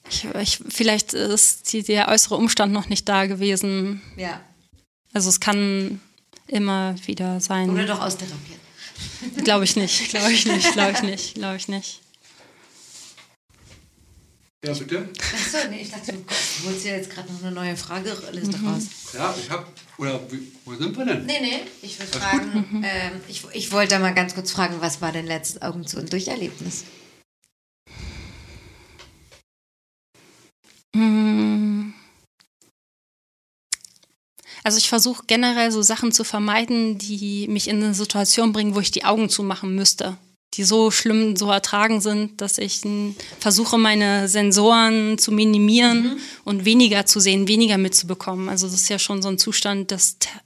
[0.09, 4.01] Ich, ich, vielleicht ist die, der äußere Umstand noch nicht da gewesen.
[4.15, 4.39] Ja.
[5.11, 5.99] Also es kann
[6.47, 7.69] immer wieder sein.
[7.69, 8.61] Oder doch austherapiert.
[9.43, 11.99] Glaube ich nicht, glaube ich nicht, glaube ich nicht, glaube ich nicht.
[14.65, 15.07] Ja, bitte?
[15.33, 18.67] Achso, nee, ich dachte, du holst dir jetzt gerade noch eine neue Frageliste Mhm.
[18.67, 18.83] raus.
[19.13, 19.71] Ja, ich hab.
[19.97, 20.19] Oder
[20.65, 21.25] wo sind wir denn?
[21.27, 24.99] Nee, nee, ich würde fragen, ähm, ich, ich wollte da mal ganz kurz fragen, was
[24.99, 26.85] war dein letztes Augen zu und durch Erlebnis?
[30.95, 31.91] Mm.
[34.63, 38.79] Also ich versuche generell so Sachen zu vermeiden, die mich in eine Situation bringen, wo
[38.79, 40.17] ich die Augen zumachen müsste.
[40.57, 46.65] Die so schlimm, so ertragen sind, dass ich mm, versuche, meine Sensoren zu minimieren und
[46.65, 48.49] weniger zu sehen, weniger mitzubekommen.
[48.49, 50.41] Also das ist ja schon so ein Zustand des Ter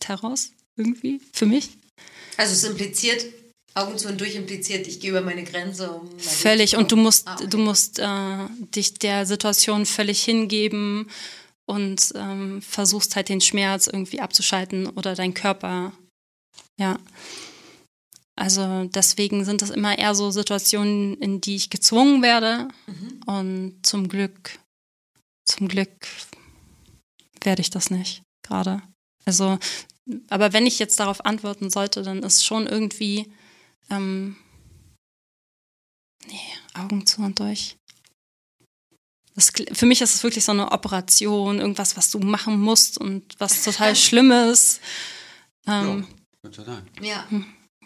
[0.00, 1.70] Terrors irgendwie für mich.
[2.36, 3.24] Also es impliziert,
[3.74, 5.90] Augen zu und durch impliziert, ich gehe über meine Grenze.
[5.90, 6.76] Um Völlig.
[6.76, 7.46] Und du musst, Ah, okay.
[7.48, 11.08] du musst äh, dich der Situation völlig hingeben
[11.66, 15.92] und ähm, versuchst halt den Schmerz irgendwie abzuschalten oder dein Körper.
[16.78, 16.98] Ja.
[18.34, 22.68] Also deswegen sind das immer eher so Situationen, in die ich gezwungen werde.
[22.86, 23.22] Mhm.
[23.26, 24.58] Und zum Glück,
[25.44, 26.06] zum Glück
[27.42, 28.82] werde ich das nicht gerade.
[29.24, 29.58] Also,
[30.28, 33.32] aber wenn ich jetzt darauf antworten sollte, dann ist schon irgendwie,
[33.90, 34.36] ähm,
[36.26, 36.40] nee,
[36.74, 37.76] Augen zu und durch.
[39.34, 43.34] Das, für mich ist es wirklich so eine Operation, irgendwas, was du machen musst und
[43.38, 44.80] was total Schlimmes.
[45.66, 46.06] Ähm,
[46.50, 46.86] sei Dank.
[47.00, 47.26] Ja.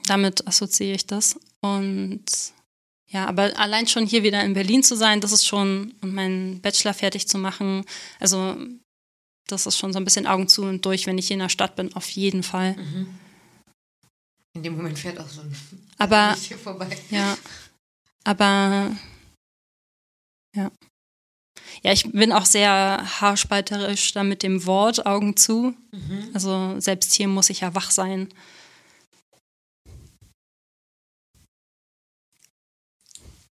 [0.07, 1.39] Damit assoziiere ich das.
[1.61, 2.25] Und
[3.09, 6.61] ja, aber allein schon hier wieder in Berlin zu sein, das ist schon, und meinen
[6.61, 7.85] Bachelor fertig zu machen,
[8.19, 8.57] also
[9.47, 11.49] das ist schon so ein bisschen Augen zu und durch, wenn ich hier in der
[11.49, 12.75] Stadt bin, auf jeden Fall.
[12.75, 13.09] Mhm.
[14.55, 15.55] In dem Moment fährt auch so ein
[15.99, 16.99] Aber hier vorbei.
[17.11, 17.37] Ja.
[18.25, 18.97] Aber
[20.55, 20.71] ja.
[21.83, 25.75] Ja, ich bin auch sehr haarspalterisch da mit dem Wort Augen zu.
[25.93, 26.31] Mhm.
[26.33, 28.29] Also selbst hier muss ich ja wach sein.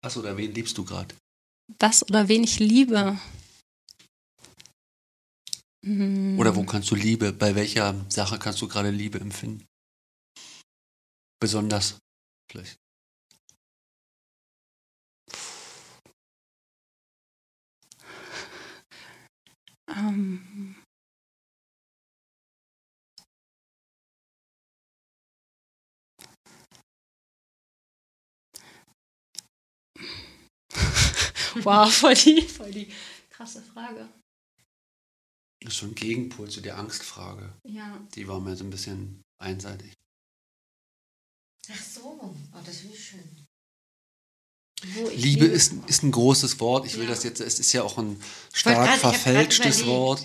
[0.05, 1.15] Was oder wen liebst du gerade?
[1.79, 3.19] Was oder wen ich liebe.
[5.83, 9.65] Hm, Oder wo kannst du Liebe, bei welcher Sache kannst du gerade Liebe empfinden?
[11.41, 11.97] Besonders
[12.51, 12.77] vielleicht.
[19.87, 20.74] Ähm,
[31.63, 32.91] wow, voll die, voll die
[33.29, 34.09] krasse Frage.
[35.61, 37.51] Das ist schon ein Gegenpol zu der Angstfrage.
[37.63, 38.05] Ja.
[38.13, 39.93] Die war mir so ein bisschen einseitig.
[41.71, 43.45] Ach so, oh, das finde ich schön.
[45.15, 46.85] Liebe ist, ist ein großes Wort.
[46.85, 47.09] Ich will Ja.
[47.09, 48.21] das jetzt, es ist ja auch ein
[48.53, 49.85] stark verfälschtes.
[49.85, 50.23] Wort.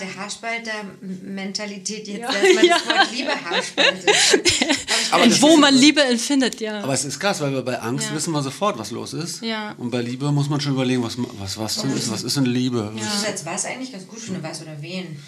[0.00, 2.78] Der Haarspalter-Mentalität jetzt Ja, erstmal ja.
[2.78, 4.06] das Wort Liebe Haarspalte.
[5.10, 6.80] Aber Wo man Liebe empfindet, ja.
[6.82, 8.14] Aber es ist krass, weil wir bei Angst Ja.
[8.16, 9.42] wissen wir sofort, was los ist.
[9.42, 9.72] Ja.
[9.72, 12.10] Und bei Liebe muss man schon überlegen, was, was, was denn ist.
[12.10, 12.92] Was ist denn Liebe?
[12.96, 13.04] Ja.
[13.04, 15.22] Das ist als was eigentlich ganz gut finde, was oder wen.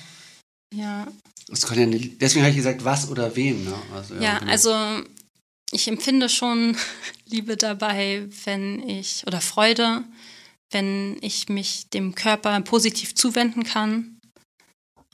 [0.73, 1.07] ja.
[1.49, 3.65] Das kann ja nicht, deswegen habe ich gesagt, was oder wen.
[3.65, 3.73] Ne?
[3.95, 4.51] Also, Ja, genau.
[4.51, 4.75] also
[5.71, 6.77] ich empfinde schon
[7.27, 10.03] Liebe dabei, wenn ich, oder Freude,
[10.73, 14.16] wenn ich mich dem Körper positiv zuwenden kann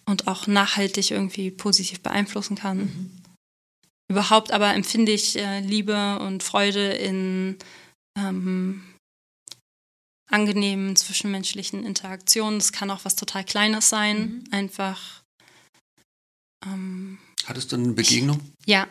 [0.07, 3.11] und auch nachhaltig irgendwie positiv beeinflussen kann.
[4.11, 7.57] Überhaupt aber empfinde ich äh, Liebe und Freude in
[8.19, 8.83] ähm,
[10.31, 12.59] angenehmen zwischenmenschlichen Interaktionen.
[12.59, 14.45] Das kann auch was total Kleines sein, Mhm.
[14.51, 15.23] einfach.
[16.67, 18.41] Ähm, Hattest du eine Begegnung?
[18.67, 18.87] ja,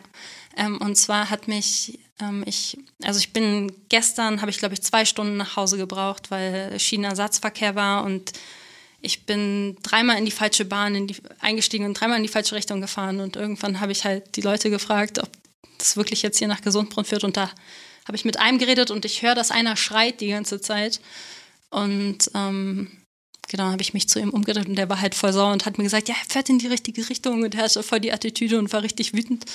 [0.56, 4.82] ähm, und zwar hat mich, ähm, ich, also ich bin gestern, habe ich glaube ich
[4.82, 8.32] zwei Stunden nach Hause gebraucht, weil Schienenersatzverkehr war und
[9.02, 12.80] ich bin dreimal in die falsche Bahn die, eingestiegen und dreimal in die falsche Richtung
[12.80, 13.20] gefahren.
[13.20, 15.28] Und irgendwann habe ich halt die Leute gefragt, ob
[15.78, 17.24] das wirklich jetzt hier nach Gesundbrunnen führt.
[17.24, 17.50] Und da
[18.06, 21.00] habe ich mit einem geredet und ich höre, dass einer schreit die ganze Zeit.
[21.70, 22.90] Und ähm,
[23.48, 25.78] genau, habe ich mich zu ihm umgedreht und der war halt voll sauer und hat
[25.78, 27.42] mir gesagt, ja, er fährt in die richtige Richtung.
[27.42, 29.46] Und er hatte voll die Attitüde und war richtig wütend.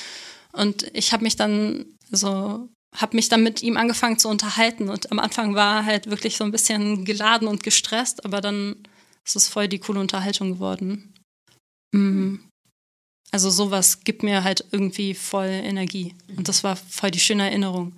[0.51, 4.89] Und ich habe mich dann so, habe mich dann mit ihm angefangen zu unterhalten.
[4.89, 8.75] Und am Anfang war er halt wirklich so ein bisschen geladen und gestresst, aber dann
[9.27, 11.13] ist es voll die coole Unterhaltung geworden.
[11.93, 12.47] Mhm.
[13.31, 17.93] Also sowas gibt mir halt irgendwie voll Energie und das war voll die schöne Erinnerung.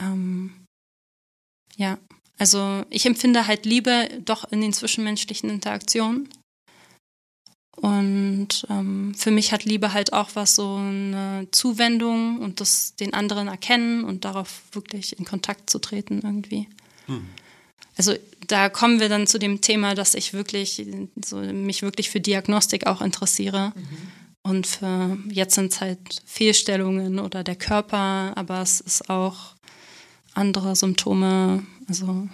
[0.00, 0.54] Ähm,
[1.76, 1.98] ja,
[2.38, 6.28] also ich empfinde halt Liebe doch in den zwischenmenschlichen Interaktionen.
[7.76, 13.14] Und ähm, für mich hat Liebe halt auch was so eine Zuwendung und das den
[13.14, 16.68] anderen erkennen und darauf wirklich in Kontakt zu treten irgendwie.
[17.06, 17.26] Hm.
[17.96, 18.14] Also
[18.46, 20.84] da kommen wir dann zu dem Thema, dass ich wirklich
[21.24, 23.72] so mich wirklich für Diagnostik auch interessiere.
[24.42, 29.54] Und für jetzt sind es halt Fehlstellungen oder der Körper, aber es ist auch
[30.34, 31.64] andere Symptome.
[31.88, 32.28] Also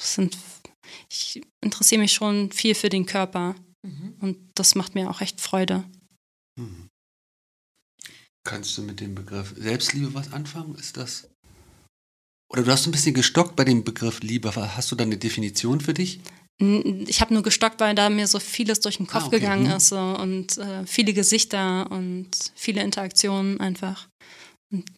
[0.00, 0.38] es sind,
[1.10, 4.14] ich interessiere mich schon viel für den Körper Mhm.
[4.20, 5.84] und das macht mir auch echt Freude.
[6.58, 6.88] Hm.
[8.44, 10.74] Kannst du mit dem Begriff Selbstliebe was anfangen?
[10.76, 11.28] Ist das.
[12.50, 14.54] Oder du hast ein bisschen gestockt bei dem Begriff Liebe.
[14.54, 16.20] Hast du da eine Definition für dich?
[16.60, 19.38] Ich habe nur gestockt, weil da mir so vieles durch den Kopf Ah, okay.
[19.40, 19.72] gegangen Mhm.
[19.76, 24.08] ist so, und äh, viele Gesichter und viele Interaktionen einfach.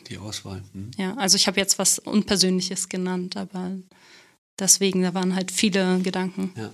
[0.08, 0.62] Die Auswahl.
[0.72, 0.90] Hm?
[0.96, 3.72] Ja, also ich habe jetzt was Unpersönliches genannt, aber
[4.58, 6.52] deswegen, da waren halt viele Gedanken.
[6.56, 6.70] Ja.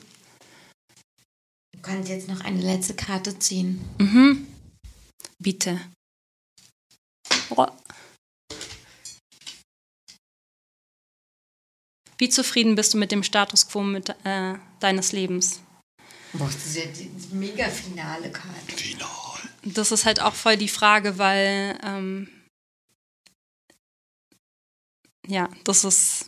[1.74, 3.80] Du kannst jetzt noch eine letzte Karte ziehen.
[3.98, 4.46] Mhm.
[5.38, 5.80] Bitte.
[7.50, 7.66] Oh.
[12.18, 15.60] Wie zufrieden bist du mit dem Status quo mit, äh, deines Lebens?
[16.32, 18.72] Boah, das ist ja die mega finale Karte.
[18.76, 19.06] Final.
[19.64, 22.28] Das ist halt auch voll die Frage, weil ähm,
[25.26, 26.26] ja, das ist,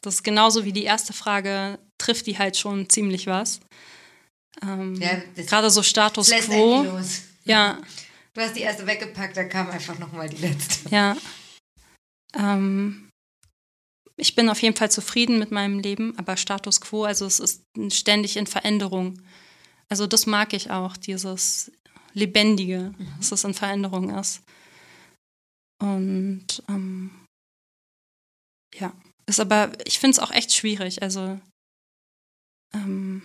[0.00, 3.60] das ist genauso wie die erste Frage, trifft die halt schon ziemlich was.
[4.62, 6.82] Ähm, Ja, Gerade so Status quo.
[6.82, 7.22] los.
[7.44, 7.80] Ja,
[8.34, 10.88] Du hast die erste weggepackt, da kam einfach nochmal die letzte.
[10.88, 11.16] ja.
[12.34, 13.10] Ähm,
[14.16, 17.64] ich bin auf jeden Fall zufrieden mit meinem Leben, aber Status quo, also es ist
[17.90, 19.20] ständig in Veränderung.
[19.88, 21.72] Also das mag ich auch, dieses
[22.12, 24.42] Lebendige, dass es in Veränderung ist.
[25.80, 27.26] Und ähm,
[28.74, 28.94] ja,
[29.26, 31.02] ist aber, ich finde es auch echt schwierig.
[31.02, 31.40] Also,
[32.74, 33.22] ähm,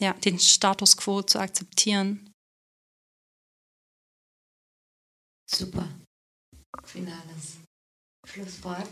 [0.00, 2.32] ja, den Status quo zu akzeptieren.
[5.50, 5.88] Super.
[6.84, 7.58] Finales
[8.26, 8.88] Schlusswort.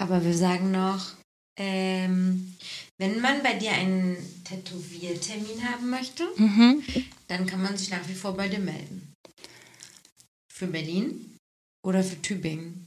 [0.00, 1.12] Aber wir sagen noch,
[1.58, 2.56] ähm,
[2.98, 6.82] wenn man bei dir einen Tätowiertermin haben möchte, Mhm.
[7.26, 9.12] dann kann man sich nach wie vor bei dir melden.
[10.52, 11.36] Für Berlin
[11.84, 12.86] oder für Tübingen?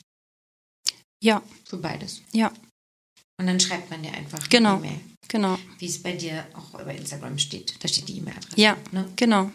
[1.23, 2.21] Ja, Für beides.
[2.31, 2.51] ja,
[3.39, 4.77] Und dann schreibt man dir einfach Genau.
[4.77, 5.57] eine E-Mail, genau.
[5.79, 7.75] wie es bei dir auch über Instagram steht.
[7.83, 8.59] Da steht die E-Mail-Adresse.
[8.59, 9.09] Ja, Ne?
[9.15, 9.51] genau.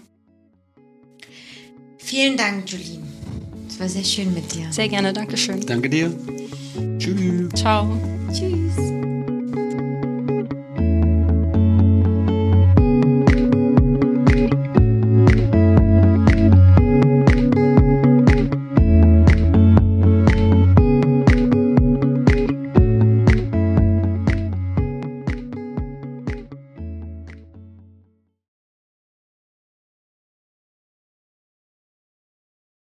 [1.99, 3.05] Vielen Dank, Julien.
[3.77, 4.73] Es war sehr schön mit dir.
[4.73, 5.61] Sehr gerne, Dankeschön.
[5.61, 6.11] Danke dir.
[6.99, 7.51] Tschüss.
[7.55, 7.87] Ciao.
[8.33, 8.96] Tschüss.